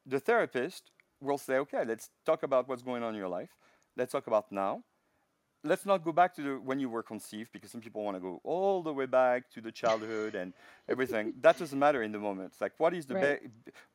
The 0.07 0.21
therapist 0.21 0.93
will 1.21 1.39
say, 1.39 1.57
okay, 1.59 1.85
let's 1.85 2.11
talk 2.25 2.43
about 2.43 2.69
what's 2.69 2.83
going 2.83 3.03
on 3.03 3.15
in 3.15 3.19
your 3.19 3.29
life. 3.29 3.51
Let's 4.01 4.13
talk 4.13 4.29
about 4.29 4.51
now. 4.51 4.83
Let's 5.63 5.85
not 5.85 6.03
go 6.03 6.11
back 6.11 6.35
to 6.37 6.43
the, 6.43 6.55
when 6.59 6.81
you 6.81 6.89
were 6.89 7.03
conceived 7.03 7.53
because 7.53 7.71
some 7.71 7.83
people 7.83 8.03
want 8.03 8.17
to 8.17 8.21
go 8.21 8.41
all 8.45 8.83
the 8.83 8.95
way 8.95 9.05
back 9.05 9.51
to 9.51 9.61
the 9.61 9.71
childhood 9.71 10.35
and 10.35 10.55
everything. 10.89 11.35
that 11.43 11.59
doesn't 11.59 11.79
matter 11.79 12.03
in 12.03 12.11
the 12.11 12.19
moment. 12.19 12.53
It's 12.53 12.63
like, 12.63 12.73
what 12.79 12.95
is 12.95 13.05
the 13.05 13.15
Right. 13.15 13.41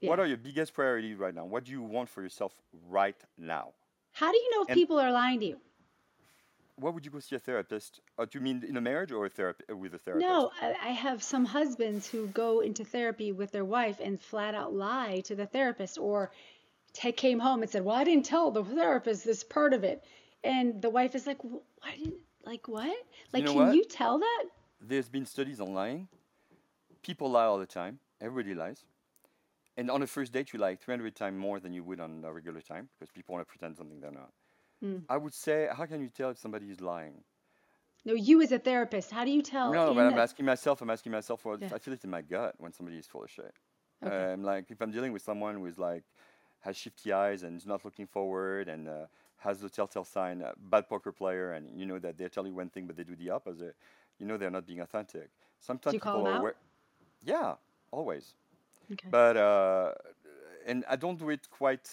what 0.01 0.20
Yeah. 0.20 0.20
are 0.20 0.28
your 0.28 0.38
biggest 0.38 0.76
priorities 0.76 1.18
right 1.18 1.34
now? 1.34 1.45
What 1.45 1.64
do 1.64 1.72
you 1.72 1.82
want 1.82 2.08
for 2.08 2.22
yourself 2.22 2.53
right 2.88 3.20
now? 3.36 3.74
How 4.12 4.32
do 4.32 4.38
you 4.38 4.51
know 4.51 4.62
if 4.62 4.70
And 4.70 4.78
people 4.80 4.99
are 4.99 5.12
lying 5.12 5.39
to 5.39 5.45
you? 5.47 5.58
what 6.78 6.93
would 6.93 7.03
you 7.06 7.12
go 7.12 7.20
see 7.20 7.36
a 7.36 7.39
therapist? 7.39 7.99
Uh, 8.18 8.26
do 8.26 8.38
you 8.38 8.43
mean 8.43 8.64
in 8.68 8.78
a 8.78 8.82
marriage 8.82 9.12
or 9.12 9.26
a 9.26 9.30
therapy 9.30 9.64
uh, 9.72 9.76
with 9.76 9.95
a 9.95 9.97
therapist? 9.97 10.28
No, 10.28 10.51
I, 10.62 10.89
I 10.89 10.91
have 10.91 11.24
some 11.24 11.45
husbands 11.45 12.08
who 12.08 12.28
go 12.28 12.60
into 12.60 12.84
therapy 12.84 13.32
with 13.32 13.51
their 13.51 13.66
wife 13.66 13.99
and 13.99 14.22
flat 14.22 14.53
out 14.53 14.74
lie 14.74 15.22
to 15.26 15.36
the 15.36 15.47
therapist 15.47 15.97
or 15.97 16.32
came 16.95 17.39
home 17.39 17.61
and 17.61 17.69
said, 17.69 17.83
Well, 17.83 17.95
I 17.95 18.03
didn't 18.03 18.25
tell 18.25 18.51
the 18.51 18.63
therapist 18.63 19.25
this 19.25 19.43
part 19.43 19.73
of 19.73 19.83
it. 19.83 20.03
And 20.43 20.81
the 20.81 20.89
wife 20.89 21.15
is 21.15 21.27
like, 21.27 21.41
Why 21.41 21.95
didn't, 21.97 22.15
like, 22.45 22.67
what? 22.67 22.95
Like, 23.33 23.43
know 23.43 23.53
can 23.53 23.67
what? 23.67 23.75
you 23.75 23.83
tell 23.85 24.19
that? 24.19 24.45
There's 24.81 25.09
been 25.09 25.25
studies 25.25 25.59
on 25.59 25.73
lying. 25.73 26.07
People 27.01 27.29
lie 27.31 27.45
all 27.45 27.57
the 27.57 27.65
time. 27.65 27.99
Everybody 28.21 28.55
lies. 28.55 28.85
And 29.77 29.91
on 29.91 30.01
a 30.01 30.07
first 30.07 30.31
date, 30.31 30.53
you 30.53 30.59
lie 30.59 30.75
300 30.75 31.15
times 31.15 31.37
more 31.37 31.59
than 31.59 31.73
you 31.73 31.83
would 31.83 31.99
on 31.99 32.23
a 32.25 32.31
regular 32.31 32.61
time 32.61 32.87
because 32.97 33.11
people 33.11 33.33
want 33.33 33.45
to 33.45 33.49
pretend 33.49 33.75
something 33.75 33.99
they're 33.99 34.11
not. 34.11 34.31
Mm. 34.83 35.03
I 35.09 35.17
would 35.17 35.33
say, 35.33 35.67
how 35.71 35.85
can 35.85 36.01
you 36.01 36.09
tell 36.09 36.29
if 36.29 36.37
somebody 36.37 36.67
is 36.67 36.79
lying? 36.79 37.23
No, 38.05 38.13
you 38.13 38.41
as 38.41 38.51
a 38.51 38.59
therapist, 38.59 39.11
how 39.11 39.25
do 39.25 39.31
you 39.31 39.41
tell 39.41 39.73
No, 39.73 39.93
but 39.93 40.05
I'm 40.05 40.17
asking 40.19 40.45
myself, 40.45 40.81
I'm 40.81 40.91
asking 40.91 41.11
myself, 41.11 41.43
well, 41.43 41.57
Yeah. 41.59 41.69
I 41.73 41.79
feel 41.79 41.93
it 41.93 42.03
in 42.03 42.09
my 42.09 42.21
gut 42.21 42.55
when 42.59 42.71
somebody 42.71 42.97
is 42.97 43.07
full 43.07 43.23
of 43.23 43.31
shit. 43.31 43.53
Okay. 44.05 44.33
Um, 44.33 44.43
like 44.43 44.69
if 44.69 44.81
I'm 44.81 44.91
dealing 44.91 45.11
with 45.11 45.23
someone 45.23 45.55
who 45.55 45.65
is 45.65 45.79
like 45.79 46.03
has 46.66 46.76
shifty 46.78 47.13
eyes 47.13 47.43
and 47.43 47.57
is 47.57 47.66
not 47.68 47.86
looking 47.86 48.07
forward 48.07 48.68
and 48.68 48.88
uh, 48.89 49.05
has 49.38 49.59
the 49.61 49.70
telltale 49.70 50.05
sign, 50.05 50.41
uh, 50.41 50.51
bad 50.57 50.89
poker 50.89 51.11
player, 51.11 51.53
and 51.53 51.80
you 51.80 51.86
know 51.86 51.99
that 51.99 52.18
they 52.18 52.28
tell 52.30 52.45
you 52.47 52.53
one 52.55 52.70
thing 52.70 52.86
but 52.88 52.95
they 52.97 53.03
do 53.03 53.16
the 53.16 53.30
opposite. 53.30 53.76
You 54.20 54.26
know 54.28 54.38
they're 54.38 54.51
not 54.59 54.66
being 54.66 54.82
authentic. 54.82 55.30
Sometimes 55.59 55.93
you 55.93 55.99
call 55.99 56.13
people 56.13 56.26
them 56.26 56.36
are 56.36 56.39
aware. 56.39 56.55
Yeah, 57.24 57.55
always. 57.91 58.36
Okay. 58.93 59.09
But 59.11 59.38
uh, 59.38 59.93
and 60.66 60.84
I 60.89 60.95
don't 60.95 61.20
do 61.20 61.30
it 61.30 61.49
quite 61.49 61.89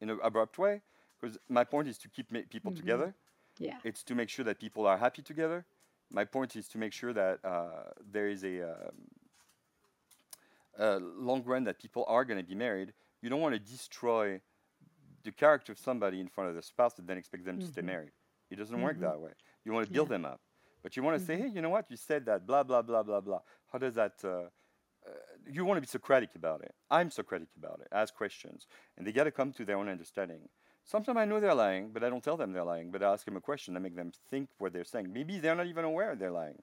in 0.00 0.10
an 0.10 0.18
abrupt 0.22 0.58
way 0.58 0.82
because 1.20 1.38
my 1.48 1.64
point 1.64 1.88
is 1.88 1.98
to 1.98 2.08
keep 2.08 2.30
ma- 2.32 2.46
people 2.50 2.72
Mhm. 2.72 2.76
together. 2.76 3.14
Yeah. 3.58 3.78
It's 3.84 4.02
to 4.04 4.14
make 4.14 4.28
sure 4.28 4.44
that 4.44 4.58
people 4.58 4.86
are 4.86 4.98
happy 4.98 5.22
together. 5.22 5.64
My 6.10 6.24
point 6.24 6.56
is 6.56 6.68
to 6.68 6.78
make 6.78 6.92
sure 6.92 7.12
that 7.14 7.38
uh, 7.44 7.90
there 8.12 8.28
is 8.28 8.44
a, 8.44 8.54
um, 8.72 8.96
a 10.78 10.98
long 11.00 11.42
run 11.44 11.64
that 11.64 11.78
people 11.78 12.04
are 12.08 12.24
going 12.24 12.38
to 12.38 12.46
be 12.46 12.54
married. 12.54 12.92
You 13.26 13.30
don't 13.30 13.40
want 13.40 13.54
to 13.56 13.58
destroy 13.58 14.40
the 15.24 15.32
character 15.32 15.72
of 15.72 15.80
somebody 15.80 16.20
in 16.20 16.28
front 16.28 16.48
of 16.48 16.54
the 16.54 16.62
spouse 16.62 16.96
and 17.00 17.08
then 17.08 17.18
expect 17.18 17.44
them 17.44 17.58
to 17.58 17.66
stay 17.66 17.80
Mhm. 17.82 17.86
married. 17.86 18.12
It 18.50 18.54
doesn't 18.54 18.80
work 18.80 18.98
Mhm. 18.98 19.00
that 19.00 19.20
way. 19.20 19.32
You 19.64 19.72
want 19.72 19.84
to 19.88 19.92
build 19.92 20.06
Yeah. 20.06 20.18
them 20.18 20.24
up, 20.26 20.40
but 20.80 20.96
you 20.96 21.02
want 21.02 21.18
to 21.18 21.24
say, 21.26 21.34
Mhm. 21.34 21.40
hey, 21.40 21.48
you 21.48 21.60
know 21.60 21.70
what? 21.70 21.90
You 21.90 21.96
said 21.96 22.24
that, 22.26 22.46
blah 22.46 22.62
blah 22.62 22.82
blah 22.82 23.02
blah 23.02 23.20
blah. 23.20 23.42
How 23.72 23.78
does 23.80 23.96
that? 23.96 24.24
Uh, 24.24 24.50
uh, 25.04 25.10
you 25.44 25.64
want 25.64 25.76
to 25.78 25.80
be 25.80 25.88
Socratic 25.88 26.36
about 26.36 26.62
it. 26.62 26.72
I'm 26.88 27.10
Socratic 27.10 27.48
about 27.56 27.80
it. 27.80 27.88
Ask 27.90 28.14
questions, 28.14 28.68
and 28.96 29.04
they 29.04 29.10
got 29.10 29.24
to 29.24 29.32
come 29.32 29.52
to 29.54 29.64
their 29.64 29.76
own 29.76 29.88
understanding. 29.88 30.48
Sometimes 30.84 31.18
I 31.18 31.24
know 31.24 31.40
they're 31.40 31.60
lying, 31.66 31.92
but 31.92 32.04
I 32.04 32.08
don't 32.10 32.22
tell 32.22 32.36
them 32.36 32.52
they're 32.52 32.70
lying. 32.74 32.92
But 32.92 33.02
I 33.02 33.12
ask 33.12 33.24
them 33.24 33.36
a 33.36 33.40
question. 33.40 33.76
I 33.76 33.80
make 33.80 33.96
them 33.96 34.12
think 34.30 34.50
what 34.58 34.72
they're 34.72 34.84
saying. 34.84 35.12
Maybe 35.12 35.40
they're 35.40 35.56
not 35.56 35.66
even 35.66 35.84
aware 35.84 36.14
they're 36.14 36.30
lying. 36.30 36.62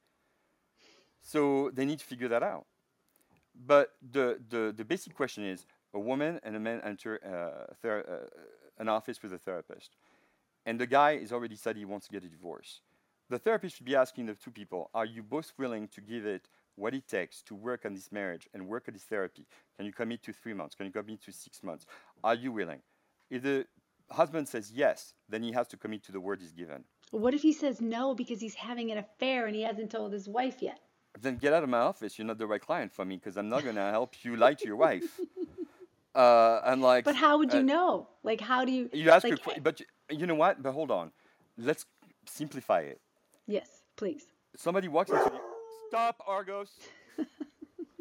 So 1.19 1.71
they 1.71 1.83
need 1.83 1.99
to 1.99 2.05
figure 2.05 2.29
that 2.29 2.41
out. 2.41 2.67
But 3.53 3.97
the, 4.01 4.41
the, 4.47 4.71
the 4.71 4.85
basic 4.85 5.13
question 5.13 5.43
is 5.43 5.65
a 5.93 5.99
woman 5.99 6.39
and 6.43 6.55
a 6.55 6.59
man 6.59 6.81
enter 6.83 7.19
uh, 7.23 7.73
ther- 7.81 8.05
uh, 8.07 8.81
an 8.81 8.89
office 8.89 9.21
with 9.21 9.33
a 9.33 9.37
therapist. 9.37 9.95
And 10.65 10.79
the 10.79 10.87
guy 10.87 11.11
is 11.11 11.31
already 11.31 11.55
said 11.55 11.75
he 11.75 11.85
wants 11.85 12.07
to 12.07 12.13
get 12.13 12.23
a 12.23 12.27
divorce. 12.27 12.81
The 13.29 13.39
therapist 13.39 13.77
should 13.77 13.85
be 13.85 13.95
asking 13.95 14.27
the 14.27 14.35
two 14.35 14.51
people 14.51 14.89
Are 14.93 15.05
you 15.05 15.23
both 15.23 15.53
willing 15.57 15.87
to 15.89 16.01
give 16.01 16.25
it 16.25 16.49
what 16.75 16.93
it 16.93 17.07
takes 17.07 17.41
to 17.43 17.55
work 17.55 17.85
on 17.85 17.93
this 17.93 18.11
marriage 18.11 18.47
and 18.53 18.67
work 18.67 18.85
on 18.87 18.93
this 18.93 19.03
therapy? 19.03 19.45
Can 19.77 19.85
you 19.85 19.93
commit 19.93 20.23
to 20.23 20.33
three 20.33 20.53
months? 20.53 20.75
Can 20.75 20.85
you 20.85 20.91
commit 20.91 21.21
to 21.23 21.31
six 21.31 21.63
months? 21.63 21.85
Are 22.23 22.35
you 22.35 22.51
willing? 22.51 22.81
If 23.29 23.43
the 23.43 23.65
husband 24.09 24.47
says 24.47 24.71
yes, 24.71 25.13
then 25.29 25.43
he 25.43 25.51
has 25.51 25.67
to 25.67 25.77
commit 25.77 26.03
to 26.05 26.11
the 26.11 26.19
word 26.19 26.39
he's 26.41 26.51
given. 26.51 26.83
What 27.11 27.33
if 27.33 27.41
he 27.41 27.53
says 27.53 27.79
no 27.79 28.15
because 28.15 28.41
he's 28.41 28.55
having 28.55 28.91
an 28.91 28.97
affair 28.97 29.45
and 29.45 29.55
he 29.55 29.61
hasn't 29.63 29.91
told 29.91 30.13
his 30.13 30.27
wife 30.27 30.61
yet? 30.61 30.79
then 31.21 31.37
get 31.37 31.53
out 31.53 31.63
of 31.63 31.69
my 31.69 31.79
office. 31.79 32.17
You're 32.17 32.27
not 32.27 32.37
the 32.37 32.47
right 32.47 32.61
client 32.61 32.91
for 32.91 33.05
me 33.05 33.17
because 33.17 33.37
I'm 33.37 33.49
not 33.49 33.63
going 33.63 33.75
to 33.75 33.81
help 33.81 34.15
you 34.23 34.35
lie 34.35 34.55
to 34.55 34.65
your 34.65 34.75
wife. 34.75 35.19
Uh, 36.15 36.61
and 36.65 36.81
like, 36.81 37.05
But 37.05 37.15
how 37.15 37.37
would 37.37 37.53
you 37.53 37.59
uh, 37.59 37.63
know? 37.63 38.07
Like, 38.23 38.41
how 38.41 38.65
do 38.65 38.71
you? 38.71 38.89
you 38.93 39.09
ask 39.09 39.23
like, 39.23 39.33
a 39.33 39.37
que- 39.37 39.59
but 39.61 39.79
you, 39.79 39.85
you 40.09 40.27
know 40.27 40.35
what? 40.35 40.61
But 40.61 40.73
hold 40.73 40.91
on, 40.91 41.11
let's 41.57 41.85
simplify 42.25 42.81
it. 42.81 43.01
Yes, 43.47 43.83
please. 43.95 44.25
Somebody 44.55 44.87
walks 44.87 45.09
into 45.11 45.23
the 45.23 45.39
stop 45.87 46.21
Argos. 46.27 46.71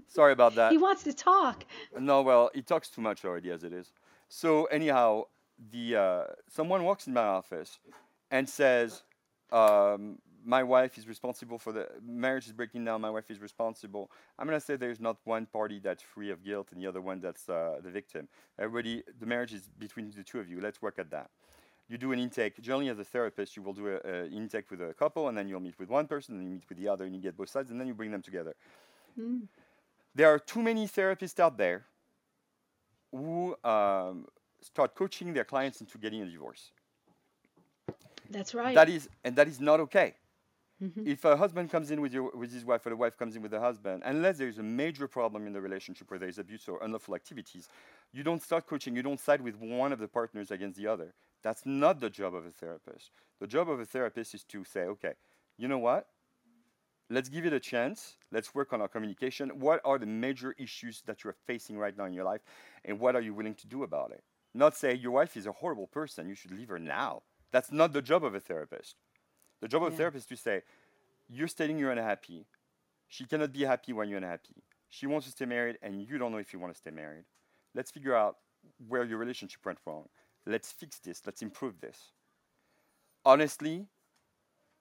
Sorry 0.09 0.33
about 0.33 0.55
that. 0.57 0.73
He 0.73 0.79
wants 0.79 1.03
to 1.05 1.15
talk. 1.15 1.65
No, 1.99 2.21
well, 2.21 2.51
he 2.55 2.61
talks 2.61 2.89
too 2.91 3.01
much 3.01 3.25
already 3.25 3.51
as 3.51 3.65
it 3.65 3.73
is. 3.73 3.93
So 4.29 4.65
anyhow, 4.67 5.25
the 5.71 5.97
uh, 5.97 6.25
someone 6.51 6.85
walks 6.85 7.07
in 7.07 7.15
my 7.15 7.23
office 7.23 7.79
and 8.31 8.47
says, 8.49 9.05
um, 9.51 10.19
"My 10.45 10.63
wife 10.63 10.99
is 10.99 11.07
responsible 11.07 11.59
for 11.59 11.73
the 11.73 11.89
marriage 12.05 12.47
is 12.47 12.53
breaking 12.53 12.85
down. 12.85 13.01
My 13.01 13.11
wife 13.11 13.31
is 13.31 13.41
responsible." 13.41 14.11
I'm 14.39 14.47
gonna 14.47 14.61
say 14.61 14.77
there's 14.77 15.01
not 15.01 15.19
one 15.25 15.47
party 15.47 15.79
that's 15.79 16.03
free 16.03 16.31
of 16.31 16.43
guilt 16.45 16.69
and 16.73 16.81
the 16.81 16.87
other 16.87 17.01
one 17.01 17.21
that's 17.21 17.49
uh, 17.49 17.81
the 17.83 17.91
victim. 17.91 18.29
Everybody, 18.59 19.03
the 19.21 19.27
marriage 19.27 19.53
is 19.53 19.69
between 19.79 20.11
the 20.11 20.23
two 20.23 20.41
of 20.41 20.49
you. 20.49 20.61
Let's 20.61 20.81
work 20.83 20.99
at 20.99 21.11
that. 21.11 21.31
you 21.89 21.99
do 21.99 22.13
an 22.13 22.19
intake. 22.19 22.61
Generally, 22.61 22.89
as 22.89 22.99
a 22.99 23.05
therapist, 23.05 23.57
you 23.57 23.63
will 23.63 23.75
do 23.75 23.87
an 23.89 24.33
intake 24.33 24.71
with 24.71 24.81
a 24.81 24.95
couple, 24.95 25.29
and 25.29 25.37
then 25.37 25.47
you'll 25.49 25.61
meet 25.61 25.79
with 25.79 25.91
one 25.91 26.07
person, 26.07 26.37
and 26.37 26.45
you 26.45 26.51
meet 26.51 26.65
with 26.69 26.79
the 26.79 26.89
other, 26.89 27.05
and 27.05 27.15
you 27.15 27.21
get 27.21 27.37
both 27.37 27.51
sides, 27.51 27.71
and 27.71 27.79
then 27.79 27.87
you 27.87 27.95
bring 27.95 28.11
them 28.11 28.23
together. 28.23 28.55
Mm. 29.19 29.43
There 30.15 30.29
are 30.33 30.39
too 30.39 30.63
many 30.63 30.87
therapists 30.87 31.39
out 31.39 31.57
there 31.59 31.85
who 33.11 33.57
um, 33.65 34.27
start 34.63 34.95
coaching 34.95 35.33
their 35.35 35.45
clients 35.45 35.81
into 35.83 35.99
getting 35.99 36.23
a 36.23 36.27
divorce. 36.27 36.73
That's 38.31 38.55
right. 38.55 38.75
That 38.75 38.89
is, 38.89 39.09
and 39.25 39.37
that 39.37 39.49
is 39.49 39.61
not 39.61 39.81
okay. 39.81 40.15
Mm-hmm. 40.83 41.07
If 41.07 41.25
a 41.25 41.37
husband 41.37 41.71
comes 41.71 41.91
in 41.93 42.01
with, 42.01 42.13
your, 42.13 42.31
with 42.35 42.53
his 42.53 42.65
wife 42.65 42.85
or 42.85 42.91
the 42.91 42.97
wife 42.97 43.17
comes 43.17 43.37
in 43.37 43.43
with 43.43 43.53
the 43.53 43.61
husband, 43.61 44.03
unless 44.05 44.39
there 44.39 44.49
is 44.49 44.59
a 44.59 44.63
major 44.63 45.07
problem 45.07 45.47
in 45.47 45.53
the 45.53 45.61
relationship 45.61 46.11
where 46.11 46.19
there 46.19 46.29
is 46.29 46.39
abuse 46.39 46.69
or 46.69 46.83
unlawful 46.83 47.15
activities, 47.15 47.69
you 48.13 48.25
don't 48.25 48.43
start 48.43 48.67
coaching, 48.67 48.97
you 48.97 49.03
don't 49.03 49.21
side 49.21 49.41
with 49.41 49.57
one 49.57 49.93
of 49.93 50.01
the 50.01 50.09
partners 50.09 50.51
against 50.51 50.77
the 50.77 50.89
other. 50.89 51.15
That's 51.43 51.63
not 51.65 52.01
the 52.01 52.11
job 52.11 52.35
of 52.35 52.47
a 52.47 52.51
therapist. 52.51 53.13
The 53.41 53.47
job 53.47 53.71
of 53.71 53.79
a 53.79 53.85
therapist 53.85 54.35
is 54.35 54.43
to 54.45 54.65
say, 54.65 54.81
okay, 54.83 55.13
you 55.57 55.69
know 55.69 55.79
what? 55.79 56.09
Let's 57.09 57.29
give 57.29 57.47
it 57.47 57.53
a 57.53 57.61
chance. 57.61 58.17
Let's 58.33 58.55
work 58.55 58.73
on 58.73 58.81
our 58.81 58.89
communication. 58.89 59.51
What 59.61 59.81
are 59.85 59.99
the 59.99 60.07
major 60.07 60.55
issues 60.59 61.03
that 61.07 61.23
you're 61.23 61.37
facing 61.47 61.79
right 61.79 61.97
now 61.97 62.07
in 62.07 62.13
your 62.13 62.25
life? 62.25 62.41
And 62.85 62.99
what 62.99 63.15
are 63.15 63.21
you 63.21 63.35
willing 63.35 63.55
to 63.57 63.67
do 63.67 63.83
about 63.83 64.11
it? 64.11 64.25
Not 64.55 64.77
say, 64.77 64.95
your 64.95 65.13
wife 65.13 65.37
is 65.37 65.47
a 65.47 65.53
horrible 65.53 65.87
person, 65.87 66.29
you 66.29 66.35
should 66.35 66.53
leave 66.53 66.69
her 66.69 66.79
now. 66.79 67.23
That's 67.53 67.71
not 67.71 67.93
the 67.93 68.03
job 68.03 68.25
of 68.25 68.35
a 68.35 68.41
therapist. 68.41 68.97
The 69.63 69.69
job 69.69 69.85
of 69.85 69.93
yeah. 69.93 69.95
a 69.95 69.99
therapist 69.99 70.31
is 70.31 70.39
to 70.39 70.43
say, 70.43 70.63
you're 71.29 71.49
stating 71.49 71.79
you're 71.79 71.93
unhappy. 71.93 72.45
She 73.09 73.25
cannot 73.25 73.53
be 73.53 73.63
happy 73.63 73.93
when 73.93 74.09
you're 74.09 74.19
unhappy. 74.19 74.57
She 74.91 75.07
wants 75.07 75.27
to 75.27 75.33
stay 75.33 75.47
married, 75.47 75.79
and 75.83 76.03
you 76.03 76.19
don't 76.19 76.33
know 76.33 76.39
if 76.39 76.53
you 76.53 76.59
want 76.59 76.75
to 76.75 76.79
stay 76.79 76.91
married. 76.91 77.25
Let's 77.75 77.91
figure 77.91 78.15
out 78.15 78.37
where 78.89 79.05
your 79.05 79.19
relationship 79.19 79.65
went 79.65 79.79
wrong. 79.87 80.09
Let's 80.45 80.73
fix 80.73 80.99
this. 80.99 81.23
Let's 81.25 81.43
improve 81.43 81.81
this. 81.81 82.11
Honestly, 83.25 83.87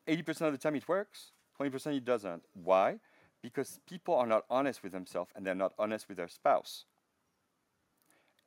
80% 0.07 0.41
of 0.47 0.51
the 0.51 0.57
time 0.57 0.75
it 0.75 0.87
works, 0.87 1.31
20% 1.59 1.95
it 1.95 2.03
doesn't. 2.03 2.43
Why? 2.53 2.99
Because 3.43 3.79
people 3.87 4.15
are 4.15 4.25
not 4.25 4.45
honest 4.49 4.81
with 4.81 4.91
themselves 4.91 5.31
and 5.35 5.45
they're 5.45 5.55
not 5.55 5.73
honest 5.77 6.07
with 6.07 6.17
their 6.17 6.27
spouse. 6.27 6.85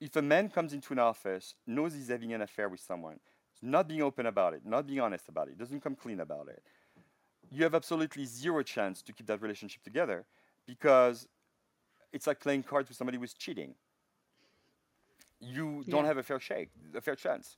If 0.01 0.17
a 0.17 0.23
man 0.23 0.49
comes 0.49 0.73
into 0.73 0.93
an 0.93 0.99
office, 0.99 1.55
knows 1.67 1.95
he's 1.95 2.09
having 2.09 2.33
an 2.33 2.43
affair 2.43 2.69
with 2.69 2.81
someone, 2.81 3.21
not 3.63 3.89
being 3.89 4.03
open 4.03 4.27
about 4.27 4.55
it, 4.55 4.63
not 4.65 4.87
being 4.87 5.01
honest 5.01 5.29
about 5.29 5.49
it, 5.49 5.59
doesn't 5.59 5.81
come 5.81 5.95
clean 5.95 6.21
about 6.21 6.49
it, 6.49 6.63
you 7.51 7.63
have 7.63 7.75
absolutely 7.75 8.25
zero 8.25 8.63
chance 8.63 9.03
to 9.03 9.13
keep 9.13 9.27
that 9.27 9.41
relationship 9.41 9.83
together 9.83 10.25
because 10.67 11.29
it's 12.13 12.27
like 12.27 12.41
playing 12.41 12.63
cards 12.63 12.89
with 12.89 12.97
somebody 12.97 13.19
who's 13.19 13.35
cheating. 13.35 13.75
You 15.41 15.85
don't 15.89 16.05
have 16.07 16.17
a 16.17 16.23
fair 16.23 16.41
shake, 16.41 16.71
a 16.95 17.01
fair 17.01 17.17
chance. 17.17 17.57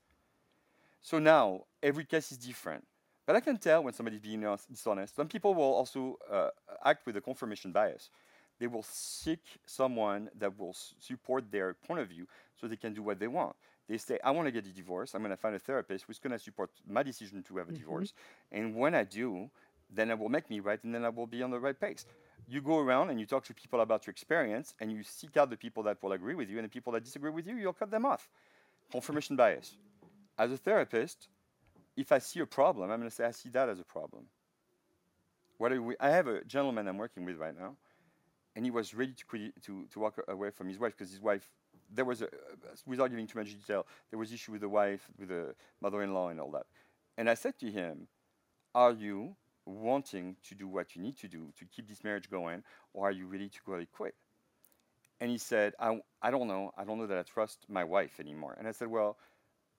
So 1.02 1.18
now 1.18 1.62
every 1.82 2.04
case 2.04 2.32
is 2.32 2.38
different. 2.38 2.84
But 3.26 3.36
I 3.36 3.40
can 3.40 3.58
tell 3.58 3.82
when 3.82 3.92
somebody's 3.92 4.20
being 4.20 4.40
dishonest. 4.70 5.16
Some 5.16 5.28
people 5.28 5.54
will 5.54 5.74
also 5.74 6.18
uh, 6.30 6.50
act 6.84 7.06
with 7.06 7.16
a 7.16 7.20
confirmation 7.20 7.72
bias. 7.72 8.10
They 8.58 8.68
will 8.68 8.84
seek 8.84 9.40
someone 9.66 10.30
that 10.38 10.58
will 10.58 10.74
support 11.00 11.50
their 11.50 11.74
point 11.74 12.00
of 12.00 12.08
view 12.08 12.26
so 12.58 12.66
they 12.66 12.76
can 12.76 12.94
do 12.94 13.02
what 13.02 13.18
they 13.18 13.26
want. 13.26 13.56
They 13.88 13.98
say, 13.98 14.18
I 14.24 14.32
want 14.32 14.46
to 14.46 14.52
get 14.52 14.66
a 14.66 14.70
divorce. 14.70 15.14
I'm 15.14 15.22
going 15.22 15.30
to 15.30 15.36
find 15.36 15.54
a 15.54 15.58
therapist 15.58 16.04
who's 16.06 16.18
going 16.18 16.32
to 16.32 16.38
support 16.38 16.70
my 16.88 17.02
decision 17.02 17.42
to 17.44 17.56
have 17.58 17.68
a 17.68 17.72
mm-hmm. 17.72 17.80
divorce. 17.80 18.12
And 18.50 18.74
when 18.74 18.94
I 18.94 19.04
do, 19.04 19.48
then 19.90 20.10
it 20.10 20.18
will 20.18 20.28
make 20.28 20.50
me 20.50 20.60
right 20.60 20.82
and 20.82 20.94
then 20.94 21.04
I 21.04 21.08
will 21.08 21.26
be 21.26 21.42
on 21.42 21.50
the 21.50 21.60
right 21.60 21.78
pace. 21.78 22.06
You 22.48 22.60
go 22.60 22.78
around 22.78 23.10
and 23.10 23.20
you 23.20 23.26
talk 23.26 23.44
to 23.44 23.54
people 23.54 23.80
about 23.80 24.06
your 24.06 24.12
experience 24.12 24.74
and 24.80 24.90
you 24.90 25.02
seek 25.02 25.36
out 25.36 25.50
the 25.50 25.56
people 25.56 25.82
that 25.84 26.02
will 26.02 26.12
agree 26.12 26.34
with 26.34 26.50
you 26.50 26.58
and 26.58 26.64
the 26.64 26.68
people 26.70 26.92
that 26.94 27.04
disagree 27.04 27.30
with 27.30 27.46
you, 27.46 27.56
you'll 27.56 27.72
cut 27.72 27.90
them 27.90 28.04
off. 28.04 28.28
Confirmation 28.90 29.36
bias. 29.36 29.76
As 30.38 30.52
a 30.52 30.56
therapist, 30.56 31.28
if 31.96 32.12
I 32.12 32.18
see 32.18 32.40
a 32.40 32.46
problem, 32.46 32.90
I'm 32.90 32.98
going 32.98 33.08
to 33.08 33.14
say, 33.14 33.24
I 33.24 33.30
see 33.30 33.48
that 33.50 33.68
as 33.68 33.80
a 33.80 33.84
problem. 33.84 34.24
What 35.58 35.72
we, 35.80 35.94
I 35.98 36.10
have 36.10 36.26
a 36.26 36.44
gentleman 36.44 36.86
I'm 36.86 36.98
working 36.98 37.24
with 37.24 37.36
right 37.38 37.58
now, 37.58 37.76
and 38.54 38.64
he 38.64 38.70
was 38.70 38.94
ready 38.94 39.12
to, 39.12 39.24
quit, 39.24 39.62
to, 39.64 39.86
to 39.90 39.98
walk 39.98 40.20
away 40.28 40.50
from 40.50 40.68
his 40.68 40.78
wife 40.78 40.94
because 40.96 41.10
his 41.10 41.20
wife, 41.20 41.50
there 41.92 42.04
was, 42.04 42.22
a, 42.22 42.28
without 42.86 43.10
giving 43.10 43.26
too 43.26 43.38
much 43.38 43.50
detail, 43.50 43.86
there 44.10 44.18
was 44.18 44.32
issue 44.32 44.52
with 44.52 44.60
the 44.60 44.68
wife, 44.68 45.08
with 45.18 45.28
the 45.28 45.54
mother-in-law 45.80 46.28
and 46.28 46.40
all 46.40 46.50
that. 46.52 46.66
And 47.16 47.30
I 47.30 47.34
said 47.34 47.58
to 47.60 47.70
him, 47.70 48.08
are 48.74 48.92
you 48.92 49.36
wanting 49.64 50.36
to 50.48 50.54
do 50.54 50.68
what 50.68 50.94
you 50.94 51.02
need 51.02 51.16
to 51.18 51.28
do 51.28 51.52
to 51.58 51.64
keep 51.64 51.88
this 51.88 52.04
marriage 52.04 52.30
going, 52.30 52.62
or 52.92 53.08
are 53.08 53.12
you 53.12 53.26
ready 53.26 53.48
to 53.48 53.58
go 53.66 53.82
quit? 53.92 54.14
And 55.20 55.30
he 55.30 55.38
said, 55.38 55.74
I, 55.80 56.00
I 56.20 56.30
don't 56.30 56.46
know. 56.46 56.72
I 56.76 56.84
don't 56.84 56.98
know 56.98 57.06
that 57.06 57.18
I 57.18 57.22
trust 57.22 57.66
my 57.68 57.84
wife 57.84 58.20
anymore. 58.20 58.54
And 58.58 58.68
I 58.68 58.72
said, 58.72 58.88
Well, 58.88 59.16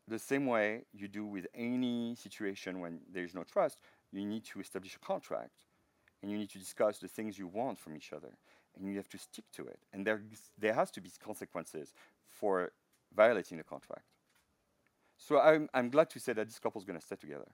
the 0.08 0.18
same 0.18 0.48
way 0.48 0.84
you 0.94 1.08
do 1.08 1.26
with 1.26 1.46
any 1.54 2.16
situation 2.16 2.80
when 2.80 3.00
there's 3.14 3.36
no 3.36 3.44
trust, 3.44 3.80
you 4.12 4.26
need 4.26 4.46
to 4.46 4.60
establish 4.60 4.96
a 4.96 5.00
contract 5.00 5.52
and 6.22 6.32
you 6.32 6.38
need 6.38 6.50
to 6.50 6.58
discuss 6.58 6.98
the 6.98 7.08
things 7.08 7.38
you 7.38 7.48
want 7.48 7.78
from 7.78 7.96
each 7.96 8.14
other 8.14 8.30
and 8.78 8.90
you 8.90 8.98
have 8.98 9.10
to 9.10 9.18
stick 9.18 9.46
to 9.54 9.66
it. 9.66 9.80
And 9.94 10.06
there, 10.06 10.22
there 10.58 10.74
has 10.74 10.92
to 10.92 11.02
be 11.02 11.12
consequences 11.24 11.94
for 12.28 12.72
violating 13.16 13.58
the 13.58 13.64
contract. 13.64 14.04
So 15.18 15.40
I'm, 15.40 15.68
I'm 15.74 15.90
glad 15.90 16.10
to 16.12 16.20
say 16.20 16.34
that 16.34 16.48
this 16.48 16.60
couple 16.60 16.80
is 16.80 16.86
going 16.86 17.00
to 17.00 17.06
stay 17.06 17.16
together. 17.16 17.48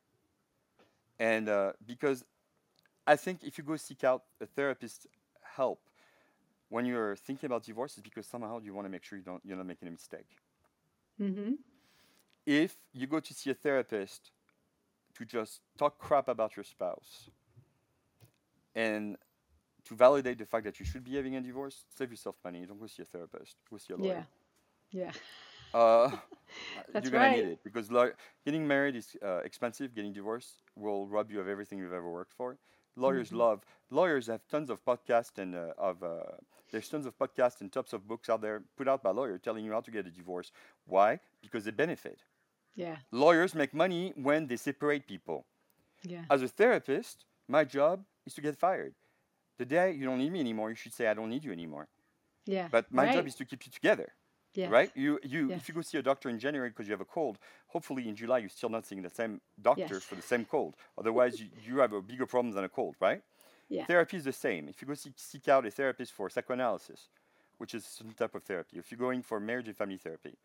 And 1.19 1.47
uh, 1.47 1.73
because 1.85 2.25
I 3.07 3.15
think 3.15 3.43
if 3.43 3.57
you 3.57 3.63
go 3.63 3.75
seek 3.77 4.03
out 4.03 4.23
a 4.41 4.45
therapist 4.45 5.07
help 5.55 5.79
when 6.69 6.85
you're 6.85 7.15
thinking 7.15 7.47
about 7.47 7.63
divorce, 7.63 7.93
it's 7.93 8.01
because 8.01 8.25
somehow 8.25 8.59
you 8.59 8.73
want 8.73 8.85
to 8.85 8.89
make 8.89 9.03
sure 9.03 9.17
you 9.17 9.23
don't, 9.23 9.41
you're 9.45 9.57
not 9.57 9.67
making 9.67 9.87
a 9.87 9.91
mistake. 9.91 10.27
Mm-hmm. 11.21 11.53
If 12.45 12.75
you 12.91 13.07
go 13.07 13.19
to 13.19 13.33
see 13.33 13.51
a 13.51 13.53
therapist 13.53 14.31
to 15.17 15.25
just 15.25 15.61
talk 15.77 15.99
crap 15.99 16.27
about 16.27 16.55
your 16.57 16.63
spouse 16.63 17.29
and 18.75 19.17
to 19.85 19.95
validate 19.95 20.37
the 20.37 20.45
fact 20.45 20.65
that 20.65 20.79
you 20.79 20.85
should 20.85 21.03
be 21.03 21.15
having 21.15 21.35
a 21.35 21.41
divorce, 21.41 21.85
save 21.95 22.11
yourself 22.11 22.35
money. 22.43 22.65
Don't 22.65 22.79
go 22.79 22.87
see 22.87 23.03
a 23.03 23.05
therapist. 23.05 23.57
Go 23.69 23.77
see 23.77 23.93
a 23.93 23.97
lawyer. 23.97 24.25
Yeah. 24.91 25.11
Yeah. 25.73 25.79
Uh, 25.79 26.11
That's 26.93 27.05
you're 27.05 27.11
gonna 27.11 27.23
right. 27.25 27.37
need 27.37 27.51
it 27.53 27.63
because 27.63 27.91
like, 27.91 28.15
getting 28.45 28.67
married 28.67 28.95
is 28.95 29.15
uh, 29.25 29.37
expensive. 29.37 29.95
Getting 29.95 30.13
divorced 30.13 30.61
will 30.75 31.07
rob 31.07 31.31
you 31.31 31.39
of 31.39 31.47
everything 31.47 31.79
you've 31.79 31.93
ever 31.93 32.09
worked 32.09 32.33
for. 32.33 32.57
Lawyers 32.95 33.29
mm-hmm. 33.29 33.37
love 33.37 33.65
lawyers 33.89 34.27
have 34.27 34.41
tons 34.49 34.69
of 34.69 34.83
podcasts 34.85 35.37
and 35.37 35.55
uh, 35.55 35.73
of 35.77 36.03
uh, 36.03 36.21
there's 36.71 36.87
tons 36.89 37.05
of 37.05 37.17
podcasts 37.17 37.61
and 37.61 37.71
tons 37.71 37.93
of 37.93 38.07
books 38.07 38.29
out 38.29 38.41
there 38.41 38.63
put 38.77 38.87
out 38.87 39.01
by 39.01 39.11
lawyers 39.11 39.41
telling 39.41 39.65
you 39.65 39.71
how 39.71 39.81
to 39.81 39.91
get 39.91 40.05
a 40.05 40.11
divorce. 40.11 40.51
Why? 40.85 41.19
Because 41.41 41.65
they 41.65 41.71
benefit. 41.71 42.19
Yeah. 42.75 42.97
Lawyers 43.11 43.53
make 43.55 43.73
money 43.73 44.13
when 44.15 44.47
they 44.47 44.57
separate 44.57 45.07
people. 45.07 45.45
Yeah. 46.03 46.25
As 46.29 46.41
a 46.41 46.47
therapist, 46.47 47.25
my 47.47 47.63
job 47.63 48.03
is 48.25 48.33
to 48.35 48.41
get 48.41 48.57
fired. 48.57 48.93
The 49.57 49.65
day 49.65 49.91
you 49.91 50.05
don't 50.05 50.19
need 50.19 50.31
me 50.31 50.39
anymore, 50.39 50.69
you 50.69 50.75
should 50.75 50.93
say 50.93 51.07
I 51.07 51.13
don't 51.13 51.29
need 51.29 51.43
you 51.43 51.51
anymore. 51.51 51.87
Yeah. 52.45 52.67
But 52.71 52.91
my 52.91 53.05
right. 53.05 53.13
job 53.13 53.27
is 53.27 53.35
to 53.35 53.45
keep 53.45 53.65
you 53.65 53.71
together. 53.71 54.13
Yes. 54.53 54.69
Right? 54.69 54.91
You 54.93 55.19
you 55.23 55.49
yes. 55.49 55.61
if 55.61 55.67
you 55.67 55.73
go 55.73 55.81
see 55.81 55.97
a 55.97 56.03
doctor 56.03 56.29
in 56.29 56.37
January 56.37 56.69
because 56.69 56.87
you 56.87 56.91
have 56.91 57.01
a 57.01 57.05
cold, 57.05 57.39
hopefully 57.67 58.07
in 58.07 58.15
July 58.15 58.39
you're 58.39 58.49
still 58.49 58.69
not 58.69 58.85
seeing 58.85 59.01
the 59.01 59.09
same 59.09 59.41
doctor 59.59 59.95
yes. 59.95 60.03
for 60.03 60.15
the 60.15 60.21
same 60.21 60.45
cold. 60.45 60.75
Otherwise 60.97 61.39
you, 61.39 61.47
you 61.65 61.79
have 61.79 61.93
a 61.93 62.01
bigger 62.01 62.27
problem 62.27 62.53
than 62.53 62.63
a 62.63 62.69
cold, 62.69 62.95
right? 62.99 63.21
Yeah. 63.69 63.85
Therapy 63.85 64.17
is 64.17 64.25
the 64.25 64.33
same. 64.33 64.67
If 64.67 64.81
you 64.81 64.87
go 64.87 64.93
seek, 64.93 65.13
seek 65.15 65.47
out 65.47 65.65
a 65.65 65.71
therapist 65.71 66.11
for 66.11 66.29
psychoanalysis, 66.29 67.09
which 67.57 67.73
is 67.73 67.83
some 67.83 68.11
type 68.11 68.35
of 68.35 68.43
therapy, 68.43 68.77
if 68.77 68.91
you're 68.91 68.99
going 68.99 69.23
for 69.23 69.39
marriage 69.39 69.67
and 69.67 69.75
family 69.75 69.97
therapy, 69.97 70.37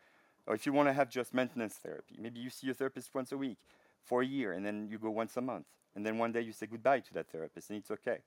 or 0.47 0.55
if 0.55 0.65
you 0.65 0.73
want 0.73 0.89
to 0.89 0.95
have 0.95 1.11
just 1.11 1.35
maintenance 1.35 1.75
therapy, 1.75 2.17
maybe 2.19 2.41
you 2.41 2.49
see 2.49 2.71
a 2.71 2.75
therapist 2.75 3.15
once 3.15 3.33
a 3.33 3.37
week 3.37 3.59
for 4.03 4.23
a 4.23 4.27
year 4.27 4.53
and 4.53 4.65
then 4.65 4.89
you 4.91 4.99
go 4.99 5.11
once 5.11 5.37
a 5.37 5.43
month. 5.43 5.67
And 5.95 6.07
then 6.07 6.17
one 6.17 6.33
day 6.33 6.41
you 6.41 6.53
say 6.53 6.67
goodbye 6.67 7.01
to 7.01 7.15
that 7.15 7.29
therapist 7.29 7.69
and 7.69 7.79
it's 7.79 7.91
okay. 7.91 8.19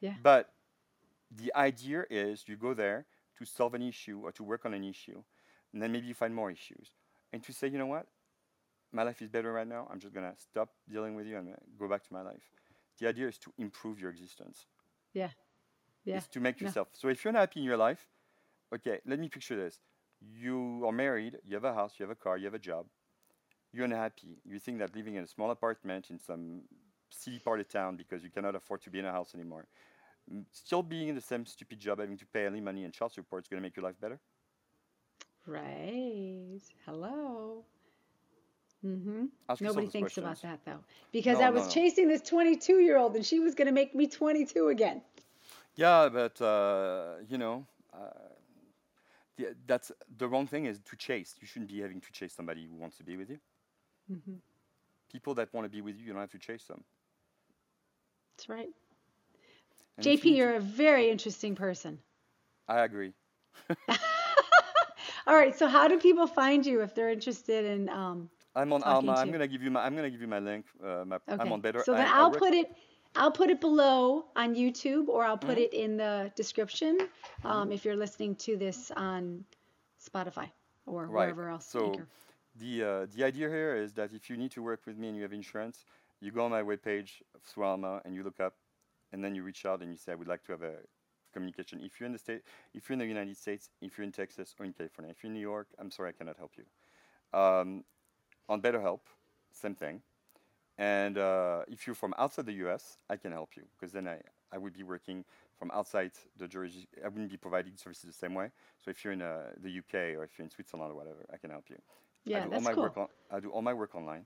Yeah. 0.00 0.14
But 0.22 0.52
the 1.30 1.52
idea 1.54 2.04
is 2.10 2.44
you 2.46 2.56
go 2.56 2.74
there 2.74 3.06
to 3.38 3.44
solve 3.44 3.74
an 3.74 3.82
issue 3.82 4.20
or 4.22 4.32
to 4.32 4.42
work 4.42 4.66
on 4.66 4.74
an 4.74 4.84
issue, 4.84 5.22
and 5.72 5.82
then 5.82 5.92
maybe 5.92 6.06
you 6.06 6.14
find 6.14 6.34
more 6.34 6.50
issues. 6.50 6.90
And 7.32 7.42
to 7.44 7.52
say, 7.52 7.68
you 7.68 7.78
know 7.78 7.86
what, 7.86 8.06
my 8.92 9.02
life 9.02 9.22
is 9.22 9.28
better 9.28 9.52
right 9.52 9.66
now. 9.66 9.86
I'm 9.90 10.00
just 10.00 10.12
gonna 10.12 10.34
stop 10.36 10.70
dealing 10.90 11.14
with 11.14 11.26
you 11.26 11.36
and 11.38 11.50
uh, 11.50 11.56
go 11.78 11.88
back 11.88 12.02
to 12.04 12.12
my 12.12 12.22
life. 12.22 12.42
The 12.98 13.08
idea 13.08 13.28
is 13.28 13.38
to 13.38 13.52
improve 13.56 14.00
your 14.00 14.10
existence. 14.10 14.66
Yeah. 15.12 15.30
Yeah. 16.04 16.16
It's 16.16 16.28
to 16.28 16.40
make 16.40 16.60
yourself. 16.60 16.88
So 16.92 17.08
if 17.08 17.24
you're 17.24 17.32
not 17.32 17.40
happy 17.40 17.60
in 17.60 17.66
your 17.66 17.76
life, 17.76 18.08
okay, 18.74 19.00
let 19.06 19.18
me 19.18 19.28
picture 19.28 19.56
this. 19.56 19.78
You 20.20 20.82
are 20.84 20.92
married, 20.92 21.38
you 21.46 21.54
have 21.54 21.64
a 21.64 21.72
house, 21.72 21.94
you 21.98 22.04
have 22.04 22.10
a 22.10 22.16
car, 22.16 22.36
you 22.36 22.44
have 22.46 22.54
a 22.54 22.58
job. 22.58 22.86
You're 23.72 23.84
unhappy. 23.84 24.38
You 24.44 24.58
think 24.58 24.78
that 24.80 24.94
living 24.94 25.14
in 25.14 25.22
a 25.22 25.26
small 25.26 25.50
apartment 25.50 26.10
in 26.10 26.18
some 26.18 26.62
city 27.10 27.38
part 27.38 27.60
of 27.60 27.68
town 27.68 27.96
because 27.96 28.22
you 28.22 28.30
cannot 28.30 28.54
afford 28.54 28.82
to 28.82 28.90
be 28.90 28.98
in 28.98 29.04
a 29.04 29.12
house 29.12 29.34
anymore 29.34 29.66
still 30.52 30.82
being 30.82 31.08
in 31.08 31.14
the 31.14 31.20
same 31.20 31.46
stupid 31.46 31.78
job, 31.78 32.00
having 32.00 32.18
to 32.18 32.26
pay 32.26 32.46
any 32.46 32.60
money 32.60 32.84
and 32.84 32.92
child 32.92 33.12
support 33.12 33.44
is 33.44 33.48
going 33.48 33.60
to 33.60 33.62
make 33.62 33.76
your 33.76 33.84
life 33.84 34.00
better? 34.00 34.18
Right. 35.46 36.60
Hello. 36.86 37.64
Mm-hmm. 38.84 39.26
Nobody 39.60 39.88
thinks 39.88 40.16
about 40.16 40.40
that 40.42 40.60
though, 40.64 40.78
because 41.12 41.38
no, 41.38 41.46
I 41.46 41.50
was 41.50 41.62
no, 41.62 41.68
no. 41.68 41.74
chasing 41.74 42.08
this 42.08 42.22
22 42.22 42.80
year 42.80 42.96
old 42.96 43.14
and 43.14 43.24
she 43.24 43.38
was 43.38 43.54
going 43.54 43.66
to 43.66 43.72
make 43.72 43.94
me 43.94 44.06
22 44.06 44.68
again. 44.68 45.02
Yeah, 45.76 46.08
but 46.10 46.40
uh, 46.40 47.16
you 47.28 47.36
know, 47.36 47.66
uh, 47.92 48.06
the, 49.36 49.54
that's 49.66 49.92
the 50.16 50.28
wrong 50.28 50.46
thing 50.46 50.66
is 50.66 50.80
to 50.90 50.96
chase. 50.96 51.34
You 51.40 51.46
shouldn't 51.46 51.70
be 51.70 51.80
having 51.80 52.00
to 52.00 52.12
chase 52.12 52.32
somebody 52.34 52.66
who 52.66 52.76
wants 52.76 52.96
to 52.98 53.04
be 53.04 53.16
with 53.16 53.30
you. 53.30 53.38
Mm-hmm. 54.10 54.34
People 55.12 55.34
that 55.34 55.52
want 55.52 55.66
to 55.66 55.70
be 55.70 55.82
with 55.82 55.98
you, 55.98 56.06
you 56.06 56.12
don't 56.12 56.20
have 56.20 56.30
to 56.30 56.38
chase 56.38 56.64
them. 56.64 56.82
That's 58.36 58.48
right. 58.48 58.68
JP, 60.00 60.24
you 60.24 60.34
you're 60.34 60.54
a 60.56 60.60
very 60.60 61.10
interesting 61.10 61.54
person. 61.54 61.98
I 62.68 62.80
agree. 62.80 63.12
All 65.26 65.34
right. 65.34 65.56
So, 65.56 65.66
how 65.66 65.88
do 65.88 65.98
people 65.98 66.26
find 66.26 66.64
you 66.64 66.80
if 66.82 66.94
they're 66.94 67.10
interested 67.10 67.64
in? 67.64 67.88
Um, 67.88 68.30
I'm 68.54 68.72
on 68.72 68.82
Alma. 68.82 69.12
I'm 69.12 69.30
gonna 69.30 69.46
give 69.46 69.62
you 69.62 69.70
my. 69.70 69.84
I'm 69.84 69.94
gonna 69.94 70.10
give 70.10 70.20
you 70.20 70.28
my 70.28 70.38
link. 70.38 70.66
Uh, 70.82 71.04
my, 71.06 71.16
okay. 71.16 71.36
I'm 71.38 71.52
on 71.52 71.60
Better. 71.60 71.82
So 71.84 71.92
then 71.92 72.06
I, 72.06 72.22
will 72.22 72.30
put 72.30 72.52
it. 72.52 72.72
I'll 73.16 73.30
put 73.30 73.50
it 73.50 73.60
below 73.60 74.26
on 74.36 74.54
YouTube, 74.54 75.08
or 75.08 75.24
I'll 75.24 75.38
put 75.38 75.58
mm-hmm. 75.58 75.60
it 75.60 75.74
in 75.74 75.96
the 75.96 76.32
description 76.36 76.98
um, 77.44 77.64
mm-hmm. 77.64 77.72
if 77.72 77.84
you're 77.84 77.96
listening 77.96 78.34
to 78.36 78.56
this 78.56 78.90
on 78.96 79.44
Spotify 80.00 80.50
or 80.86 81.02
right. 81.02 81.10
wherever 81.10 81.48
else. 81.48 81.66
So 81.66 81.94
the 82.56 82.82
uh, 82.82 83.06
the 83.14 83.24
idea 83.24 83.48
here 83.48 83.76
is 83.76 83.92
that 83.94 84.12
if 84.12 84.28
you 84.28 84.36
need 84.36 84.50
to 84.52 84.62
work 84.62 84.80
with 84.86 84.96
me 84.98 85.08
and 85.08 85.16
you 85.16 85.22
have 85.22 85.32
insurance, 85.32 85.84
you 86.20 86.30
go 86.30 86.44
on 86.44 86.50
my 86.50 86.62
webpage 86.62 87.22
through 87.44 87.64
Alma 87.64 88.00
and 88.04 88.14
you 88.14 88.22
look 88.22 88.40
up, 88.40 88.54
and 89.12 89.22
then 89.24 89.34
you 89.34 89.42
reach 89.42 89.66
out 89.66 89.82
and 89.82 89.90
you 89.90 89.96
say 89.96 90.12
I 90.12 90.14
would 90.14 90.28
like 90.28 90.44
to 90.44 90.52
have 90.52 90.62
a 90.62 90.74
communication. 91.32 91.80
If 91.82 91.98
you're 91.98 92.06
in 92.06 92.12
the 92.12 92.18
state, 92.18 92.42
if 92.74 92.88
you're 92.88 92.94
in 92.94 92.98
the 92.98 93.06
United 93.06 93.36
States, 93.36 93.70
if 93.80 93.96
you're 93.96 94.04
in 94.04 94.12
Texas 94.12 94.54
or 94.58 94.66
in 94.66 94.72
California, 94.72 95.10
if 95.10 95.22
you're 95.22 95.30
in 95.30 95.34
New 95.34 95.40
York, 95.40 95.68
I'm 95.78 95.90
sorry 95.90 96.10
I 96.10 96.12
cannot 96.12 96.36
help 96.36 96.52
you. 96.56 96.64
Um, 97.38 97.84
on 98.48 98.60
BetterHelp, 98.60 99.00
same 99.52 99.74
thing. 99.74 100.02
And 100.78 101.18
uh, 101.18 101.62
if 101.68 101.86
you're 101.86 101.94
from 101.94 102.14
outside 102.18 102.46
the 102.46 102.54
US, 102.66 102.98
I 103.08 103.16
can 103.16 103.32
help 103.32 103.50
you 103.56 103.64
because 103.78 103.92
then 103.92 104.08
I, 104.08 104.20
I 104.52 104.58
would 104.58 104.72
be 104.72 104.82
working 104.82 105.24
from 105.58 105.70
outside 105.72 106.12
the 106.38 106.48
jurisdiction. 106.48 106.88
I 107.04 107.08
wouldn't 107.08 107.30
be 107.30 107.36
providing 107.36 107.76
services 107.76 108.04
the 108.04 108.12
same 108.12 108.34
way. 108.34 108.50
So 108.82 108.90
if 108.90 109.04
you're 109.04 109.12
in 109.12 109.22
uh, 109.22 109.50
the 109.62 109.78
UK 109.78 110.16
or 110.16 110.24
if 110.24 110.38
you're 110.38 110.44
in 110.44 110.50
Switzerland 110.50 110.90
or 110.90 110.94
whatever, 110.94 111.26
I 111.32 111.36
can 111.36 111.50
help 111.50 111.64
you. 111.68 111.76
Yeah, 112.24 112.38
I 112.38 112.40
do 112.44 112.50
that's 112.50 112.64
all 112.64 112.70
my 112.70 112.74
cool. 112.74 112.82
Work 112.84 112.96
on, 112.96 113.06
I 113.30 113.40
do 113.40 113.50
all 113.50 113.62
my 113.62 113.74
work 113.74 113.94
online. 113.94 114.24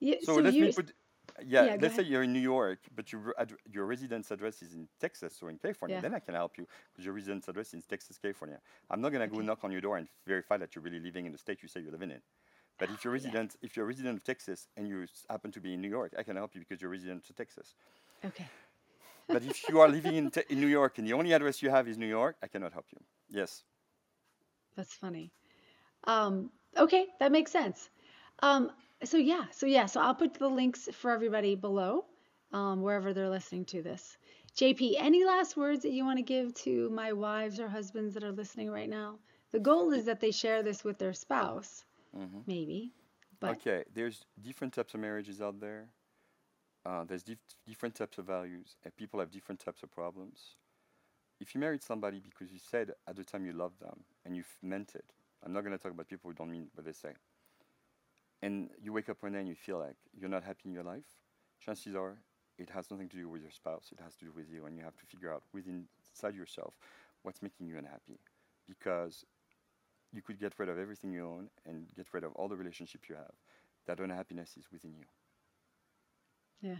Yeah, 0.00 0.16
so, 0.22 0.36
so 0.36 0.40
let 0.42 0.54
me 0.54 0.70
put, 0.72 0.92
yeah, 1.44 1.64
yeah 1.64 1.76
let's 1.80 1.96
say 1.96 2.02
you're 2.02 2.22
in 2.22 2.32
New 2.32 2.40
York, 2.40 2.78
but 2.94 3.12
your 3.12 3.34
your 3.70 3.86
residence 3.86 4.30
address 4.30 4.62
is 4.62 4.74
in 4.74 4.88
Texas 5.00 5.40
or 5.42 5.50
in 5.50 5.58
California. 5.58 5.96
Yeah. 5.96 6.02
Then 6.02 6.14
I 6.14 6.20
can 6.20 6.34
help 6.34 6.58
you 6.58 6.66
because 6.92 7.04
your 7.04 7.14
residence 7.14 7.48
address 7.48 7.68
is 7.68 7.74
in 7.74 7.82
Texas, 7.82 8.18
California. 8.18 8.58
I'm 8.90 9.00
not 9.00 9.12
gonna 9.12 9.24
okay. 9.24 9.36
go 9.36 9.42
knock 9.42 9.64
on 9.64 9.72
your 9.72 9.80
door 9.80 9.96
and 9.96 10.08
verify 10.26 10.56
that 10.58 10.74
you're 10.74 10.82
really 10.84 11.00
living 11.00 11.26
in 11.26 11.32
the 11.32 11.38
state 11.38 11.62
you 11.62 11.68
say 11.68 11.80
you're 11.80 11.92
living 11.92 12.10
in. 12.10 12.20
But 12.78 12.90
if 12.90 13.04
you're 13.04 13.12
resident, 13.12 13.56
yeah. 13.60 13.66
if 13.66 13.76
you're 13.76 13.84
a 13.84 13.88
resident 13.88 14.16
of 14.18 14.24
Texas 14.24 14.68
and 14.76 14.88
you 14.88 15.06
happen 15.30 15.52
to 15.52 15.60
be 15.60 15.74
in 15.74 15.80
New 15.80 15.88
York, 15.88 16.12
I 16.18 16.22
can 16.22 16.36
help 16.36 16.54
you 16.54 16.60
because 16.60 16.80
you're 16.80 16.90
resident 16.90 17.28
of 17.28 17.36
Texas. 17.36 17.74
Okay. 18.24 18.46
but 19.28 19.42
if 19.42 19.68
you 19.68 19.80
are 19.80 19.88
living 19.88 20.16
in, 20.16 20.32
in 20.48 20.60
New 20.60 20.66
York 20.66 20.98
and 20.98 21.06
the 21.06 21.12
only 21.12 21.32
address 21.32 21.62
you 21.62 21.70
have 21.70 21.86
is 21.88 21.96
New 21.96 22.06
York, 22.06 22.36
I 22.42 22.48
cannot 22.48 22.72
help 22.72 22.86
you. 22.92 22.98
Yes. 23.28 23.62
That's 24.76 24.92
funny. 24.92 25.30
Um, 26.04 26.50
okay, 26.76 27.06
that 27.20 27.32
makes 27.32 27.52
sense. 27.52 27.90
Um, 28.40 28.72
so 29.04 29.16
yeah, 29.16 29.44
so 29.50 29.66
yeah, 29.66 29.86
so 29.86 30.00
I'll 30.00 30.14
put 30.14 30.34
the 30.34 30.48
links 30.48 30.88
for 30.92 31.10
everybody 31.10 31.54
below, 31.54 32.04
um, 32.52 32.82
wherever 32.82 33.12
they're 33.12 33.30
listening 33.30 33.64
to 33.66 33.82
this. 33.82 34.16
JP, 34.56 34.94
any 34.98 35.24
last 35.24 35.56
words 35.56 35.82
that 35.82 35.90
you 35.90 36.04
want 36.04 36.18
to 36.18 36.22
give 36.22 36.54
to 36.54 36.88
my 36.90 37.12
wives 37.12 37.58
or 37.58 37.68
husbands 37.68 38.14
that 38.14 38.22
are 38.22 38.32
listening 38.32 38.70
right 38.70 38.88
now? 38.88 39.18
The 39.52 39.58
goal 39.58 39.92
is 39.92 40.04
that 40.04 40.20
they 40.20 40.30
share 40.30 40.62
this 40.62 40.84
with 40.84 40.98
their 40.98 41.12
spouse, 41.12 41.84
mm-hmm. 42.16 42.40
maybe. 42.46 42.92
But 43.40 43.56
okay, 43.56 43.84
there's 43.92 44.24
different 44.40 44.74
types 44.74 44.94
of 44.94 45.00
marriages 45.00 45.40
out 45.40 45.60
there. 45.60 45.88
Uh, 46.86 47.04
there's 47.04 47.22
dif- 47.22 47.38
different 47.66 47.94
types 47.94 48.18
of 48.18 48.26
values, 48.26 48.76
and 48.84 48.94
people 48.96 49.18
have 49.18 49.30
different 49.30 49.60
types 49.60 49.82
of 49.82 49.90
problems. 49.90 50.56
If 51.40 51.54
you 51.54 51.60
married 51.60 51.82
somebody 51.82 52.20
because 52.20 52.52
you 52.52 52.58
said 52.58 52.92
at 53.08 53.16
the 53.16 53.24
time 53.24 53.44
you 53.44 53.52
loved 53.52 53.80
them 53.80 54.04
and 54.24 54.36
you 54.36 54.44
meant 54.62 54.94
it, 54.94 55.04
I'm 55.44 55.52
not 55.52 55.62
going 55.62 55.76
to 55.76 55.82
talk 55.82 55.92
about 55.92 56.08
people 56.08 56.30
who 56.30 56.34
don't 56.34 56.50
mean 56.50 56.68
what 56.74 56.86
they 56.86 56.92
say 56.92 57.14
and 58.44 58.70
you 58.82 58.92
wake 58.92 59.08
up 59.10 59.18
one 59.22 59.32
day 59.32 59.40
and 59.40 59.48
you 59.48 59.54
feel 59.54 59.78
like 59.78 59.96
you're 60.18 60.28
not 60.30 60.44
happy 60.44 60.62
in 60.66 60.72
your 60.72 60.84
life, 60.84 61.08
chances 61.64 61.94
are 61.96 62.18
it 62.58 62.70
has 62.70 62.90
nothing 62.90 63.08
to 63.10 63.16
do 63.16 63.28
with 63.28 63.42
your 63.42 63.50
spouse. 63.50 63.90
It 63.92 64.00
has 64.02 64.14
to 64.16 64.26
do 64.26 64.32
with 64.36 64.46
you, 64.50 64.66
and 64.66 64.76
you 64.76 64.84
have 64.84 64.96
to 64.96 65.06
figure 65.06 65.32
out 65.32 65.42
within 65.54 65.86
inside 66.10 66.36
yourself 66.36 66.74
what's 67.22 67.42
making 67.42 67.66
you 67.66 67.78
unhappy, 67.78 68.18
because 68.68 69.24
you 70.12 70.22
could 70.22 70.38
get 70.40 70.54
rid 70.58 70.68
of 70.68 70.78
everything 70.78 71.12
you 71.12 71.26
own 71.26 71.48
and 71.66 71.86
get 71.96 72.06
rid 72.14 72.24
of 72.24 72.32
all 72.34 72.48
the 72.48 72.56
relationships 72.56 73.08
you 73.08 73.16
have. 73.16 73.34
That 73.86 74.00
unhappiness 74.00 74.56
is 74.56 74.66
within 74.72 74.94
you. 74.94 75.04
Yeah, 76.60 76.76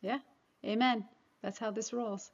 yeah, 0.00 0.18
amen. 0.64 1.06
That's 1.42 1.58
how 1.58 1.70
this 1.70 1.92
rolls. 1.92 2.30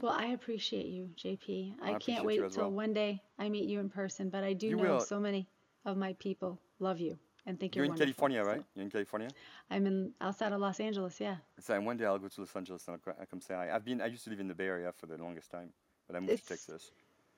Well, 0.00 0.12
I 0.12 0.26
appreciate 0.28 0.86
you, 0.86 1.10
JP. 1.16 1.74
I, 1.82 1.92
I 1.92 1.94
can't 1.98 2.24
wait 2.24 2.50
till 2.50 2.62
well. 2.62 2.70
one 2.70 2.92
day 2.94 3.22
I 3.38 3.48
meet 3.48 3.68
you 3.68 3.80
in 3.80 3.90
person, 3.90 4.30
but 4.30 4.44
I 4.44 4.54
do 4.54 4.68
you 4.68 4.76
know 4.76 4.82
will. 4.82 5.00
so 5.00 5.20
many 5.20 5.48
of 5.84 5.96
my 5.96 6.14
people 6.14 6.60
love 6.80 7.00
you 7.00 7.18
and 7.46 7.58
think 7.58 7.76
you're, 7.76 7.84
you're 7.84 7.94
in 7.94 7.98
California, 7.98 8.42
right? 8.42 8.62
You're 8.74 8.84
in 8.84 8.90
California. 8.90 9.28
I'm 9.70 9.86
in 9.86 10.12
outside 10.20 10.52
of 10.52 10.60
Los 10.60 10.80
Angeles. 10.80 11.20
Yeah. 11.20 11.36
So 11.60 11.80
one 11.80 11.96
day 11.96 12.04
I'll 12.04 12.18
go 12.18 12.28
to 12.28 12.40
Los 12.40 12.54
Angeles 12.54 12.86
and 12.88 12.98
I'll 13.06 13.26
come 13.26 13.40
say 13.40 13.54
hi. 13.54 13.70
I've 13.72 13.84
been. 13.84 14.00
I 14.00 14.06
used 14.06 14.24
to 14.24 14.30
live 14.30 14.40
in 14.40 14.48
the 14.48 14.54
Bay 14.54 14.66
Area 14.66 14.92
for 14.92 15.06
the 15.06 15.16
longest 15.16 15.50
time, 15.50 15.70
but 16.06 16.16
I 16.16 16.20
moved 16.20 16.32
it's, 16.32 16.42
to 16.42 16.48
Texas. 16.48 16.90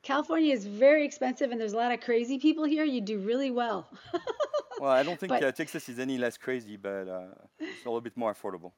California 0.03 0.55
is 0.55 0.67
very 0.67 1.05
expensive, 1.05 1.51
and 1.51 1.61
there's 1.61 1.73
a 1.73 1.77
lot 1.77 1.93
of 1.93 2.01
crazy 2.01 2.39
people 2.39 2.65
here. 2.65 2.85
You 2.85 3.01
do 3.01 3.19
really 3.19 3.51
well. 3.51 3.89
well, 4.81 4.91
I 4.91 5.03
don't 5.03 5.19
think 5.19 5.31
but, 5.31 5.45
uh, 5.45 5.53
Texas 5.53 5.89
is 5.89 5.99
any 5.99 6.19
less 6.19 6.37
crazy, 6.37 6.77
but 6.77 7.09
uh, 7.09 7.27
it's 7.59 7.85
a 7.85 7.89
little 7.89 8.01
bit 8.01 8.17
more 8.17 8.33
affordable. 8.33 8.73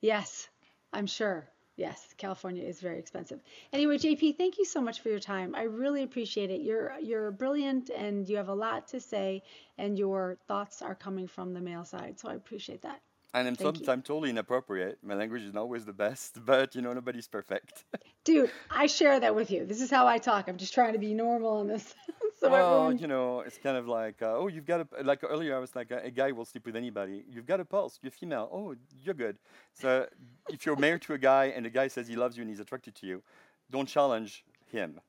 Yes, 0.00 0.48
I'm 0.92 1.06
sure. 1.06 1.48
Yes, 1.80 2.14
California 2.18 2.62
is 2.62 2.78
very 2.78 2.98
expensive. 2.98 3.40
Anyway, 3.72 3.96
JP, 3.96 4.36
thank 4.36 4.58
you 4.58 4.66
so 4.66 4.82
much 4.82 5.00
for 5.00 5.08
your 5.08 5.18
time. 5.18 5.54
I 5.54 5.62
really 5.62 6.02
appreciate 6.02 6.50
it. 6.50 6.60
You're 6.60 6.92
you're 7.00 7.30
brilliant 7.30 7.88
and 7.88 8.28
you 8.28 8.36
have 8.36 8.50
a 8.50 8.54
lot 8.54 8.88
to 8.88 9.00
say 9.00 9.42
and 9.78 9.98
your 9.98 10.36
thoughts 10.46 10.82
are 10.82 10.94
coming 10.94 11.26
from 11.26 11.54
the 11.54 11.60
male 11.62 11.86
side. 11.86 12.20
So 12.20 12.28
I 12.28 12.34
appreciate 12.34 12.82
that. 12.82 13.00
And 13.32 13.48
I'm 13.48 13.56
sometimes 13.56 14.04
totally 14.04 14.28
inappropriate. 14.28 14.98
My 15.02 15.14
language 15.14 15.40
is 15.40 15.54
not 15.54 15.62
always 15.62 15.86
the 15.86 15.94
best, 15.94 16.44
but 16.44 16.74
you 16.74 16.82
know 16.82 16.92
nobody's 16.92 17.28
perfect. 17.28 17.84
Dude, 18.24 18.50
I 18.70 18.86
share 18.86 19.18
that 19.18 19.34
with 19.34 19.50
you. 19.50 19.64
This 19.64 19.80
is 19.80 19.90
how 19.90 20.06
I 20.06 20.18
talk. 20.18 20.48
I'm 20.48 20.58
just 20.58 20.74
trying 20.74 20.92
to 20.92 20.98
be 20.98 21.14
normal 21.14 21.60
on 21.60 21.66
this. 21.66 21.94
so 22.40 22.48
well, 22.48 22.84
everyone... 22.84 22.98
you 22.98 23.06
know, 23.06 23.40
it's 23.40 23.58
kind 23.58 23.76
of 23.76 23.86
like, 23.86 24.22
uh, 24.22 24.36
oh, 24.36 24.48
you've 24.48 24.64
got 24.64 24.80
a 24.98 25.02
like 25.02 25.20
earlier. 25.22 25.54
I 25.54 25.58
was 25.58 25.76
like, 25.76 25.90
a, 25.90 25.98
a, 26.04 26.10
guy 26.10 26.32
will 26.32 26.46
sleep 26.46 26.64
with 26.64 26.74
anybody. 26.74 27.24
You've 27.30 27.46
got 27.46 27.60
a 27.60 27.64
pulse. 27.64 27.98
You're 28.02 28.10
female. 28.10 28.48
Oh, 28.50 28.74
you're 29.02 29.14
good. 29.14 29.36
So 29.74 30.06
if 30.48 30.64
you're 30.64 30.76
married 30.76 31.02
to 31.02 31.12
a 31.12 31.18
guy 31.18 31.46
and 31.46 31.66
the 31.66 31.70
guy 31.70 31.88
says 31.88 32.08
he 32.08 32.16
loves 32.16 32.36
you 32.36 32.42
and 32.42 32.50
he's 32.50 32.60
attracted 32.60 32.94
to 32.96 33.06
you, 33.06 33.22
don't 33.70 33.88
challenge 33.88 34.44
him. 34.72 35.00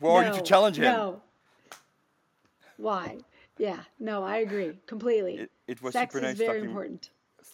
Or 0.00 0.22
no, 0.22 0.28
you 0.28 0.34
to 0.34 0.42
challenge 0.42 0.76
him. 0.76 0.84
No. 0.84 1.22
Why? 2.76 3.18
Yeah. 3.56 3.78
No, 3.98 4.24
I 4.24 4.38
agree 4.38 4.78
completely. 4.86 5.36
It, 5.36 5.50
it 5.66 5.82
was 5.82 5.92
Sex 5.92 6.12
super 6.12 6.26
nice 6.26 6.34
is 6.34 6.38
very 6.38 6.58
talking. 6.58 6.70
important. 6.70 7.10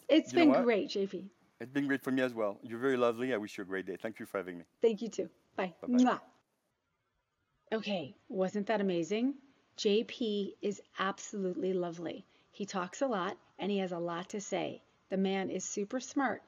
It's 0.09 0.33
you 0.33 0.39
been 0.39 0.63
great, 0.63 0.89
JP. 0.89 1.25
It's 1.61 1.71
been 1.71 1.87
great 1.87 2.03
for 2.03 2.11
me 2.11 2.23
as 2.23 2.35
well. 2.35 2.59
You're 2.63 2.79
very 2.79 2.97
lovely. 2.97 3.33
I 3.33 3.37
wish 3.37 3.57
you 3.59 3.63
a 3.63 3.67
great 3.67 3.87
day. 3.87 3.97
Thank 4.01 4.19
you 4.19 4.27
for 4.27 4.39
having 4.39 4.59
me. 4.59 4.65
Thank 4.81 5.03
you 5.03 5.09
too. 5.09 5.29
Bye. 5.57 5.73
Bye-bye. 5.87 6.19
Okay, 7.73 8.15
wasn't 8.29 8.67
that 8.67 8.83
amazing? 8.83 9.35
JP 9.79 10.57
is 10.61 10.83
absolutely 10.99 11.73
lovely. 11.73 12.27
He 12.51 12.67
talks 12.67 13.01
a 13.01 13.07
lot 13.07 13.39
and 13.59 13.71
he 13.71 13.79
has 13.79 13.93
a 13.93 13.99
lot 13.99 14.29
to 14.31 14.43
say. 14.43 14.83
The 15.09 15.17
man 15.17 15.49
is 15.49 15.65
super 15.65 15.99
smart. 15.99 16.43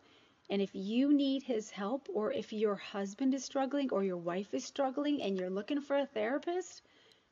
And 0.50 0.60
if 0.60 0.74
you 0.74 1.14
need 1.14 1.42
his 1.42 1.70
help, 1.70 2.08
or 2.12 2.30
if 2.30 2.52
your 2.52 2.74
husband 2.74 3.32
is 3.32 3.42
struggling, 3.42 3.90
or 3.90 4.04
your 4.04 4.18
wife 4.18 4.52
is 4.52 4.66
struggling, 4.66 5.22
and 5.22 5.38
you're 5.38 5.48
looking 5.48 5.80
for 5.80 5.96
a 5.96 6.04
therapist, 6.04 6.82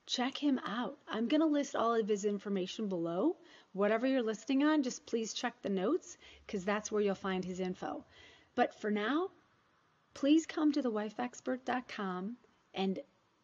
check 0.07 0.39
him 0.39 0.59
out. 0.65 0.97
I'm 1.07 1.29
going 1.29 1.43
to 1.43 1.47
list 1.47 1.77
all 1.77 1.95
of 1.95 2.09
his 2.09 2.25
information 2.25 2.89
below. 2.89 3.37
Whatever 3.75 4.07
you're 4.07 4.23
listing 4.23 4.65
on, 4.65 4.83
just 4.83 5.05
please 5.05 5.35
check 5.35 5.61
the 5.61 5.69
notes 5.69 6.17
because 6.47 6.65
that's 6.65 6.91
where 6.91 7.03
you'll 7.03 7.15
find 7.15 7.45
his 7.45 7.61
info. 7.61 8.07
But 8.55 8.75
for 8.81 8.91
now, 8.91 9.29
please 10.15 10.47
come 10.47 10.73
to 10.73 10.83
thewifeexpert.com 10.83 12.39
and 12.75 12.99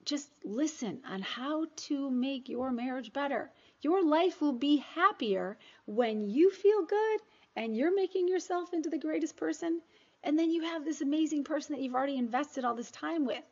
just 0.09 0.31
listen 0.43 1.03
on 1.07 1.21
how 1.21 1.67
to 1.77 2.11
make 2.11 2.49
your 2.49 2.73
marriage 2.73 3.13
better. 3.13 3.53
Your 3.83 4.03
life 4.03 4.41
will 4.41 4.55
be 4.55 4.79
happier 4.79 5.59
when 5.85 6.23
you 6.31 6.51
feel 6.51 6.87
good 6.87 7.21
and 7.55 7.77
you're 7.77 7.95
making 7.95 8.27
yourself 8.27 8.73
into 8.73 8.89
the 8.89 8.99
greatest 8.99 9.37
person. 9.37 9.83
And 10.25 10.39
then 10.39 10.51
you 10.51 10.63
have 10.63 10.85
this 10.85 11.03
amazing 11.03 11.45
person 11.45 11.75
that 11.75 11.83
you've 11.83 11.95
already 11.95 12.17
invested 12.17 12.65
all 12.65 12.75
this 12.75 12.91
time 12.91 13.27
with. 13.27 13.45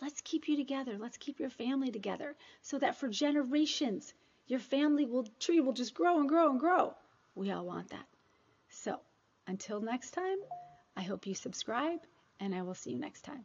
Let's 0.00 0.20
keep 0.20 0.46
you 0.46 0.56
together. 0.56 0.96
Let's 0.96 1.16
keep 1.16 1.40
your 1.40 1.50
family 1.50 1.90
together 1.90 2.36
so 2.62 2.78
that 2.78 2.96
for 2.96 3.08
generations, 3.08 4.14
your 4.46 4.60
family 4.60 5.06
will 5.06 5.26
tree 5.40 5.60
will 5.60 5.72
just 5.72 5.94
grow 5.94 6.20
and 6.20 6.28
grow 6.28 6.50
and 6.50 6.60
grow. 6.60 6.94
We 7.34 7.50
all 7.50 7.66
want 7.66 7.90
that. 7.90 8.06
So 8.68 9.00
until 9.48 9.80
next 9.80 10.12
time, 10.12 10.38
I 10.96 11.02
hope 11.02 11.26
you 11.26 11.34
subscribe 11.34 11.98
and 12.38 12.54
I 12.54 12.62
will 12.62 12.74
see 12.74 12.92
you 12.92 12.98
next 12.98 13.22
time. 13.22 13.44